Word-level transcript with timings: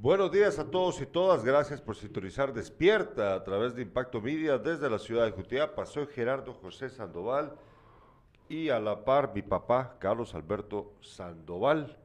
Buenos 0.00 0.30
días 0.30 0.60
a 0.60 0.70
todos 0.70 1.00
y 1.00 1.06
todas. 1.06 1.44
Gracias 1.44 1.80
por 1.80 1.96
sintonizar 1.96 2.52
Despierta 2.52 3.34
a 3.34 3.42
través 3.42 3.74
de 3.74 3.82
Impacto 3.82 4.20
Media 4.20 4.56
desde 4.56 4.88
la 4.88 5.00
ciudad 5.00 5.24
de 5.24 5.32
Jutiapa. 5.32 5.84
Soy 5.86 6.06
Gerardo 6.06 6.54
José 6.54 6.88
Sandoval 6.88 7.56
y 8.48 8.68
a 8.68 8.78
la 8.78 9.04
par 9.04 9.34
mi 9.34 9.42
papá 9.42 9.96
Carlos 9.98 10.36
Alberto 10.36 10.94
Sandoval. 11.00 11.98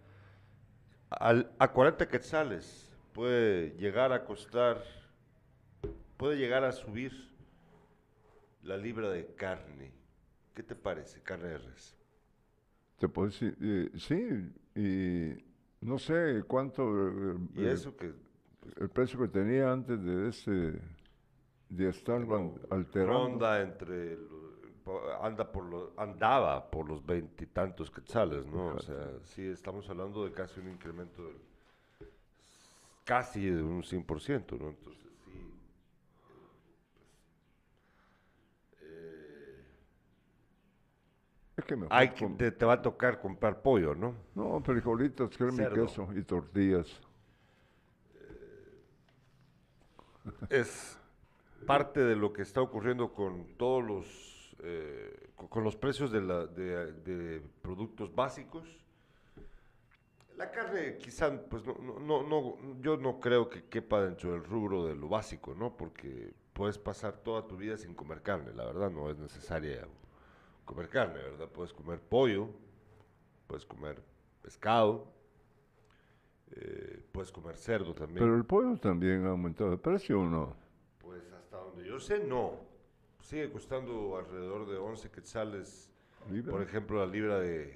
a 1.11 1.71
40 1.71 2.07
quetzales 2.07 2.97
puede 3.13 3.75
llegar 3.77 4.11
a 4.11 4.25
costar, 4.25 4.83
puede 6.17 6.37
llegar 6.37 6.63
a 6.63 6.71
subir 6.71 7.11
la 8.63 8.75
libra 8.75 9.11
de 9.11 9.35
carne. 9.35 9.91
¿Qué 10.55 10.63
te 10.63 10.73
parece, 10.73 11.21
carne 11.21 11.49
de 11.49 11.57
res? 11.59 11.95
Te 12.97 13.07
puedo 13.07 13.27
decir, 13.27 13.55
eh, 13.61 13.91
sí, 13.99 14.51
y 14.73 15.52
no 15.83 15.97
sé 15.97 16.43
cuánto. 16.47 16.83
Eh, 17.07 17.37
y 17.55 17.65
eso 17.65 17.95
que. 17.95 18.13
El 18.77 18.89
precio 18.89 19.19
que 19.19 19.27
tenía 19.27 19.71
antes 19.71 20.01
de 20.03 20.29
ese. 20.29 20.79
de 21.69 21.89
estar 21.89 22.21
alterando. 22.69 23.13
Ronda 23.13 23.61
entre. 23.61 24.17
anda 25.21 25.51
por 25.51 25.65
los, 25.65 25.89
andaba 25.97 26.69
por 26.69 26.87
los 26.87 27.05
veintitantos 27.05 27.91
quetzales, 27.91 28.45
¿no? 28.47 28.75
O 28.75 28.79
sea, 28.79 29.11
sí, 29.23 29.45
estamos 29.45 29.89
hablando 29.89 30.25
de 30.25 30.31
casi 30.31 30.59
un 30.59 30.69
incremento 30.69 31.23
del. 31.25 31.37
casi 33.03 33.45
de 33.49 33.61
un 33.61 33.83
100%, 33.83 34.59
¿no? 34.59 34.69
Entonces. 34.69 35.02
Hay 41.89 42.09
que, 42.09 42.51
te, 42.51 42.65
va 42.65 42.73
a 42.73 42.81
tocar 42.81 43.19
comprar 43.19 43.61
pollo, 43.61 43.95
¿no? 43.95 44.15
No, 44.35 44.61
frijolitos, 44.61 45.35
crema 45.37 45.63
y 45.63 45.73
queso 45.73 46.07
y 46.15 46.23
tortillas. 46.23 47.01
Es 50.49 50.97
parte 51.65 52.01
de 52.01 52.15
lo 52.15 52.33
que 52.33 52.41
está 52.41 52.61
ocurriendo 52.61 53.13
con 53.13 53.45
todos 53.57 53.83
los, 53.83 54.55
eh, 54.63 55.29
con 55.49 55.63
los 55.63 55.75
precios 55.75 56.11
de, 56.11 56.21
la, 56.21 56.45
de, 56.45 57.41
productos 57.61 58.13
básicos. 58.13 58.63
La 60.37 60.49
carne 60.51 60.97
quizá, 60.97 61.31
pues 61.49 61.63
no, 61.65 61.99
no, 61.99 62.23
no, 62.23 62.57
yo 62.81 62.97
no 62.97 63.19
creo 63.19 63.49
que 63.49 63.65
quepa 63.65 64.01
dentro 64.01 64.31
del 64.31 64.43
rubro 64.43 64.85
de 64.85 64.95
lo 64.95 65.07
básico, 65.07 65.53
¿no? 65.53 65.77
Porque 65.77 66.33
puedes 66.53 66.77
pasar 66.77 67.17
toda 67.17 67.47
tu 67.47 67.57
vida 67.57 67.77
sin 67.77 67.93
comer 67.93 68.21
carne, 68.21 68.53
la 68.53 68.65
verdad 68.65 68.89
no 68.89 69.09
es 69.09 69.17
necesaria 69.17 69.87
comer 70.65 70.89
carne, 70.89 71.15
¿verdad? 71.15 71.47
Puedes 71.49 71.73
comer 71.73 71.99
pollo, 71.99 72.49
puedes 73.47 73.65
comer 73.65 74.01
pescado, 74.41 75.07
eh, 76.51 77.03
puedes 77.11 77.31
comer 77.31 77.57
cerdo 77.57 77.93
también. 77.93 78.19
Pero 78.19 78.35
el 78.35 78.45
pollo 78.45 78.77
también 78.77 79.25
ha 79.25 79.29
aumentado 79.29 79.71
de 79.71 79.77
precio 79.77 80.21
o 80.21 80.25
no? 80.25 80.55
Pues 80.99 81.31
hasta 81.33 81.57
donde 81.57 81.85
yo 81.85 81.99
sé, 81.99 82.23
no. 82.23 82.59
Sigue 83.21 83.51
costando 83.51 84.17
alrededor 84.17 84.69
de 84.69 84.77
11 84.77 85.09
quetzales, 85.09 85.89
por 86.49 86.61
ejemplo, 86.61 87.05
la 87.05 87.11
libra 87.11 87.39
de, 87.39 87.73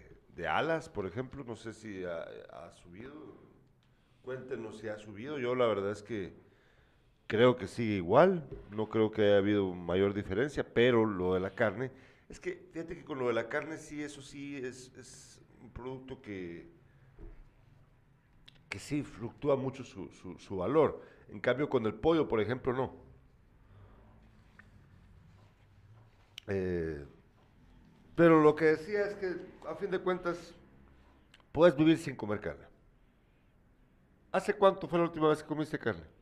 alas, 0.48 0.90
por 0.90 1.06
ejemplo, 1.06 1.44
no 1.44 1.56
sé 1.56 1.74
si 1.74 2.04
ha, 2.04 2.24
ha 2.52 2.72
subido. 2.74 3.14
Cuéntenos 4.22 4.78
si 4.78 4.90
ha 4.90 4.98
subido. 4.98 5.40
Yo 5.40 5.56
la 5.56 5.66
verdad 5.66 5.92
es 5.92 6.04
que 6.04 6.34
creo 7.28 7.58
que 7.58 7.68
sigue 7.68 7.96
igual, 7.96 8.44
no 8.72 8.90
creo 8.90 9.12
que 9.12 9.22
haya 9.22 9.38
habido 9.38 9.74
mayor 9.74 10.14
diferencia, 10.14 10.66
pero 10.74 11.06
lo 11.06 11.34
de 11.34 11.40
la 11.40 11.52
carne 11.52 11.92
es 12.30 12.40
que 12.40 12.68
fíjate 12.72 12.96
que 12.96 13.06
con 13.06 13.20
lo 13.20 13.28
de 13.28 13.34
la 13.34 13.48
carne 13.50 13.78
sí, 13.78 14.04
eso 14.04 14.22
sí 14.22 14.58
es, 14.58 15.42
un 15.62 15.72
producto 15.72 16.22
que, 16.22 16.70
que 18.70 18.80
sí 18.80 19.04
fluctúa 19.04 19.56
mucho 19.56 19.84
su, 19.84 20.10
su, 20.38 20.58
valor. 20.58 21.02
En 21.30 21.40
cambio 21.40 21.70
con 21.70 21.86
el 21.86 21.94
pollo, 21.94 22.28
por 22.28 22.42
ejemplo, 22.42 22.74
no. 22.74 22.96
Eh, 26.48 27.06
pero 28.16 28.42
lo 28.42 28.56
que 28.56 28.66
decía 28.66 29.06
es 29.06 29.16
que 29.16 29.36
a 29.68 29.76
fin 29.76 29.92
de 29.92 30.00
cuentas 30.00 30.54
puedes 31.52 31.76
vivir 31.76 31.98
sin 31.98 32.16
comer 32.16 32.40
carne. 32.40 32.66
¿Hace 34.32 34.54
cuánto 34.54 34.88
fue 34.88 35.00
la 35.00 35.06
última 35.06 35.30
vez 35.30 35.42
que 35.42 35.48
comiste 35.48 35.80
carne? 35.80 36.17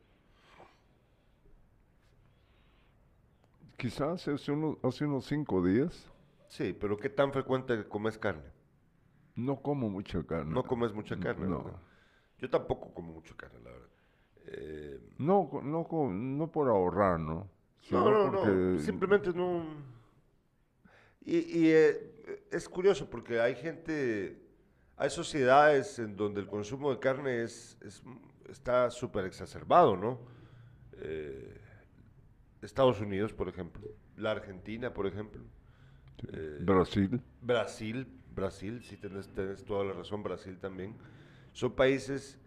Quizás 3.76 4.26
hace 4.28 4.52
unos, 4.52 4.76
hace 4.82 5.04
unos 5.04 5.26
cinco 5.26 5.64
días. 5.64 6.10
Sí, 6.48 6.76
pero 6.78 6.96
¿qué 6.96 7.10
tan 7.10 7.32
frecuente 7.32 7.86
comes 7.88 8.16
carne? 8.16 8.50
No 9.34 9.60
como 9.60 9.90
mucha 9.90 10.24
carne. 10.24 10.52
No 10.52 10.62
comes 10.62 10.92
mucha 10.94 11.18
carne. 11.18 11.46
No. 11.46 11.78
Yo 12.38 12.48
tampoco 12.48 12.92
como 12.94 13.12
mucha 13.12 13.34
carne, 13.36 13.60
la 13.62 13.70
verdad. 13.70 13.88
Eh, 14.46 15.00
no, 15.18 15.50
no, 15.62 15.86
no 16.10 16.52
por 16.52 16.68
ahorrar, 16.68 17.18
¿no? 17.18 17.50
no, 17.90 18.30
no, 18.30 18.30
no. 18.30 18.78
Simplemente 18.78 19.32
no. 19.32 19.64
Y, 21.20 21.70
eh, 21.70 22.44
es 22.52 22.68
curioso 22.68 23.10
porque 23.10 23.40
hay 23.40 23.56
gente, 23.56 24.40
hay 24.96 25.10
sociedades 25.10 25.98
en 25.98 26.16
donde 26.16 26.40
el 26.40 26.46
consumo 26.46 26.92
de 26.92 27.00
carne 27.00 27.42
es, 27.42 27.76
está 28.48 28.90
súper 28.90 29.24
exacerbado, 29.24 29.96
¿no? 29.96 30.20
Eh, 30.98 31.60
Estados 32.66 33.00
Unidos, 33.00 33.32
por 33.32 33.48
ejemplo, 33.48 33.88
la 34.16 34.32
Argentina, 34.32 34.92
por 34.92 35.06
ejemplo. 35.06 35.42
Eh, 36.32 36.58
Brasil. 36.60 37.20
Brasil, 37.40 38.06
Brasil, 38.34 38.82
si 38.82 38.96
tienes, 38.96 39.30
toda 39.64 39.84
la 39.84 39.92
razón, 39.92 40.22
Brasil 40.22 40.58
también. 40.58 40.94
Son 41.52 41.72
países 41.72 42.38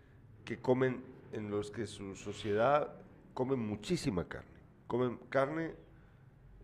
que 0.46 0.59
comen, 0.59 1.03
en 1.31 1.50
los 1.50 1.72
que 1.72 1.88
su 1.88 2.16
sociedad 2.16 2.94
come 3.34 3.56
muchísima 3.56 4.28
carne. 4.28 4.59
Comen 4.88 5.18
carne, 5.29 5.75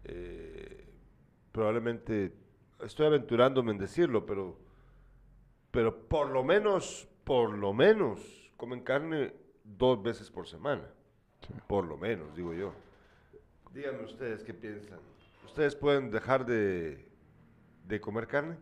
eh, 0.04 0.88
probablemente, 1.52 2.34
estoy 2.82 3.08
aventurándome 3.08 3.72
en 3.72 3.78
decirlo, 3.78 4.26
pero, 4.26 4.60
pero 5.72 6.08
por 6.08 6.30
lo 6.30 6.44
menos, 6.44 7.08
por 7.24 7.58
lo 7.58 7.74
menos, 7.74 8.20
comen 8.58 8.82
carne 8.82 9.34
dos 9.64 10.04
veces 10.04 10.30
por 10.30 10.46
semana. 10.46 10.90
Por 11.68 11.86
lo 11.86 11.98
menos, 11.98 12.36
digo 12.36 12.54
yo. 12.54 12.74
Díganme 13.76 14.06
ustedes 14.06 14.42
qué 14.42 14.54
piensan. 14.54 15.00
¿Ustedes 15.44 15.76
pueden 15.76 16.10
dejar 16.10 16.46
de, 16.46 17.06
de 17.86 18.00
comer 18.00 18.26
carne? 18.26 18.56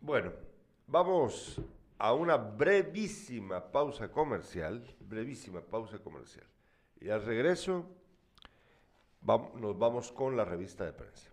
Bueno, 0.00 0.30
vamos 0.86 1.60
a 1.98 2.12
una 2.14 2.36
brevísima 2.36 3.72
pausa 3.72 4.12
comercial, 4.12 4.80
brevísima 5.00 5.60
pausa 5.60 5.98
comercial. 5.98 6.46
Y 7.00 7.08
al 7.08 7.24
regreso 7.24 7.84
nos 9.56 9.76
vamos 9.76 10.12
con 10.12 10.36
la 10.36 10.44
revista 10.44 10.84
de 10.84 10.92
prensa. 10.92 11.32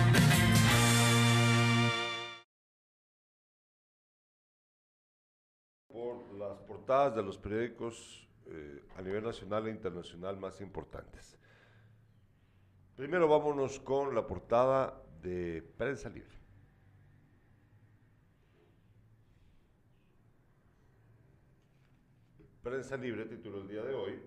Portadas 6.81 7.15
de 7.15 7.21
los 7.21 7.37
periódicos 7.37 8.27
eh, 8.47 8.81
a 8.97 9.03
nivel 9.03 9.23
nacional 9.23 9.67
e 9.67 9.69
internacional 9.69 10.35
más 10.37 10.59
importantes. 10.61 11.37
Primero 12.95 13.27
vámonos 13.27 13.79
con 13.79 14.15
la 14.15 14.25
portada 14.25 14.99
de 15.21 15.61
Prensa 15.77 16.09
Libre. 16.09 16.41
Prensa 22.63 22.97
Libre, 22.97 23.25
título 23.25 23.61
el 23.61 23.67
día 23.67 23.83
de 23.83 23.93
hoy. 23.93 24.19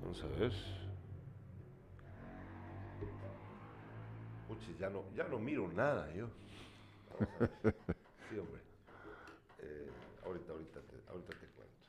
Vamos 0.00 0.24
a 0.24 0.26
ver. 0.28 0.52
Ya 4.78 4.88
no, 4.88 5.04
ya 5.14 5.28
no 5.28 5.38
miro 5.38 5.68
nada 5.68 6.10
yo. 6.14 6.28
Vamos 7.10 7.28
a 7.34 7.64
ver. 7.64 7.74
Sí, 8.30 8.38
hombre. 8.38 8.69
Ahorita, 10.52 10.80
te, 10.80 10.96
cuento. 11.54 11.80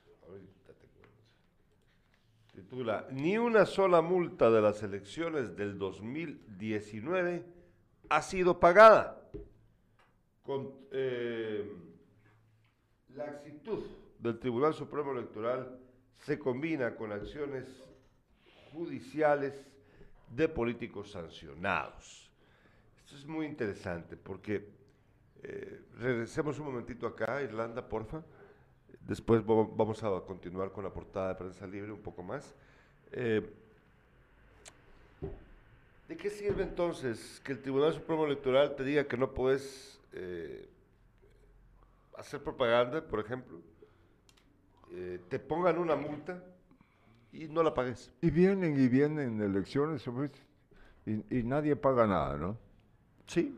Titula, 2.53 3.07
ni 3.11 3.37
una 3.37 3.65
sola 3.65 4.01
multa 4.01 4.49
de 4.49 4.61
las 4.61 4.83
elecciones 4.83 5.55
del 5.55 5.77
2019 5.77 7.45
ha 8.09 8.21
sido 8.21 8.59
pagada. 8.59 9.17
Eh, 10.91 11.71
la 13.15 13.23
actitud 13.23 13.85
del 14.19 14.37
Tribunal 14.37 14.73
Supremo 14.73 15.13
Electoral 15.13 15.79
se 16.25 16.37
combina 16.37 16.95
con 16.95 17.11
acciones 17.11 17.65
judiciales 18.73 19.53
de 20.29 20.49
políticos 20.49 21.11
sancionados. 21.11 22.29
Esto 23.05 23.15
es 23.15 23.25
muy 23.25 23.45
interesante 23.45 24.17
porque 24.17 24.67
eh, 25.43 25.81
regresemos 25.99 26.59
un 26.59 26.67
momentito 26.67 27.07
acá, 27.07 27.41
Irlanda, 27.41 27.87
porfa. 27.87 28.23
Después 29.07 29.45
vamos 29.45 30.03
a 30.03 30.21
continuar 30.21 30.71
con 30.71 30.83
la 30.83 30.91
portada 30.91 31.29
de 31.29 31.35
prensa 31.35 31.67
libre 31.67 31.91
un 31.91 32.01
poco 32.01 32.23
más. 32.23 32.53
Eh, 33.11 33.49
¿De 36.07 36.17
qué 36.17 36.29
sirve 36.29 36.63
entonces 36.63 37.41
que 37.43 37.53
el 37.53 37.61
Tribunal 37.61 37.93
Supremo 37.93 38.25
Electoral 38.25 38.75
te 38.75 38.83
diga 38.83 39.05
que 39.05 39.17
no 39.17 39.33
puedes 39.33 39.99
eh, 40.13 40.67
hacer 42.17 42.41
propaganda, 42.43 43.01
por 43.01 43.19
ejemplo, 43.19 43.59
eh, 44.91 45.19
te 45.29 45.39
pongan 45.39 45.77
una 45.77 45.95
multa 45.95 46.43
y 47.31 47.47
no 47.47 47.63
la 47.63 47.73
pagues? 47.73 48.11
Y 48.21 48.29
vienen 48.29 48.79
y 48.79 48.87
vienen 48.87 49.41
elecciones 49.41 50.05
y, 51.05 51.39
y 51.39 51.43
nadie 51.43 51.75
paga 51.75 52.05
nada, 52.05 52.37
¿no? 52.37 52.57
Sí. 53.25 53.57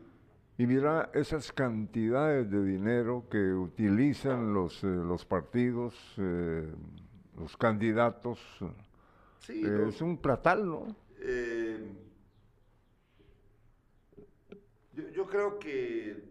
Y 0.56 0.66
mira 0.66 1.10
esas 1.14 1.50
cantidades 1.50 2.48
de 2.48 2.64
dinero 2.64 3.26
que 3.28 3.52
utilizan 3.52 4.54
los, 4.54 4.84
eh, 4.84 4.86
los 4.86 5.24
partidos, 5.24 5.94
eh, 6.16 6.72
los 7.36 7.56
candidatos. 7.56 8.38
Sí, 9.40 9.64
Eh, 9.64 9.86
es 9.88 10.00
un 10.00 10.16
platal, 10.16 10.64
¿no? 10.64 10.96
Yo, 14.92 15.08
yo 15.10 15.26
creo 15.26 15.58
que 15.58 16.22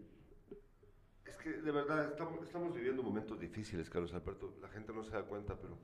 es 1.26 1.36
que 1.36 1.52
de 1.52 1.70
verdad 1.70 2.10
estamos, 2.10 2.42
estamos 2.42 2.74
viviendo 2.74 3.02
momentos 3.02 3.38
difíciles, 3.38 3.90
Carlos 3.90 4.14
Alberto. 4.14 4.54
La 4.62 4.68
gente 4.68 4.94
no 4.94 5.04
se 5.04 5.10
da 5.10 5.22
cuenta, 5.22 5.54
pero 5.54 5.76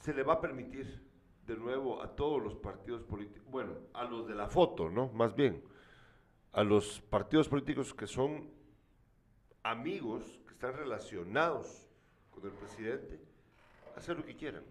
se 0.00 0.12
le 0.12 0.22
va 0.22 0.34
a 0.34 0.40
permitir 0.42 1.13
de 1.46 1.56
nuevo 1.56 2.02
a 2.02 2.14
todos 2.14 2.42
los 2.42 2.54
partidos 2.54 3.02
políticos, 3.02 3.48
bueno, 3.50 3.74
a 3.92 4.04
los 4.04 4.26
de 4.26 4.34
la 4.34 4.48
foto, 4.48 4.88
¿no? 4.88 5.08
Más 5.08 5.34
bien, 5.34 5.62
a 6.52 6.64
los 6.64 7.00
partidos 7.00 7.48
políticos 7.48 7.92
que 7.92 8.06
son 8.06 8.50
amigos, 9.62 10.40
que 10.46 10.52
están 10.52 10.74
relacionados 10.74 11.88
con 12.30 12.44
el 12.44 12.52
presidente, 12.52 13.20
hacer 13.96 14.16
lo 14.16 14.24
que 14.24 14.36
quieran 14.36 14.64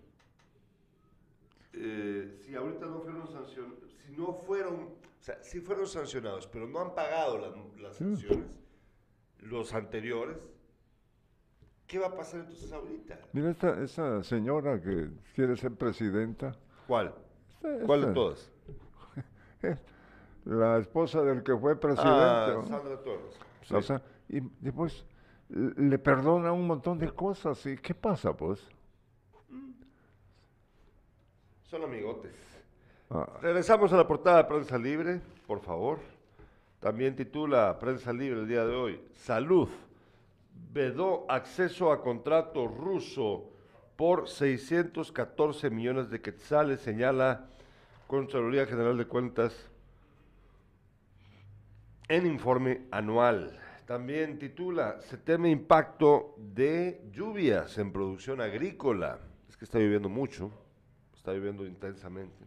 eh, 1.73 2.37
si 2.45 2.55
ahorita 2.55 2.85
no 2.85 2.99
fueron 3.01 3.27
sancionados, 3.27 3.91
si 4.05 4.11
no 4.15 4.33
fueron, 4.33 4.75
o 4.75 5.23
sea, 5.23 5.41
si 5.41 5.59
fueron 5.59 5.87
sancionados, 5.87 6.47
pero 6.47 6.67
no 6.67 6.79
han 6.79 6.93
pagado 6.93 7.39
las, 7.39 7.53
las 7.79 7.95
sanciones, 7.97 8.45
los 9.39 9.73
anteriores, 9.73 10.37
¿qué 11.93 11.99
va 11.99 12.07
a 12.07 12.15
pasar 12.15 12.39
entonces 12.39 12.71
ahorita? 12.73 13.19
Mira 13.33 13.51
esta, 13.51 13.79
esa 13.83 14.23
señora 14.23 14.81
que 14.81 15.09
quiere 15.35 15.55
ser 15.55 15.73
presidenta. 15.75 16.55
¿Cuál? 16.87 17.13
esta- 17.51 17.85
¿Cuál 17.85 18.01
de 18.07 18.13
todas? 18.13 18.51
La 20.45 20.77
esposa 20.79 21.21
del 21.21 21.43
que 21.43 21.55
fue 21.55 21.79
presidente. 21.79 22.11
Ah, 22.11 22.51
¿no? 22.55 22.65
Sandra 22.65 22.97
Torres. 22.97 23.35
Sí. 23.61 23.75
O 23.75 23.81
sea, 23.83 24.01
y 24.27 24.39
después 24.59 25.05
le 25.49 25.99
perdona 25.99 26.51
un 26.51 26.65
montón 26.65 26.97
de 26.97 27.11
cosas. 27.11 27.63
¿Y 27.67 27.77
qué 27.77 27.93
pasa, 27.93 28.35
pues? 28.35 28.67
Son 31.61 31.83
amigotes. 31.83 32.33
Ah, 33.11 33.37
Regresamos 33.41 33.93
a 33.93 33.97
la 33.97 34.07
portada 34.07 34.37
de 34.37 34.43
Prensa 34.45 34.77
Libre, 34.79 35.21
por 35.45 35.59
favor. 35.61 35.99
También 36.79 37.15
titula 37.15 37.77
Prensa 37.79 38.11
Libre 38.11 38.41
el 38.41 38.47
día 38.47 38.65
de 38.65 38.75
hoy, 38.75 39.01
Salud, 39.13 39.69
vedó 40.73 41.25
acceso 41.29 41.91
a 41.91 42.01
contrato 42.01 42.67
ruso 42.67 43.51
por 43.95 44.27
614 44.27 45.69
millones 45.69 46.09
de 46.09 46.19
quetzales, 46.19 46.81
señala 46.81 47.45
Contraloría 48.07 48.65
General 48.65 48.97
de 48.97 49.05
Cuentas 49.05 49.69
en 52.07 52.25
informe 52.25 52.81
anual. 52.91 53.59
También 53.85 54.39
titula, 54.39 54.99
se 55.01 55.17
teme 55.17 55.51
impacto 55.51 56.35
de 56.37 57.01
lluvias 57.11 57.77
en 57.77 57.91
producción 57.91 58.41
agrícola. 58.41 59.19
Es 59.47 59.55
que 59.55 59.65
está 59.65 59.77
lloviendo 59.77 60.09
mucho, 60.09 60.51
está 61.15 61.33
lloviendo 61.33 61.65
intensamente. 61.65 62.45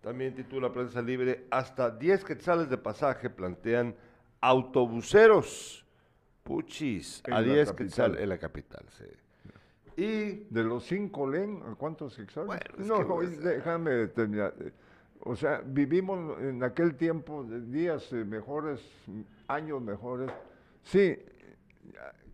También 0.00 0.34
titula 0.34 0.72
Prensa 0.72 1.00
Libre, 1.00 1.46
hasta 1.50 1.90
10 1.90 2.24
quetzales 2.24 2.68
de 2.68 2.78
pasaje 2.78 3.30
plantean 3.30 3.94
autobuseros. 4.40 5.81
Puchis, 6.42 7.22
En 7.26 7.34
a 7.34 7.40
la 7.40 7.46
10 7.54 7.68
capital. 7.68 7.86
quetzales 7.86 8.20
en 8.22 8.28
la 8.28 8.38
capital, 8.38 8.84
sí. 8.90 9.04
Y 9.96 10.46
de 10.50 10.64
los 10.64 10.84
cinco 10.84 11.28
len, 11.28 11.62
¿a 11.70 11.74
cuántos 11.74 12.18
exámenes? 12.18 12.60
Bueno, 12.76 12.82
es 12.82 12.86
no, 12.88 12.98
que 13.20 13.26
no, 13.36 13.40
déjame 13.42 14.06
terminar. 14.08 14.54
O 15.20 15.36
sea, 15.36 15.62
vivimos 15.64 16.40
en 16.40 16.64
aquel 16.64 16.96
tiempo 16.96 17.44
de 17.44 17.60
días 17.60 18.12
eh, 18.12 18.24
mejores, 18.24 18.80
años 19.46 19.80
mejores. 19.82 20.30
Sí, 20.82 21.16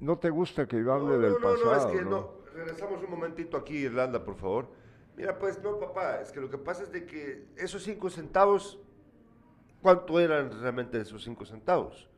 no 0.00 0.18
te 0.18 0.30
gusta 0.30 0.66
que 0.66 0.82
yo 0.82 0.92
hable 0.92 1.16
no, 1.16 1.18
del 1.18 1.32
no, 1.32 1.38
no, 1.38 1.44
pasado. 1.48 1.64
no, 1.64 1.76
es 1.76 1.98
que 1.98 2.04
¿no? 2.04 2.10
no. 2.10 2.38
Regresamos 2.54 3.02
un 3.02 3.10
momentito 3.10 3.56
aquí, 3.56 3.76
Irlanda, 3.76 4.24
por 4.24 4.36
favor. 4.36 4.68
Mira, 5.16 5.36
pues 5.38 5.60
no, 5.62 5.78
papá, 5.78 6.20
es 6.22 6.30
que 6.32 6.40
lo 6.40 6.48
que 6.48 6.58
pasa 6.58 6.84
es 6.84 6.92
de 6.92 7.04
que 7.04 7.48
esos 7.56 7.82
cinco 7.82 8.08
centavos, 8.08 8.78
¿cuánto 9.82 10.18
eran 10.20 10.50
realmente 10.60 11.00
esos 11.00 11.24
cinco 11.24 11.44
centavos? 11.44 12.08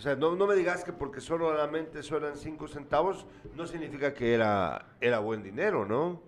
O 0.00 0.02
sea, 0.02 0.16
no, 0.16 0.34
no 0.34 0.46
me 0.46 0.54
digas 0.54 0.82
que 0.82 0.94
porque 0.94 1.20
solamente 1.20 2.00
eran 2.10 2.34
cinco 2.34 2.66
centavos, 2.66 3.26
no 3.54 3.66
significa 3.66 4.14
que 4.14 4.32
era, 4.32 4.86
era 4.98 5.18
buen 5.18 5.42
dinero, 5.42 5.84
¿no? 5.84 6.22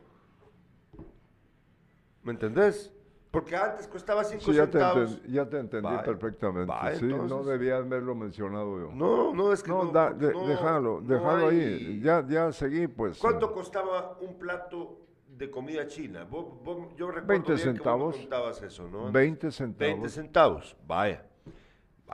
¿Me 2.22 2.32
entendés? 2.32 2.92
Porque 3.30 3.56
antes 3.56 3.88
costaba 3.88 4.24
cinco 4.24 4.42
Sí, 4.44 4.52
ya 4.52 4.66
te, 4.66 4.72
centavos. 4.72 5.22
ya 5.26 5.48
te 5.48 5.58
entendí 5.58 5.88
perfectamente. 6.04 6.70
sí, 6.98 7.06
no 7.06 7.42
debía 7.44 7.78
haberlo 7.78 8.14
mencionado 8.14 8.78
yo. 8.78 8.92
No, 8.92 9.32
no, 9.32 9.54
es 9.54 9.62
que 9.62 9.70
No, 9.70 9.84
no. 9.84 9.90
da- 9.90 10.10
de- 10.12 10.34
no- 10.34 10.46
déjalo, 10.46 11.00
déjalo 11.00 11.46
ahí. 11.48 11.98
Ya, 12.02 12.22
ya 12.28 12.52
seguí, 12.52 12.88
pues. 12.88 13.16
¿Cuánto 13.18 13.46
eh, 13.46 13.52
costaba 13.54 14.18
un 14.20 14.34
plato 14.38 14.98
de 15.28 15.50
comida 15.50 15.86
china? 15.86 16.24
Vos- 16.24 16.62
vos- 16.62 16.94
yo 16.94 17.06
recuerdo 17.10 17.26
20 17.26 17.54
bien 17.54 17.56
que 17.56 17.64
vos 17.64 17.64
me 17.64 17.72
centavos. 17.78 18.16
contabas 18.18 18.62
eso, 18.64 18.86
¿no? 18.90 19.10
20 19.10 19.50
centavos. 19.50 19.78
20 19.94 20.08
centavos, 20.10 20.76
vaya, 20.86 21.24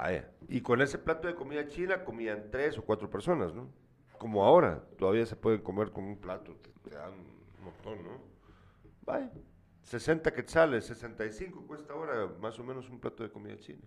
vaya. 0.02 0.30
Y 0.48 0.60
con 0.60 0.80
ese 0.80 0.98
plato 0.98 1.28
de 1.28 1.34
comida 1.34 1.66
china 1.66 2.04
comían 2.04 2.50
tres 2.50 2.78
o 2.78 2.82
cuatro 2.82 3.08
personas, 3.10 3.54
¿no? 3.54 3.68
Como 4.18 4.44
ahora, 4.44 4.82
todavía 4.98 5.26
se 5.26 5.36
pueden 5.36 5.60
comer 5.60 5.90
con 5.92 6.04
un 6.04 6.16
plato, 6.18 6.56
te, 6.56 6.70
te 6.88 6.96
dan 6.96 7.12
un 7.12 7.64
montón, 7.64 8.04
¿no? 8.04 8.20
Vaya, 9.02 9.30
60 9.82 10.32
quetzales, 10.34 10.86
65 10.86 11.66
cuesta 11.66 11.92
ahora 11.94 12.28
más 12.40 12.58
o 12.58 12.64
menos 12.64 12.90
un 12.90 13.00
plato 13.00 13.22
de 13.22 13.30
comida 13.30 13.56
china. 13.58 13.82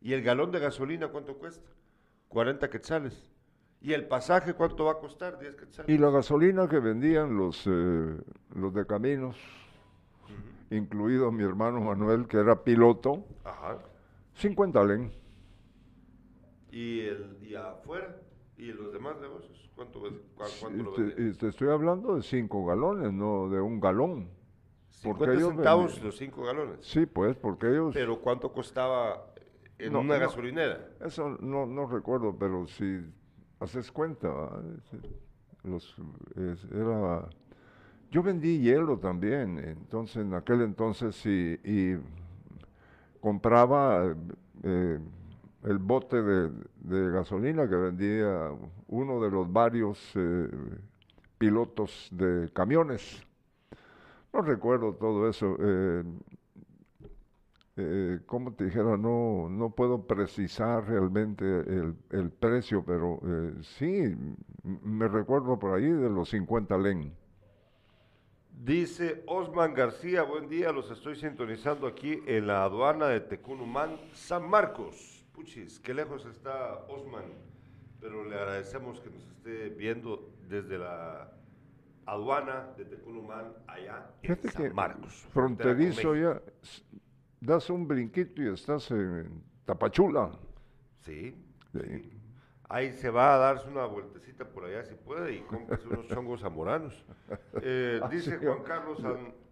¿Y 0.00 0.12
el 0.12 0.22
galón 0.22 0.50
de 0.50 0.58
gasolina 0.58 1.08
cuánto 1.08 1.36
cuesta? 1.38 1.70
40 2.28 2.68
quetzales. 2.70 3.30
¿Y 3.80 3.92
el 3.94 4.06
pasaje 4.06 4.54
cuánto 4.54 4.84
va 4.84 4.92
a 4.92 4.98
costar? 4.98 5.38
10 5.38 5.56
quetzales. 5.56 5.88
Y 5.88 5.98
la 5.98 6.10
gasolina 6.10 6.68
que 6.68 6.78
vendían 6.78 7.36
los, 7.36 7.66
eh, 7.66 8.18
los 8.54 8.74
de 8.74 8.86
caminos, 8.86 9.36
incluido 10.70 11.32
mi 11.32 11.42
hermano 11.44 11.80
Manuel, 11.80 12.26
que 12.26 12.38
era 12.38 12.62
piloto, 12.62 13.24
Ajá. 13.44 13.78
50 14.34 14.84
len. 14.84 15.19
¿Y, 16.72 17.00
el, 17.00 17.36
y 17.42 17.54
afuera? 17.54 18.16
¿Y 18.56 18.72
los 18.72 18.92
demás 18.92 19.16
negocios? 19.20 19.70
¿Cuánto, 19.74 20.00
cuánto 20.36 20.82
lo 20.82 21.08
Y 21.08 21.14
te, 21.14 21.32
te 21.34 21.48
estoy 21.48 21.68
hablando 21.70 22.16
de 22.16 22.22
5 22.22 22.64
galones, 22.66 23.12
no 23.12 23.48
de 23.48 23.60
un 23.60 23.80
galón. 23.80 24.28
porque 25.02 25.24
50 25.24 25.32
ellos 25.34 25.48
centavos 25.48 25.84
vendían- 25.92 26.06
los 26.06 26.16
5 26.18 26.42
galones. 26.44 26.78
Sí, 26.82 27.06
pues, 27.06 27.36
porque 27.36 27.68
ellos... 27.68 27.94
Pero 27.94 28.20
¿cuánto 28.20 28.52
costaba 28.52 29.26
en 29.78 29.92
No, 29.94 30.00
una 30.00 30.14
no. 30.14 30.20
gasolinera. 30.20 30.88
Eso 31.04 31.30
no, 31.40 31.64
no 31.66 31.86
recuerdo, 31.86 32.36
pero 32.38 32.66
si 32.66 33.00
haces 33.60 33.90
cuenta, 33.90 34.28
los, 35.64 35.96
es- 36.36 36.64
era, 36.72 37.28
yo 38.10 38.22
vendí 38.22 38.60
hielo 38.60 38.98
también, 38.98 39.58
entonces 39.58 40.16
en 40.18 40.34
aquel 40.34 40.60
entonces 40.62 41.14
sí, 41.16 41.58
y 41.64 41.94
compraba 43.20 44.14
eh, 44.62 44.98
el 45.64 45.78
bote 45.78 46.22
de, 46.22 47.10
gasolina 47.10 47.68
que 47.68 47.76
vendía 47.76 48.50
uno 48.88 49.20
de 49.20 49.30
los 49.30 49.52
varios 49.52 49.98
eh, 50.14 50.48
pilotos 51.38 52.08
de 52.12 52.50
camiones. 52.52 53.26
No 54.32 54.42
recuerdo 54.42 54.94
todo 54.94 55.28
eso. 55.28 55.56
eh, 55.58 56.04
eh, 57.82 58.20
como 58.26 58.52
te 58.52 58.64
dijera, 58.64 58.96
no, 58.98 59.48
no 59.48 59.70
puedo 59.70 60.06
precisar 60.06 60.86
realmente 60.86 61.44
el, 61.44 62.30
precio, 62.30 62.84
pero 62.84 63.20
eh, 63.24 63.54
sí, 63.62 64.14
me 64.62 65.08
recuerdo 65.08 65.58
por 65.58 65.78
ahí 65.78 65.88
de 65.88 66.10
los 66.10 66.28
50 66.28 66.76
len. 66.76 67.14
Dice 68.50 69.22
Osman 69.26 69.72
García, 69.72 70.24
buen 70.24 70.48
día, 70.48 70.72
los 70.72 70.90
estoy 70.90 71.16
sintonizando 71.16 71.86
aquí 71.86 72.20
en 72.26 72.48
la 72.48 72.64
aduana 72.64 73.06
de 73.06 73.20
Tecunumán, 73.20 73.98
San 74.12 74.50
Marcos. 74.50 75.19
Puchis, 75.40 75.80
qué 75.80 75.94
lejos 75.94 76.26
está 76.26 76.84
Osman, 76.88 77.24
pero 77.98 78.26
le 78.26 78.36
agradecemos 78.36 79.00
que 79.00 79.08
nos 79.08 79.26
esté 79.30 79.70
viendo 79.70 80.34
desde 80.50 80.76
la 80.76 81.32
aduana 82.04 82.68
de 82.76 82.84
Tecunumán, 82.84 83.54
allá 83.66 84.10
en 84.22 84.50
San 84.50 84.74
Marcos. 84.74 85.26
fronterizo 85.32 86.14
ya, 86.14 86.42
das 87.40 87.70
un 87.70 87.88
brinquito 87.88 88.42
y 88.42 88.48
estás 88.52 88.90
en 88.90 89.42
Tapachula. 89.64 90.30
Sí, 91.00 91.34
Sí. 91.72 91.80
sí. 91.80 92.12
Ahí 92.68 92.92
se 92.92 93.08
va 93.10 93.34
a 93.34 93.38
darse 93.38 93.66
una 93.66 93.86
vueltecita 93.86 94.44
por 94.44 94.66
allá 94.66 94.84
si 94.84 94.94
puede 94.94 95.36
y 95.36 95.40
cómprese 95.40 95.88
unos 95.88 96.06
chongos 96.08 96.40
zamoranos. 96.42 97.02
Eh, 97.62 98.00
dice 98.10 98.38
sí, 98.38 98.44
Juan 98.44 98.62
Carlos, 98.62 99.02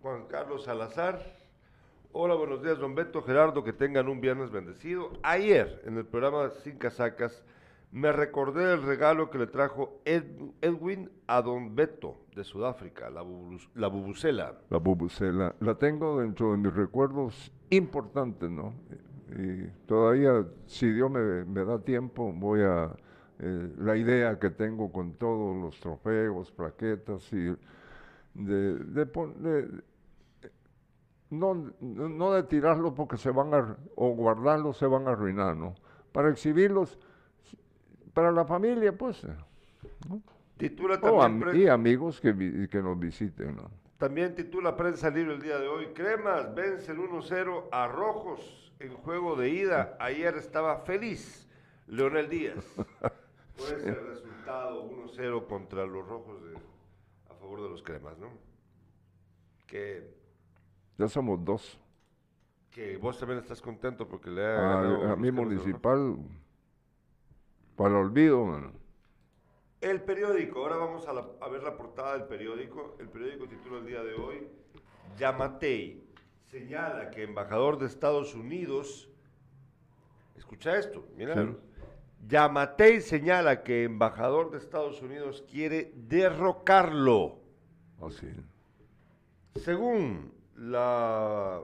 Juan 0.03 0.27
Carlos 0.27 0.65
Salazar. 0.65 1.38
Hola, 2.13 2.35
buenos 2.35 2.63
días, 2.63 2.79
don 2.79 2.95
Beto, 2.95 3.23
Gerardo, 3.23 3.63
que 3.63 3.73
tengan 3.73 4.09
un 4.09 4.21
viernes 4.21 4.51
bendecido. 4.51 5.11
Ayer, 5.23 5.83
en 5.87 5.99
el 5.99 6.07
programa 6.07 6.51
Sin 6.65 6.77
Casacas, 6.79 7.45
me 7.93 8.13
recordé 8.13 8.65
del 8.67 8.83
regalo 8.83 9.31
que 9.31 9.39
le 9.39 9.47
trajo 9.47 10.01
Ed- 10.05 10.25
Edwin 10.61 11.11
a 11.27 11.43
don 11.43 11.75
Beto 11.77 12.17
de 12.35 12.45
Sudáfrica, 12.45 13.11
la, 13.11 13.23
bubus- 13.23 13.69
la 13.75 13.89
bubucela. 13.89 14.59
La 14.71 14.79
bubucela. 14.79 15.55
La 15.61 15.75
tengo 15.77 16.21
dentro 16.21 16.53
de 16.53 16.57
mis 16.59 16.75
recuerdos 16.75 17.53
importantes, 17.71 18.51
¿no? 18.51 18.73
Y 19.39 19.67
todavía, 19.87 20.47
si 20.67 20.91
Dios 20.91 21.11
me, 21.11 21.65
da 21.65 21.79
tiempo, 21.79 22.33
voy 22.33 22.63
a... 22.63 22.91
eh, 23.39 23.73
la 23.79 23.97
idea 23.97 24.39
que 24.39 24.51
tengo 24.51 24.91
con 24.91 25.13
todos 25.15 25.55
los 25.57 25.79
trofeos, 25.79 26.51
plaquetas 26.53 27.31
y 27.33 27.55
de, 28.35 28.75
de- 28.79 29.83
no, 31.31 31.73
no 31.81 32.33
de 32.33 32.43
tirarlos 32.45 32.93
porque 32.95 33.17
se 33.17 33.31
van 33.31 33.53
a, 33.55 33.77
o 33.97 34.11
guardarlos 34.11 34.77
se 34.79 34.87
van 34.87 35.07
a 35.09 35.13
arruinar, 35.13 35.57
¿no? 35.57 35.75
Para 36.13 36.31
exhibirlos, 36.31 36.99
para 38.15 38.33
la 38.33 38.45
familia, 38.45 38.97
pues, 38.97 39.25
eh, 39.25 39.29
Titula 40.57 41.01
también, 41.01 41.49
am- 41.51 41.57
y 41.57 41.69
amigos 41.69 42.21
que, 42.21 42.33
vi- 42.33 42.67
que 42.69 42.83
nos 42.83 42.99
visiten, 42.99 43.57
¿no? 43.57 43.71
también 43.99 44.35
titula 44.35 44.77
Prensa 44.77 45.11
Libre 45.11 45.35
el 45.35 45.43
día 45.43 45.59
de 45.59 45.67
hoy. 45.69 45.87
Cremas 45.93 46.55
vencen 46.55 46.99
1-0 46.99 47.65
a 47.73 47.89
Rojos 47.89 48.73
en 48.79 48.95
juego 48.95 49.35
de 49.37 49.51
ida. 49.51 49.97
Ayer 49.99 50.37
estaba 50.37 50.79
feliz 50.81 51.49
Leonel 51.89 52.29
Díaz 52.29 52.65
por 53.57 53.67
ese 53.77 53.93
resultado 53.95 54.89
1-0 54.89 55.47
contra 55.49 55.85
los 55.87 56.07
Rojos 56.07 56.43
de- 56.45 56.57
a 57.31 57.35
favor 57.35 57.61
de 57.63 57.69
los 57.71 57.83
Cremas, 57.83 58.17
¿no? 58.19 58.29
Que, 59.67 60.09
Ya 60.99 61.09
somos 61.09 61.45
dos. 61.45 61.79
que 62.71 62.97
vos 62.99 63.19
también 63.19 63.41
estás 63.41 63.61
contento 63.63 64.07
porque 64.07 64.31
le 64.31 64.45
ha 64.45 64.51
A, 64.59 64.61
ganado 64.83 65.03
a 65.03 65.13
a 65.13 65.17
los 65.17 65.33
municipal, 65.33 66.17
para 67.77 67.91
el 67.91 67.97
olvido, 67.97 68.45
mano. 68.45 68.73
El 69.81 70.03
periódico, 70.03 70.61
ahora 70.61 70.77
vamos 70.77 71.07
a, 71.09 71.13
la- 71.13 71.27
a 71.41 71.49
ver 71.49 71.63
la 71.63 71.77
portada 71.77 72.13
del 72.15 72.25
periódico. 72.25 72.97
El 73.01 73.09
periódico 73.09 73.49
titula 73.49 73.79
el 73.79 73.87
día 73.87 74.03
de 74.03 74.15
hoy, 74.15 74.49
Yamatei 75.17 76.03
señala 76.51 77.11
que 77.11 77.23
embajador 77.25 77.79
de 77.79 77.87
Estados 77.87 78.35
Unidos, 78.35 79.09
escucha 80.37 80.77
esto, 80.79 81.07
mira, 81.17 81.35
Sí. 81.35 81.57
Yamatei 82.29 83.01
señala 83.01 83.63
que 83.63 83.85
embajador 83.85 84.51
de 84.51 84.59
Estados 84.59 85.01
Unidos 85.03 85.45
quiere 85.51 85.93
derrocarlo. 85.97 87.39
Así. 88.01 88.29
Según 89.57 90.33
la 90.59 91.63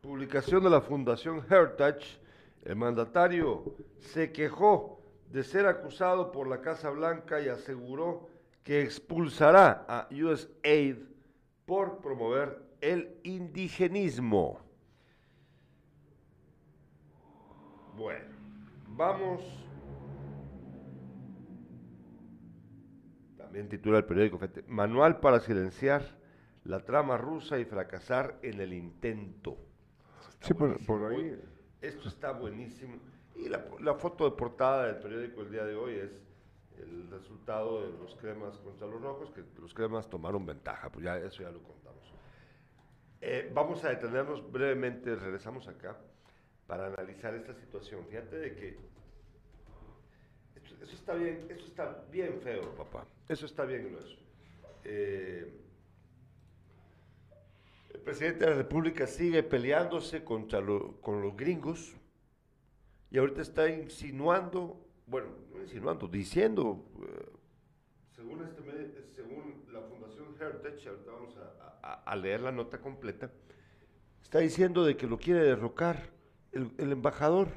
publicación 0.00 0.62
de 0.62 0.70
la 0.70 0.80
Fundación 0.80 1.44
Heritage, 1.48 2.20
el 2.64 2.76
mandatario 2.76 3.74
se 3.98 4.32
quejó 4.32 5.00
de 5.30 5.42
ser 5.42 5.66
acusado 5.66 6.30
por 6.30 6.46
la 6.46 6.60
Casa 6.60 6.90
Blanca 6.90 7.40
y 7.40 7.48
aseguró 7.48 8.28
que 8.62 8.82
expulsará 8.82 9.84
a 9.88 10.08
USAID 10.10 10.96
por 11.66 11.98
promover 11.98 12.62
el 12.80 13.18
indigenismo. 13.22 14.60
Bueno, 17.96 18.34
vamos. 18.88 19.42
También 23.38 23.68
titula 23.68 23.98
el 23.98 24.04
periódico, 24.04 24.38
Manual 24.66 25.20
para 25.20 25.40
silenciar 25.40 26.23
la 26.64 26.80
trama 26.80 27.16
rusa 27.16 27.58
y 27.58 27.64
fracasar 27.64 28.38
en 28.42 28.60
el 28.60 28.72
intento. 28.72 29.56
Sí, 30.40 30.54
por, 30.54 30.84
por 30.84 31.12
ahí. 31.12 31.38
Esto 31.80 32.08
está 32.08 32.32
buenísimo. 32.32 32.96
Y 33.34 33.48
la, 33.48 33.64
la 33.80 33.94
foto 33.94 34.24
de 34.28 34.36
portada 34.36 34.86
del 34.86 34.96
periódico 34.96 35.42
el 35.42 35.50
día 35.50 35.64
de 35.64 35.74
hoy 35.74 35.94
es 35.96 36.22
el 36.78 37.10
resultado 37.10 37.82
de 37.82 37.98
los 37.98 38.14
cremas 38.16 38.58
contra 38.58 38.86
los 38.86 39.00
rojos, 39.00 39.30
que 39.30 39.44
los 39.60 39.74
cremas 39.74 40.08
tomaron 40.08 40.44
ventaja, 40.44 40.90
pues 40.90 41.04
ya 41.04 41.16
eso 41.18 41.42
ya 41.42 41.50
lo 41.50 41.62
contamos. 41.62 42.12
Eh, 43.20 43.50
vamos 43.54 43.82
a 43.84 43.90
detenernos 43.90 44.50
brevemente, 44.50 45.14
regresamos 45.16 45.66
acá, 45.68 45.96
para 46.66 46.86
analizar 46.86 47.34
esta 47.34 47.54
situación. 47.54 48.06
Fíjate 48.06 48.36
de 48.36 48.54
que 48.54 48.78
eso 50.82 50.94
está 50.94 51.14
bien, 51.14 51.46
eso 51.48 51.66
está 51.66 52.04
bien 52.10 52.40
feo, 52.42 52.74
papá. 52.74 53.06
Eso 53.28 53.46
está 53.46 53.64
bien 53.64 53.88
grueso. 53.90 54.18
Eh, 54.84 55.63
el 57.94 58.00
presidente 58.00 58.44
de 58.44 58.50
la 58.50 58.56
República 58.56 59.06
sigue 59.06 59.42
peleándose 59.42 60.24
contra 60.24 60.60
con 61.00 61.22
los 61.22 61.36
gringos 61.36 61.94
y 63.10 63.18
ahorita 63.18 63.40
está 63.40 63.68
insinuando, 63.70 64.84
bueno, 65.06 65.28
no 65.52 65.62
insinuando, 65.62 66.08
diciendo, 66.08 66.84
eh, 67.00 67.30
según, 68.10 68.42
este, 68.42 69.04
según 69.12 69.64
la 69.72 69.80
Fundación 69.82 70.34
Heritage, 70.38 70.88
ahorita 70.88 71.10
vamos 71.12 71.36
a, 71.36 72.16
leer 72.16 72.40
la 72.40 72.50
nota 72.50 72.80
completa, 72.80 73.30
está 74.20 74.40
diciendo 74.40 74.84
de 74.84 74.96
que 74.96 75.06
lo 75.06 75.16
quiere 75.16 75.40
derrocar 75.40 76.10
el, 76.50 76.72
embajador, 76.78 77.48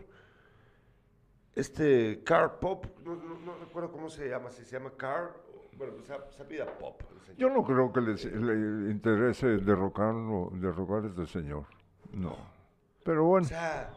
este 1.56 2.22
Carl 2.24 2.60
Pop, 2.60 2.86
no, 3.04 3.16
no- 3.16 3.40
no 3.40 3.58
recuerdo 3.58 3.92
cómo 3.92 4.10
se 4.10 4.30
llama, 4.30 4.52
si 4.52 4.64
se 4.64 4.78
llama 4.78 4.94
Carl, 4.96 5.32
bueno, 5.78 5.94
pues 5.96 6.10
apellida 6.12 6.66
Pop. 6.78 7.02
señor. 7.26 7.38
Yo 7.38 7.50
no 7.50 7.64
creo 7.64 7.92
que 7.94 8.02
les- 8.02 8.26
le 8.26 8.92
interese 8.92 9.48
derrocarlo, 9.58 10.50
derrocar 10.54 11.04
a 11.04 11.08
este 11.08 11.26
señor. 11.28 11.66
No. 12.14 12.36
Pero 13.04 13.26
O 13.26 13.28
bueno, 13.28 13.48
sea, 13.48 13.92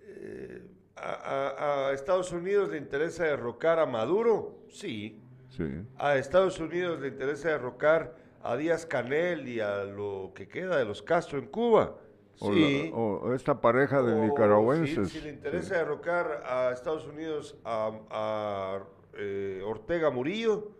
eh, 0.00 0.66
a, 0.96 1.10
a- 1.12 1.88
a 1.88 1.92
Estados 1.92 2.32
Unidos 2.32 2.68
le 2.70 2.78
interesa 2.78 3.24
derrocar 3.24 3.78
a 3.78 3.86
Maduro, 3.86 4.58
sí. 4.68 5.20
sí. 5.50 5.64
A 5.98 6.16
Estados 6.16 6.58
Unidos 6.60 7.00
le 7.00 7.08
interesa 7.08 7.48
derrocar 7.48 8.14
a 8.42 8.56
Díaz 8.56 8.86
Canel 8.86 9.48
y 9.48 9.60
a 9.60 9.84
lo 9.84 10.32
que 10.34 10.48
queda 10.48 10.76
de 10.76 10.84
los 10.84 11.02
Castro 11.02 11.38
en 11.38 11.46
Cuba, 11.46 11.96
O, 12.40 12.52
sí. 12.52 12.88
la- 12.90 12.96
o 12.96 13.34
esta 13.34 13.60
pareja 13.60 14.02
de 14.02 14.14
O 14.14 14.24
nicaragüenses. 14.24 15.08
Si, 15.10 15.18
si 15.18 15.24
le 15.24 15.30
interesa 15.30 15.68
sí. 15.68 15.74
derrocar 15.74 16.42
a 16.46 16.70
Estados 16.72 17.06
Unidos 17.06 17.56
a, 17.64 17.90
a, 18.10 18.82
eh, 19.14 19.62
Ortega 19.64 20.10
Murillo, 20.10 20.70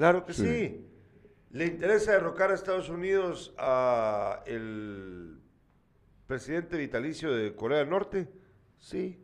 claro 0.00 0.24
que 0.24 0.32
sí. 0.32 0.44
Sí. 0.44 0.86
¿Le 1.50 1.66
interesa 1.66 2.12
derrocar 2.12 2.50
a 2.50 2.54
Estados 2.54 2.88
Unidos 2.88 3.52
a 3.58 4.42
el 4.46 5.38
presidente 6.26 6.78
vitalicio 6.78 7.32
de 7.34 7.54
Corea 7.54 7.80
del 7.80 7.90
Norte? 7.90 8.28
Sí, 8.78 9.18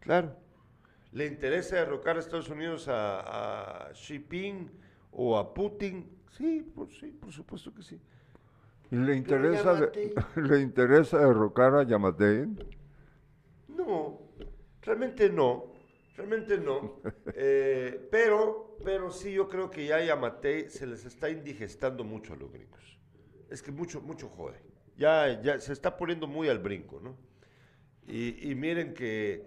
claro. 0.00 0.34
¿Le 1.12 1.26
interesa 1.26 1.76
derrocar 1.76 2.16
a 2.16 2.20
Estados 2.20 2.48
Unidos 2.48 2.88
a, 2.88 3.88
a 3.88 3.92
Xi 3.92 4.14
Jinping 4.18 4.70
o 5.12 5.36
a 5.36 5.52
Putin? 5.52 6.08
Sí, 6.30 6.62
por, 6.74 6.88
sí, 6.90 7.08
por 7.12 7.30
supuesto 7.30 7.74
que 7.74 7.82
sí. 7.82 8.00
¿Y 8.90 8.96
le 8.96 9.16
interesa, 9.16 9.74
de- 9.74 10.14
le 10.36 10.60
interesa 10.60 11.18
derrocar 11.18 11.74
a 11.74 11.82
Yamatei? 11.82 12.46
No, 13.68 14.20
Realmente 14.80 15.28
no, 15.30 15.72
realmente 16.16 16.58
no. 16.58 17.00
Eh, 17.34 18.08
pero, 18.10 18.63
pero 18.84 19.10
sí, 19.10 19.32
yo 19.32 19.48
creo 19.48 19.70
que 19.70 19.86
ya 19.86 20.00
Yamatei 20.02 20.68
se 20.70 20.86
les 20.86 21.04
está 21.04 21.30
indigestando 21.30 22.04
mucho 22.04 22.32
a 22.32 22.36
los 22.36 22.50
gringos. 22.52 22.98
Es 23.50 23.62
que 23.62 23.70
mucho, 23.70 24.00
mucho 24.00 24.28
jode. 24.28 24.60
Ya, 24.96 25.40
ya 25.42 25.58
se 25.60 25.72
está 25.72 25.96
poniendo 25.96 26.26
muy 26.26 26.48
al 26.48 26.58
brinco, 26.58 27.00
¿no? 27.00 27.16
Y, 28.06 28.50
y 28.50 28.54
miren 28.54 28.94
que 28.94 29.46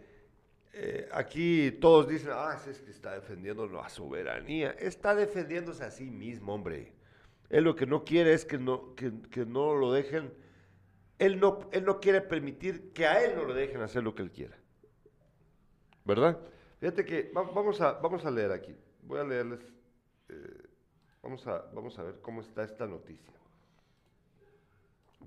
eh, 0.74 1.08
aquí 1.12 1.72
todos 1.80 2.08
dicen, 2.08 2.30
ah, 2.34 2.58
es 2.70 2.80
que 2.82 2.92
está 2.92 3.14
defendiendo 3.14 3.68
la 3.68 3.90
soberanía. 3.90 4.72
Está 4.72 5.16
defendiéndose 5.16 5.84
a 5.84 5.92
sí 5.92 6.10
mismo, 6.10 6.54
hombre. 6.54 6.94
Él 7.50 7.64
lo 7.64 7.76
que 7.76 7.86
no 7.86 8.04
quiere 8.04 8.34
es 8.34 8.46
que 8.46 8.58
no, 8.58 8.94
que, 8.96 9.12
que 9.32 9.46
no 9.46 9.74
lo 9.76 9.92
dejen. 9.92 10.34
Él 11.20 11.40
no, 11.40 11.70
él 11.72 11.86
no 11.86 12.00
quiere 12.00 12.22
permitir 12.22 12.92
que 12.94 13.06
a 13.08 13.24
él 13.24 13.36
no 13.36 13.44
lo 13.46 13.54
dejen 13.54 13.82
hacer 13.82 14.04
lo 14.04 14.14
que 14.16 14.24
él 14.24 14.32
quiera. 14.32 14.58
¿Verdad? 16.06 16.40
Fíjate 16.80 17.06
que 17.06 17.32
va- 17.36 17.44
vamos 17.44 17.82
a, 17.82 17.94
vamos 17.94 18.26
a 18.26 18.32
leer 18.32 18.52
aquí. 18.52 18.76
Voy 19.08 19.20
a 19.20 19.24
leerles. 19.24 19.62
eh, 20.30 20.64
vamos, 21.24 21.48
a, 21.48 21.60
vamos 21.74 21.98
a 21.98 22.04
ver 22.04 22.20
cómo 22.22 22.42
está 22.42 22.64
esta 22.64 22.86
noticia. 22.86 23.34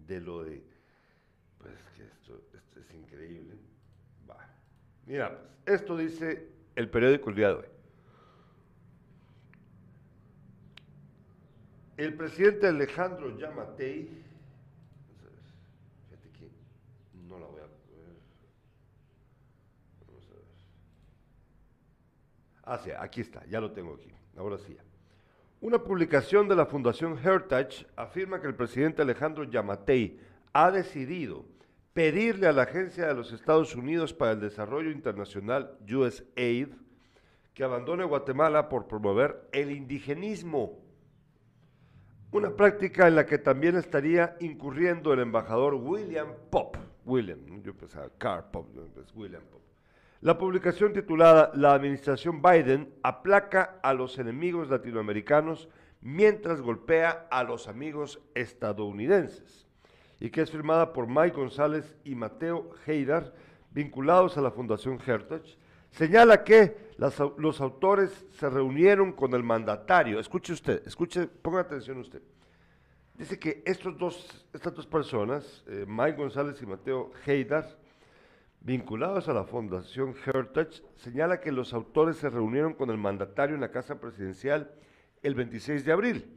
De 0.06 0.20
lo 0.20 0.44
de. 0.44 0.62
Pues 1.58 1.72
que 1.96 2.04
esto, 2.04 2.42
esto 2.54 2.80
es 2.80 2.94
increíble. 2.94 3.54
Va. 4.28 4.36
Mira, 5.06 5.30
pues, 5.64 5.80
esto 5.80 5.96
dice 5.96 6.48
el 6.76 6.90
periódico 6.90 7.30
El 7.30 7.36
Día 7.36 7.48
de 7.48 7.54
Hoy. 7.54 7.66
El 11.96 12.14
presidente 12.14 12.66
Alejandro 12.66 13.36
Yamatei. 13.38 14.04
vamos 15.06 15.20
a 15.20 15.24
ver, 15.24 15.32
Fíjate 16.08 16.30
que 16.38 16.50
no 17.28 17.38
la 17.38 17.46
voy 17.46 17.60
a 17.60 17.66
poder. 17.66 18.16
Vamos 20.06 20.24
a 20.30 20.34
ver. 20.34 20.44
Ah, 22.70 22.78
sí, 22.78 22.92
aquí 22.96 23.20
está, 23.20 23.44
ya 23.46 23.60
lo 23.60 23.72
tengo 23.72 23.94
aquí. 23.94 24.12
Ahora 24.36 24.56
sí. 24.56 24.76
Una 25.60 25.82
publicación 25.82 26.46
de 26.46 26.54
la 26.54 26.66
Fundación 26.66 27.18
Heritage 27.18 27.84
afirma 27.96 28.40
que 28.40 28.46
el 28.46 28.54
presidente 28.54 29.02
Alejandro 29.02 29.42
Yamatei 29.42 30.20
ha 30.52 30.70
decidido 30.70 31.44
pedirle 31.94 32.46
a 32.46 32.52
la 32.52 32.62
Agencia 32.62 33.08
de 33.08 33.14
los 33.14 33.32
Estados 33.32 33.74
Unidos 33.74 34.14
para 34.14 34.30
el 34.30 34.40
Desarrollo 34.40 34.92
Internacional, 34.92 35.78
USAID, 35.84 36.68
que 37.54 37.64
abandone 37.64 38.04
Guatemala 38.04 38.68
por 38.68 38.86
promover 38.86 39.48
el 39.50 39.72
indigenismo. 39.72 40.78
Una 42.30 42.54
práctica 42.54 43.08
en 43.08 43.16
la 43.16 43.26
que 43.26 43.38
también 43.38 43.74
estaría 43.74 44.36
incurriendo 44.38 45.12
el 45.12 45.18
embajador 45.18 45.74
William 45.74 46.28
Pop. 46.50 46.76
William, 47.04 47.40
yo 47.64 47.74
pensaba 47.74 48.08
Carl 48.16 48.44
Pop, 48.52 48.68
no, 48.72 49.02
es 49.02 49.12
William 49.12 49.42
Pop. 49.50 49.60
La 50.22 50.36
publicación 50.36 50.92
titulada 50.92 51.50
La 51.54 51.72
administración 51.72 52.42
Biden 52.42 52.92
aplaca 53.02 53.80
a 53.82 53.94
los 53.94 54.18
enemigos 54.18 54.68
latinoamericanos 54.68 55.70
mientras 56.02 56.60
golpea 56.60 57.26
a 57.30 57.42
los 57.42 57.68
amigos 57.68 58.20
estadounidenses 58.34 59.66
y 60.18 60.28
que 60.28 60.42
es 60.42 60.50
firmada 60.50 60.92
por 60.92 61.06
Mike 61.06 61.36
González 61.36 61.96
y 62.04 62.14
Mateo 62.14 62.68
Heidar, 62.86 63.32
vinculados 63.70 64.36
a 64.36 64.42
la 64.42 64.50
Fundación 64.50 64.98
Heritage, 65.06 65.56
señala 65.90 66.44
que 66.44 66.90
los 66.98 67.60
autores 67.62 68.26
se 68.38 68.50
reunieron 68.50 69.12
con 69.12 69.32
el 69.32 69.42
mandatario. 69.42 70.20
Escuche 70.20 70.52
usted, 70.52 70.86
escuche, 70.86 71.28
ponga 71.28 71.60
atención 71.60 71.96
usted. 71.96 72.20
Dice 73.14 73.38
que 73.38 73.62
estos 73.64 73.96
dos, 73.96 74.46
estas 74.52 74.74
dos 74.74 74.86
personas, 74.86 75.64
eh, 75.66 75.86
Mike 75.88 76.18
González 76.18 76.60
y 76.60 76.66
Mateo 76.66 77.10
Heidar, 77.24 77.79
vinculados 78.60 79.28
a 79.28 79.32
la 79.32 79.44
Fundación 79.44 80.14
Heritage, 80.24 80.82
señala 80.96 81.40
que 81.40 81.52
los 81.52 81.72
autores 81.72 82.16
se 82.16 82.30
reunieron 82.30 82.74
con 82.74 82.90
el 82.90 82.98
mandatario 82.98 83.54
en 83.54 83.62
la 83.62 83.70
Casa 83.70 84.00
Presidencial 84.00 84.70
el 85.22 85.34
26 85.34 85.84
de 85.84 85.92
abril. 85.92 86.36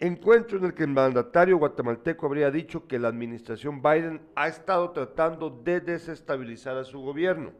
Encuentro 0.00 0.58
en 0.58 0.64
el 0.66 0.74
que 0.74 0.84
el 0.84 0.90
mandatario 0.90 1.58
guatemalteco 1.58 2.26
habría 2.26 2.52
dicho 2.52 2.86
que 2.86 3.00
la 3.00 3.08
administración 3.08 3.82
Biden 3.82 4.22
ha 4.36 4.46
estado 4.46 4.92
tratando 4.92 5.50
de 5.50 5.80
desestabilizar 5.80 6.76
a 6.76 6.84
su 6.84 7.00
gobierno. 7.00 7.50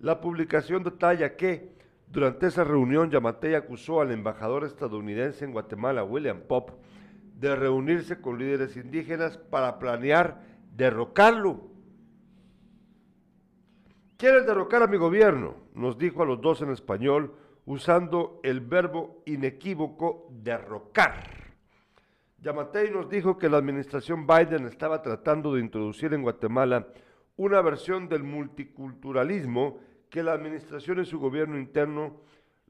La 0.00 0.20
publicación 0.20 0.82
detalla 0.82 1.36
que 1.36 1.70
durante 2.08 2.48
esa 2.48 2.64
reunión 2.64 3.10
Yamatei 3.10 3.54
acusó 3.54 4.00
al 4.00 4.10
embajador 4.10 4.64
estadounidense 4.64 5.44
en 5.44 5.52
Guatemala, 5.52 6.02
William 6.02 6.40
Pop, 6.40 6.70
de 7.38 7.54
reunirse 7.54 8.20
con 8.20 8.38
líderes 8.38 8.76
indígenas 8.76 9.38
para 9.38 9.78
planear 9.78 10.42
derrocarlo. 10.76 11.71
¿Quieres 14.22 14.46
derrocar 14.46 14.84
a 14.84 14.86
mi 14.86 14.98
gobierno? 14.98 15.56
Nos 15.74 15.98
dijo 15.98 16.22
a 16.22 16.24
los 16.24 16.40
dos 16.40 16.62
en 16.62 16.70
español 16.70 17.34
usando 17.66 18.38
el 18.44 18.60
verbo 18.60 19.20
inequívoco 19.26 20.28
derrocar. 20.30 21.24
Yamatei 22.40 22.88
nos 22.92 23.10
dijo 23.10 23.36
que 23.36 23.48
la 23.48 23.56
administración 23.56 24.24
Biden 24.24 24.68
estaba 24.68 25.02
tratando 25.02 25.52
de 25.52 25.60
introducir 25.60 26.14
en 26.14 26.22
Guatemala 26.22 26.86
una 27.36 27.60
versión 27.62 28.08
del 28.08 28.22
multiculturalismo 28.22 29.80
que 30.08 30.22
la 30.22 30.34
administración 30.34 31.00
y 31.00 31.04
su 31.04 31.18
gobierno 31.18 31.58
interno, 31.58 32.20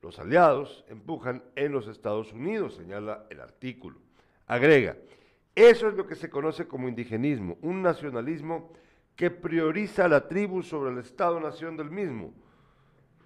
los 0.01 0.19
aliados, 0.19 0.87
empujan 0.88 1.45
en 1.55 1.73
los 1.73 1.87
Estados 1.87 2.33
Unidos, 2.33 2.77
señala 2.77 3.27
el 3.29 3.43
artículo. 3.43 3.99
Agrega, 4.47 4.97
eso 5.55 5.87
es 5.87 5.97
lo 5.97 6.07
que 6.07 6.15
se 6.15 6.31
conoce 6.31 6.67
como 6.67 6.88
indigenismo, 6.88 7.59
un 7.61 7.83
nacionalismo 7.83 8.73
que 9.22 9.30
prioriza 9.30 10.08
la 10.08 10.26
tribu 10.26 10.64
sobre 10.64 10.90
el 10.90 10.98
Estado-nación 10.98 11.76
del 11.76 11.92
mismo. 11.92 12.35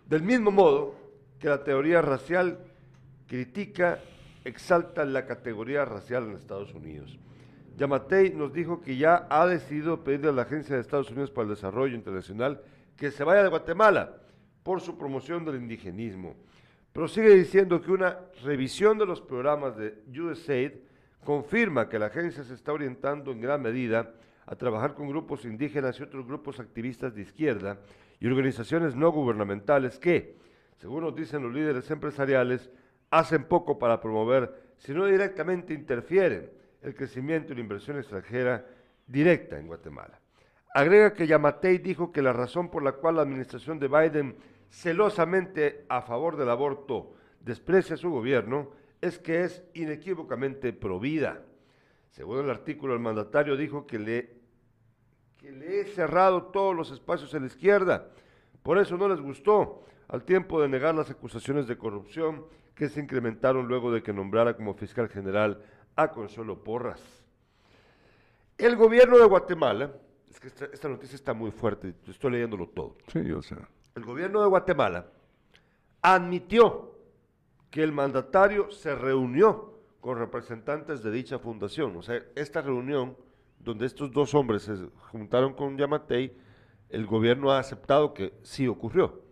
Del 0.04 0.22
mismo 0.22 0.50
modo 0.50 0.94
que 1.40 1.48
la 1.48 1.64
teoría 1.64 2.02
racial 2.02 2.58
critica, 3.26 4.00
exalta 4.44 5.06
la 5.06 5.24
categoría 5.24 5.86
racial 5.86 6.24
en 6.24 6.32
Estados 6.32 6.74
Unidos. 6.74 7.18
Yamatei 7.78 8.34
nos 8.34 8.52
dijo 8.52 8.82
que 8.82 8.98
ya 8.98 9.26
ha 9.30 9.46
decidido 9.46 10.04
pedirle 10.04 10.28
a 10.28 10.32
la 10.32 10.42
Agencia 10.42 10.74
de 10.74 10.82
Estados 10.82 11.08
Unidos 11.10 11.30
para 11.30 11.44
el 11.44 11.54
Desarrollo 11.54 11.96
Internacional 11.96 12.60
que 12.94 13.10
se 13.10 13.24
vaya 13.24 13.42
de 13.42 13.48
Guatemala 13.48 14.18
por 14.62 14.82
su 14.82 14.98
promoción 14.98 15.46
del 15.46 15.54
indigenismo. 15.54 16.36
Pero 16.92 17.08
sigue 17.08 17.30
diciendo 17.30 17.80
que 17.80 17.90
una 17.90 18.18
revisión 18.44 18.98
de 18.98 19.06
los 19.06 19.22
programas 19.22 19.78
de 19.78 19.94
USAID 20.10 20.72
confirma 21.24 21.88
que 21.88 21.98
la 21.98 22.08
agencia 22.08 22.44
se 22.44 22.52
está 22.52 22.74
orientando 22.74 23.32
en 23.32 23.40
gran 23.40 23.62
medida 23.62 24.12
a 24.46 24.56
trabajar 24.56 24.94
con 24.94 25.08
grupos 25.08 25.44
indígenas 25.44 25.98
y 25.98 26.02
otros 26.02 26.26
grupos 26.26 26.60
activistas 26.60 27.14
de 27.14 27.22
izquierda 27.22 27.80
y 28.20 28.26
organizaciones 28.26 28.94
no 28.94 29.10
gubernamentales 29.10 29.98
que, 29.98 30.36
según 30.78 31.02
nos 31.02 31.14
dicen 31.14 31.42
los 31.42 31.52
líderes 31.52 31.90
empresariales, 31.90 32.70
hacen 33.10 33.44
poco 33.44 33.78
para 33.78 34.00
promover, 34.00 34.74
si 34.78 34.92
no 34.92 35.06
directamente 35.06 35.74
interfieren, 35.74 36.50
el 36.82 36.94
crecimiento 36.94 37.52
y 37.52 37.56
la 37.56 37.62
inversión 37.62 37.98
extranjera 37.98 38.64
directa 39.06 39.58
en 39.58 39.66
Guatemala. 39.66 40.20
Agrega 40.74 41.14
que 41.14 41.26
Yamatei 41.26 41.78
dijo 41.78 42.12
que 42.12 42.22
la 42.22 42.32
razón 42.32 42.70
por 42.70 42.82
la 42.82 42.92
cual 42.92 43.16
la 43.16 43.22
administración 43.22 43.78
de 43.78 43.88
Biden, 43.88 44.36
celosamente 44.68 45.86
a 45.88 46.02
favor 46.02 46.36
del 46.36 46.50
aborto, 46.50 47.14
desprecia 47.40 47.94
a 47.94 47.98
su 47.98 48.10
gobierno, 48.10 48.70
es 49.00 49.18
que 49.18 49.44
es 49.44 49.64
inequívocamente 49.74 50.72
provida. 50.72 51.42
Según 52.10 52.40
el 52.40 52.50
artículo, 52.50 52.94
el 52.94 53.00
mandatario 53.00 53.56
dijo 53.56 53.86
que 53.86 53.98
le, 53.98 54.35
que 55.38 55.52
le 55.52 55.80
he 55.80 55.84
cerrado 55.84 56.44
todos 56.44 56.74
los 56.74 56.90
espacios 56.90 57.34
a 57.34 57.40
la 57.40 57.46
izquierda. 57.46 58.08
Por 58.62 58.78
eso 58.78 58.96
no 58.96 59.08
les 59.08 59.20
gustó, 59.20 59.84
al 60.08 60.24
tiempo 60.24 60.60
de 60.60 60.68
negar 60.68 60.94
las 60.94 61.10
acusaciones 61.10 61.66
de 61.66 61.76
corrupción 61.76 62.46
que 62.74 62.88
se 62.88 63.00
incrementaron 63.00 63.66
luego 63.68 63.92
de 63.92 64.02
que 64.02 64.12
nombrara 64.12 64.56
como 64.56 64.74
fiscal 64.74 65.08
general 65.08 65.62
a 65.96 66.10
Consuelo 66.10 66.62
Porras. 66.62 67.02
El 68.58 68.76
gobierno 68.76 69.18
de 69.18 69.26
Guatemala, 69.26 69.92
es 70.30 70.40
que 70.40 70.48
esta, 70.48 70.66
esta 70.66 70.88
noticia 70.88 71.16
está 71.16 71.34
muy 71.34 71.50
fuerte, 71.50 71.94
estoy 72.06 72.32
leyéndolo 72.32 72.68
todo. 72.68 72.96
Sí, 73.08 73.24
yo 73.24 73.42
sé. 73.42 73.56
El 73.94 74.04
gobierno 74.04 74.40
de 74.42 74.48
Guatemala 74.48 75.06
admitió 76.02 76.94
que 77.70 77.82
el 77.82 77.92
mandatario 77.92 78.70
se 78.70 78.94
reunió 78.94 79.80
con 80.00 80.18
representantes 80.18 81.02
de 81.02 81.10
dicha 81.10 81.38
fundación. 81.38 81.96
O 81.96 82.02
sea, 82.02 82.22
esta 82.34 82.62
reunión 82.62 83.16
donde 83.58 83.86
estos 83.86 84.12
dos 84.12 84.34
hombres 84.34 84.62
se 84.62 84.76
juntaron 85.10 85.54
con 85.54 85.76
Yamatei, 85.76 86.36
el 86.88 87.06
gobierno 87.06 87.50
ha 87.50 87.58
aceptado 87.58 88.14
que 88.14 88.34
sí 88.42 88.68
ocurrió. 88.68 89.22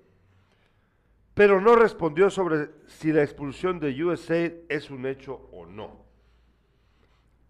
Pero 1.34 1.60
no 1.60 1.74
respondió 1.74 2.30
sobre 2.30 2.70
si 2.86 3.12
la 3.12 3.22
expulsión 3.22 3.80
de 3.80 4.04
USAID 4.04 4.52
es 4.68 4.90
un 4.90 5.06
hecho 5.06 5.48
o 5.52 5.66
no. 5.66 6.04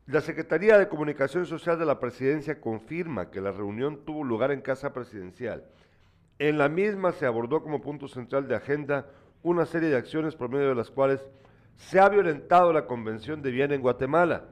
La 0.06 0.20
Secretaría 0.20 0.78
de 0.78 0.88
Comunicación 0.88 1.46
Social 1.46 1.78
de 1.78 1.86
la 1.86 1.98
Presidencia 2.00 2.60
confirma 2.60 3.30
que 3.30 3.40
la 3.40 3.52
reunión 3.52 4.04
tuvo 4.04 4.22
lugar 4.22 4.50
en 4.50 4.60
Casa 4.60 4.92
Presidencial. 4.92 5.64
En 6.38 6.58
la 6.58 6.68
misma 6.68 7.12
se 7.12 7.26
abordó 7.26 7.62
como 7.62 7.80
punto 7.80 8.08
central 8.08 8.46
de 8.48 8.54
agenda 8.54 9.06
una 9.42 9.64
serie 9.64 9.88
de 9.88 9.96
acciones 9.96 10.34
por 10.34 10.50
medio 10.50 10.68
de 10.68 10.74
las 10.74 10.90
cuales 10.90 11.24
se 11.76 12.00
ha 12.00 12.08
violentado 12.08 12.72
la 12.72 12.86
Convención 12.86 13.42
de 13.42 13.50
Viena 13.50 13.74
en 13.74 13.82
Guatemala, 13.82 14.44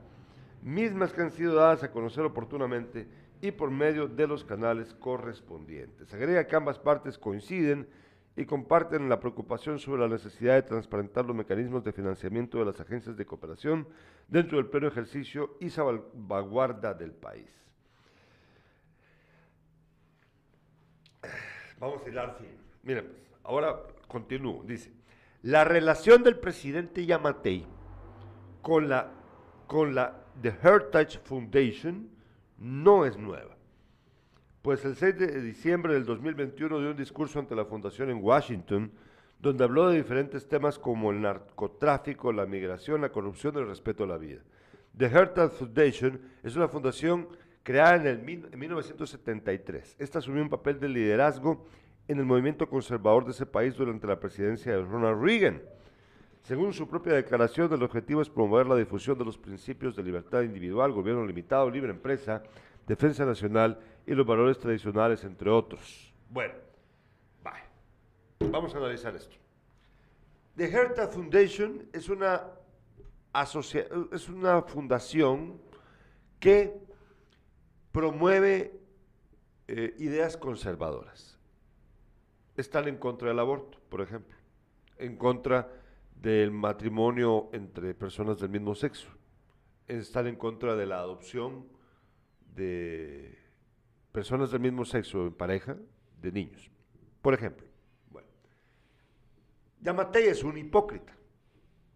mismas 0.63 1.13
que 1.13 1.23
han 1.23 1.31
sido 1.31 1.55
dadas 1.55 1.83
a 1.83 1.91
conocer 1.91 2.25
oportunamente 2.25 3.09
y 3.41 3.51
por 3.51 3.71
medio 3.71 4.07
de 4.09 4.27
los 4.27 4.45
canales 4.45 4.95
correspondientes. 4.95 6.13
Agrega 6.15 6.47
que 6.47 6.57
ambas 6.57 6.79
partes 6.79 7.19
coinciden 7.19 7.89
y 8.37 8.47
comparten 8.47 9.09
la 9.09 9.21
preocupación 9.21 9.79
sobre 9.79 10.03
la 10.03 10.09
necesidad 10.09 10.55
de 10.55 10.63
transparentar 10.63 11.27
los 11.27 11.37
mecanismos 11.37 11.85
de 11.85 11.93
financiamiento 11.93 12.59
de 12.59 12.65
las 12.65 12.81
agencias 12.81 13.17
de 13.17 13.27
cooperación 13.27 13.87
dentro 14.29 14.57
del 14.57 14.69
pleno 14.69 14.89
ejercicio 14.89 15.57
y 15.61 15.71
salvaguarda 15.71 16.95
del 16.95 17.13
país. 17.13 17.51
Vamos 21.79 22.01
a 22.07 22.09
hilar 22.09 22.37
fin. 22.39 22.57
Miren, 22.85 23.09
pues, 23.09 23.23
ahora 23.43 23.83
continúo. 24.07 24.63
Dice, 24.65 24.93
la 25.43 25.65
relación 25.65 26.23
del 26.23 26.39
presidente 26.39 27.05
Yamatei 27.05 27.67
con 28.63 28.89
la, 28.89 29.11
con 29.67 29.95
la 29.95 30.22
The 30.41 30.55
Heritage 30.63 31.19
Foundation 31.25 32.09
no 32.59 33.05
es 33.05 33.17
nueva. 33.19 33.57
Pues 34.63 34.85
el 34.85 34.97
6 34.97 35.19
de 35.19 35.43
diciembre 35.43 35.95
del 35.95 36.05
2021 36.05 36.79
dio 36.79 36.91
un 36.91 36.97
discurso 36.97 37.39
ante 37.39 37.57
la 37.57 37.65
fundación 37.65 38.11
en 38.11 38.23
Washington, 38.23 38.93
donde 39.41 39.65
habló 39.65 39.89
de 39.89 39.97
diferentes 39.97 40.49
temas 40.49 40.79
como 40.79 41.11
el 41.11 41.21
narcotráfico, 41.21 42.33
la 42.33 42.47
migración, 42.47 43.01
la 43.01 43.11
corrupción 43.11 43.55
y 43.57 43.59
el 43.59 43.67
respeto 43.67 44.05
a 44.05 44.07
la 44.07 44.19
vida. 44.19 44.41
The 44.97 45.07
Heritage 45.07 45.57
Foundation 45.57 46.21
es 46.43 46.55
una 46.55 46.69
fundación 46.69 47.29
creada 47.63 47.97
en, 47.97 48.07
el 48.07 48.49
en 48.53 48.59
1973. 48.59 49.97
Esta 49.99 50.19
asumió 50.21 50.43
un 50.43 50.49
papel 50.49 50.79
de 50.79 50.89
liderazgo 50.89 51.67
en 52.09 52.19
el 52.19 52.25
movimiento 52.25 52.69
conservador 52.69 53.25
de 53.25 53.33
ese 53.33 53.47
país 53.47 53.75
durante 53.75 54.07
la 54.07 54.21
presidencia 54.21 54.73
de 54.73 54.83
Ronald 54.83 55.23
Reagan. 55.23 55.63
Según 56.43 56.73
su 56.73 56.89
propia 56.89 57.13
declaración, 57.13 57.73
el 57.73 57.83
objetivo 57.85 58.21
es 58.21 58.29
promover 58.29 58.67
la 58.67 58.75
difusión 58.75 59.17
de 59.17 59.25
los 59.25 59.39
principios 59.39 59.95
de 59.95 60.03
libertad 60.03 60.43
individual, 60.43 60.93
gobierno 60.93 61.25
limitado, 61.25 61.71
libre 61.71 61.93
empresa, 61.93 62.43
defensa 62.87 63.25
nacional 63.25 63.79
y 64.07 64.13
los 64.13 64.27
valores 64.27 64.59
tradicionales, 64.59 65.23
entre 65.23 65.51
otros. 65.51 66.13
Bueno, 66.29 66.55
vamos 68.51 68.75
a 68.75 68.79
analizar 68.79 69.15
esto. 69.15 69.37
The 70.57 70.65
Herta 70.65 71.07
Foundation 71.07 71.89
es 71.93 72.09
una, 72.09 72.43
es 74.13 74.29
una 74.29 74.63
fundación 74.63 75.61
que 76.41 76.77
promueve 77.93 78.81
eh, 79.69 79.95
ideas 79.99 80.37
conservadoras. 80.37 81.39
Están 82.57 82.89
en 82.89 82.97
contra 82.97 83.29
del 83.29 83.39
aborto, 83.39 83.79
por 83.89 84.01
ejemplo, 84.01 84.37
en 84.99 85.17
contra 85.17 85.82
del 86.23 86.53
matrimonio 86.53 87.51
entre 87.53 87.95
personas 87.95 88.39
del 88.39 88.49
mismo 88.49 88.77
sexo, 88.77 89.09
están 89.89 90.29
en 90.29 90.37
contra 90.37 90.77
de 90.77 90.87
la 90.87 90.99
adopción 90.99 91.67
de 92.55 93.37
personas 94.13 94.53
del 94.53 94.61
mismo 94.61 94.85
sexo 94.85 95.27
en 95.27 95.35
pareja 95.35 95.77
de 96.21 96.31
niños. 96.31 96.71
Por 97.21 97.35
ejemplo, 97.35 97.67
bueno, 98.09 98.29
Yamatei 99.81 100.29
es 100.29 100.45
un 100.45 100.57
hipócrita, 100.57 101.13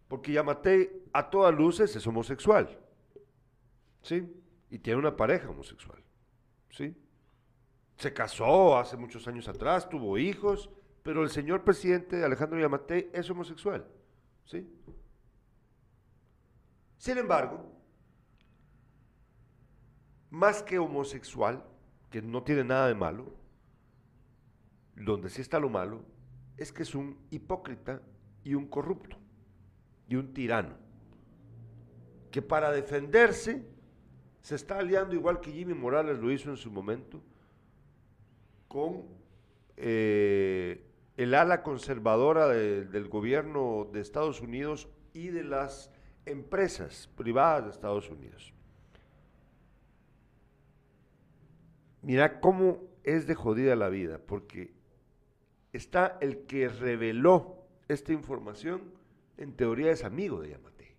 porque 0.09 0.33
Yamatei 0.33 1.03
a 1.13 1.29
todas 1.29 1.55
luces 1.55 1.95
es 1.95 2.05
homosexual, 2.05 2.77
¿sí? 4.01 4.29
Y 4.69 4.79
tiene 4.79 4.99
una 4.99 5.15
pareja 5.15 5.49
homosexual, 5.49 6.03
¿sí? 6.69 6.93
Se 7.95 8.13
casó 8.13 8.77
hace 8.77 8.97
muchos 8.97 9.25
años 9.29 9.47
atrás, 9.47 9.87
tuvo 9.87 10.17
hijos, 10.17 10.69
pero 11.01 11.23
el 11.23 11.29
señor 11.29 11.63
presidente 11.63 12.25
Alejandro 12.25 12.59
Yamatei 12.59 13.09
es 13.13 13.29
homosexual, 13.29 13.87
¿sí? 14.47 14.67
Sin 16.97 17.17
embargo, 17.17 17.71
más 20.29 20.63
que 20.63 20.79
homosexual, 20.79 21.63
que 22.09 22.21
no 22.21 22.43
tiene 22.43 22.63
nada 22.63 22.87
de 22.87 22.95
malo, 22.95 23.33
donde 24.95 25.29
sí 25.29 25.41
está 25.41 25.59
lo 25.59 25.69
malo, 25.69 26.03
es 26.57 26.71
que 26.71 26.83
es 26.83 26.95
un 26.95 27.17
hipócrita 27.29 28.01
y 28.43 28.55
un 28.55 28.67
corrupto 28.67 29.17
y 30.07 30.15
un 30.15 30.33
tirano, 30.33 30.75
que 32.31 32.41
para 32.41 32.71
defenderse 32.71 33.67
se 34.41 34.55
está 34.55 34.79
aliando 34.79 35.13
igual 35.13 35.39
que 35.41 35.51
Jimmy 35.51 35.73
Morales 35.73 36.17
lo 36.19 36.31
hizo 36.31 36.49
en 36.49 36.57
su 36.57 36.71
momento, 36.71 37.21
con 38.67 39.05
eh, 39.75 40.86
el 41.17 41.33
ala 41.33 41.63
conservadora 41.63 42.47
del 42.47 43.09
gobierno 43.09 43.89
de 43.91 43.99
Estados 44.01 44.39
Unidos 44.39 44.87
y 45.13 45.29
de 45.29 45.43
las 45.43 45.91
empresas 46.25 47.09
privadas 47.15 47.65
de 47.65 47.71
Estados 47.71 48.09
Unidos. 48.09 48.53
Mira 52.03 52.39
cómo 52.39 52.83
es 53.03 53.25
de 53.25 53.35
jodida 53.35 53.75
la 53.75 53.89
vida, 53.89 54.19
porque 54.19 54.73
está 55.73 56.17
el 56.21 56.45
que 56.45 56.69
reveló 56.69 57.65
esta 57.87 58.13
información, 58.13 58.81
en 59.37 59.53
teoría 59.53 59.91
es 59.91 60.03
amigo 60.03 60.41
de 60.41 60.49
Yamate. 60.49 60.95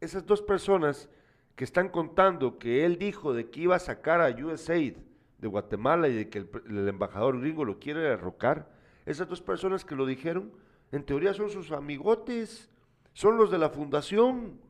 Esas 0.00 0.26
dos 0.26 0.42
personas 0.42 1.08
que 1.54 1.64
están 1.64 1.88
contando 1.88 2.58
que 2.58 2.84
él 2.84 2.98
dijo 2.98 3.32
de 3.32 3.50
que 3.50 3.60
iba 3.60 3.76
a 3.76 3.80
sacar 3.80 4.20
a 4.20 4.30
USAID 4.30 4.96
de 5.38 5.48
Guatemala 5.48 6.08
y 6.08 6.14
de 6.14 6.28
que 6.28 6.38
el, 6.38 6.88
embajador 6.88 7.40
gringo 7.40 7.64
lo 7.64 7.78
quiere 7.78 8.00
derrocar, 8.00 8.68
esas 9.06 9.28
dos 9.28 9.42
personas 9.42 9.84
que 9.84 9.96
lo 9.96 10.06
dijeron, 10.06 10.52
en 10.90 11.04
teoría 11.04 11.34
son 11.34 11.50
sus 11.50 11.72
amigotes, 11.72 12.70
son 13.12 13.36
los 13.36 13.50
de 13.50 13.58
la 13.58 13.70
fundación 13.70 14.60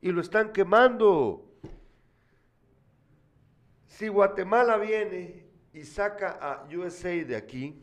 y 0.00 0.10
lo 0.12 0.20
están 0.20 0.52
quemando. 0.52 1.44
Si 3.86 4.08
Guatemala 4.08 4.76
viene 4.76 5.46
y 5.72 5.84
saca 5.84 6.38
a 6.40 6.66
USA 6.74 7.10
de 7.24 7.36
aquí, 7.36 7.82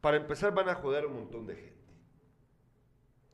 para 0.00 0.18
empezar 0.18 0.54
van 0.54 0.68
a 0.68 0.74
joder 0.74 1.04
a 1.04 1.06
un 1.06 1.14
montón 1.14 1.46
de 1.46 1.56
gente 1.56 1.74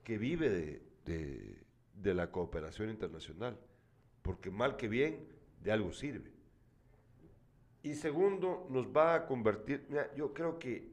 que 0.05 0.19
vive 0.19 0.83
de, 1.05 2.15
la 2.15 2.31
cooperación 2.31 2.91
internacional, 2.91 3.59
porque 4.23 4.51
mal 4.51 4.77
que 4.77 4.89
bien, 4.89 5.27
de 5.63 5.73
algo 5.73 5.93
sirve. 5.93 6.31
Y 7.83 7.95
segundo, 7.95 8.67
nos 8.71 8.87
va 8.87 9.15
a 9.15 9.27
convertir, 9.27 9.87
yo 10.17 10.33
creo 10.33 10.59
que, 10.59 10.89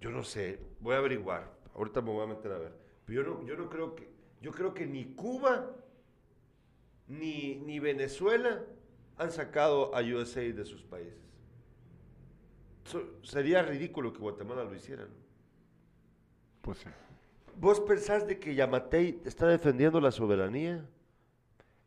yo 0.00 0.10
no 0.10 0.22
sé, 0.22 0.60
voy 0.80 0.94
a 0.94 0.98
averiguar, 0.98 1.52
ahorita 1.74 2.00
me 2.00 2.10
voy 2.10 2.24
a 2.24 2.26
meter 2.26 2.52
a 2.52 2.58
ver, 2.58 2.72
pero 3.04 3.22
yo 3.22 3.28
no, 3.28 3.46
yo 3.46 3.56
no 3.56 3.68
creo 3.68 3.94
que, 3.94 4.08
yo 4.40 4.52
creo 4.52 4.74
que 4.74 4.86
ni 4.86 5.14
Cuba 5.14 5.74
ni, 7.08 7.78
Venezuela 7.80 8.64
han 9.16 9.32
sacado 9.32 9.94
a 9.94 10.02
USA 10.02 10.40
de 10.40 10.64
sus 10.64 10.82
países. 10.82 11.18
sería 13.22 13.62
ridículo 13.62 14.12
que 14.12 14.20
Guatemala 14.20 14.64
lo 14.64 14.74
hiciera. 14.74 15.08
Pues 16.60 16.78
sí. 16.78 16.88
¿Vos 17.56 17.80
pensás 17.80 18.26
de 18.26 18.38
que 18.38 18.54
Yamatei 18.54 19.20
está 19.24 19.48
defendiendo 19.48 20.00
la 20.00 20.12
soberanía? 20.12 20.86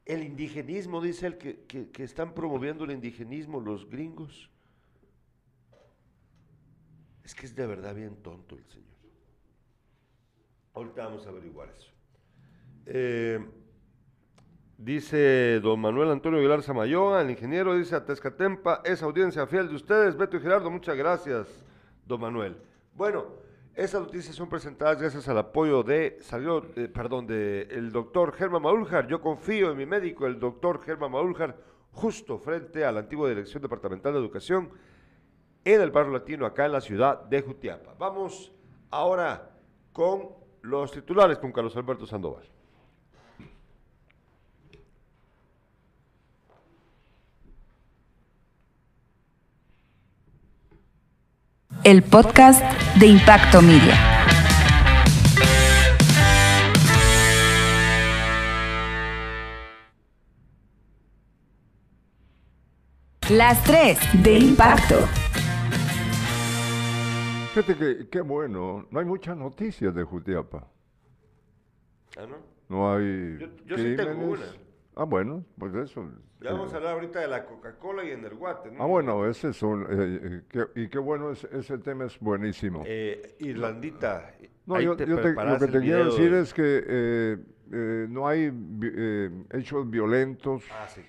El 0.05 0.23
indigenismo, 0.23 0.99
dice 0.99 1.27
él, 1.27 1.37
que, 1.37 1.65
que 1.65 2.03
están 2.03 2.33
promoviendo 2.33 2.83
el 2.83 2.91
indigenismo 2.91 3.61
los 3.61 3.89
gringos. 3.89 4.50
Es 7.31 7.35
que 7.35 7.45
es 7.45 7.55
de 7.55 7.65
verdad 7.65 7.95
bien 7.95 8.17
tonto 8.17 8.57
el 8.57 8.65
señor. 8.65 8.89
Ahorita 10.73 11.05
vamos 11.05 11.25
a 11.25 11.29
averiguar 11.29 11.69
eso. 11.69 11.89
Eh, 12.85 13.39
Dice 14.77 15.61
don 15.61 15.79
Manuel 15.79 16.09
Antonio 16.09 16.39
Aguilar 16.39 16.61
Samayoa, 16.61 17.21
el 17.21 17.29
ingeniero 17.29 17.77
dice 17.77 17.95
a 17.95 18.03
Tezcatempa, 18.03 18.81
es 18.83 19.01
audiencia 19.01 19.47
fiel 19.47 19.69
de 19.69 19.75
ustedes. 19.75 20.17
Beto 20.17 20.35
y 20.35 20.41
Gerardo, 20.41 20.69
muchas 20.69 20.97
gracias, 20.97 21.63
don 22.05 22.19
Manuel. 22.19 22.57
Bueno, 22.95 23.27
esas 23.75 24.01
noticias 24.01 24.35
son 24.35 24.49
presentadas 24.49 24.99
gracias 24.99 25.29
al 25.29 25.37
apoyo 25.37 25.83
de, 25.83 26.17
salió, 26.19 26.65
eh, 26.75 26.89
perdón, 26.89 27.27
de 27.27 27.61
el 27.71 27.93
doctor 27.93 28.33
Germán 28.33 28.63
Maúljar. 28.63 29.07
Yo 29.07 29.21
confío 29.21 29.71
en 29.71 29.77
mi 29.77 29.85
médico, 29.85 30.27
el 30.27 30.37
doctor 30.37 30.83
Germán 30.83 31.11
Maúljar, 31.11 31.55
justo 31.91 32.39
frente 32.39 32.83
a 32.83 32.91
la 32.91 32.99
antigua 32.99 33.29
Dirección 33.29 33.61
Departamental 33.61 34.11
de 34.11 34.19
Educación 34.19 34.71
en 35.63 35.81
el 35.81 35.91
barrio 35.91 36.13
latino, 36.13 36.45
acá 36.45 36.65
en 36.65 36.71
la 36.71 36.81
ciudad 36.81 37.23
de 37.23 37.41
Jutiapa. 37.41 37.93
Vamos 37.97 38.51
ahora 38.89 39.49
con 39.93 40.29
los 40.61 40.91
titulares 40.91 41.37
con 41.37 41.51
Carlos 41.51 41.75
Alberto 41.75 42.05
Sandoval. 42.05 42.51
el 51.83 52.03
podcast 52.03 52.61
de 52.95 53.07
Impacto 53.07 53.61
Media. 53.61 53.97
Las 63.29 63.63
tres 63.63 63.97
de 64.21 64.39
Impacto. 64.39 65.20
Fíjate 67.53 67.75
que 67.75 68.07
qué 68.09 68.21
bueno, 68.21 68.87
no 68.89 68.99
hay 68.99 69.05
muchas 69.05 69.35
noticias 69.35 69.93
de 69.93 70.03
Jutiapa. 70.05 70.65
¿Ah, 72.17 72.25
no? 72.25 72.37
No 72.69 72.93
hay. 72.93 73.37
Yo, 73.65 73.77
sí 73.77 73.95
tengo 73.97 74.25
una. 74.25 74.45
Ah, 74.95 75.03
bueno, 75.03 75.43
pues 75.57 75.75
eso. 75.75 76.09
Ya 76.39 76.53
vamos 76.53 76.71
eh, 76.71 76.75
a 76.75 76.77
hablar 76.77 76.93
ahorita 76.93 77.19
de 77.19 77.27
la 77.27 77.45
Coca-Cola 77.45 78.05
y 78.05 78.11
en 78.11 78.23
el 78.23 78.35
Guate, 78.35 78.71
¿no? 78.71 78.81
Ah, 78.81 78.85
bueno, 78.87 79.25
ese 79.27 79.49
es 79.49 79.61
un... 79.63 79.85
eh, 79.89 80.41
eh, 80.53 80.65
y 80.75 80.87
qué 80.87 80.97
bueno, 80.97 81.31
es- 81.31 81.43
ese 81.45 81.77
tema 81.77 82.05
es 82.05 82.17
buenísimo. 82.19 82.83
Eh, 82.85 83.35
Irlandita, 83.39 84.33
No, 84.65 84.75
ahí 84.75 84.85
yo, 84.85 84.95
te 84.95 85.05
yo 85.05 85.19
te- 85.19 85.33
lo 85.33 85.59
que 85.59 85.67
te 85.67 85.79
quiero 85.81 86.05
decir 86.05 86.31
de- 86.31 86.39
es 86.41 86.53
que 86.53 86.83
eh, 86.87 87.37
eh, 87.73 88.07
no 88.09 88.27
hay 88.27 88.51
hechos 89.51 89.89
violentos, 89.89 90.63
Ah, 90.71 90.87
sí. 90.87 91.01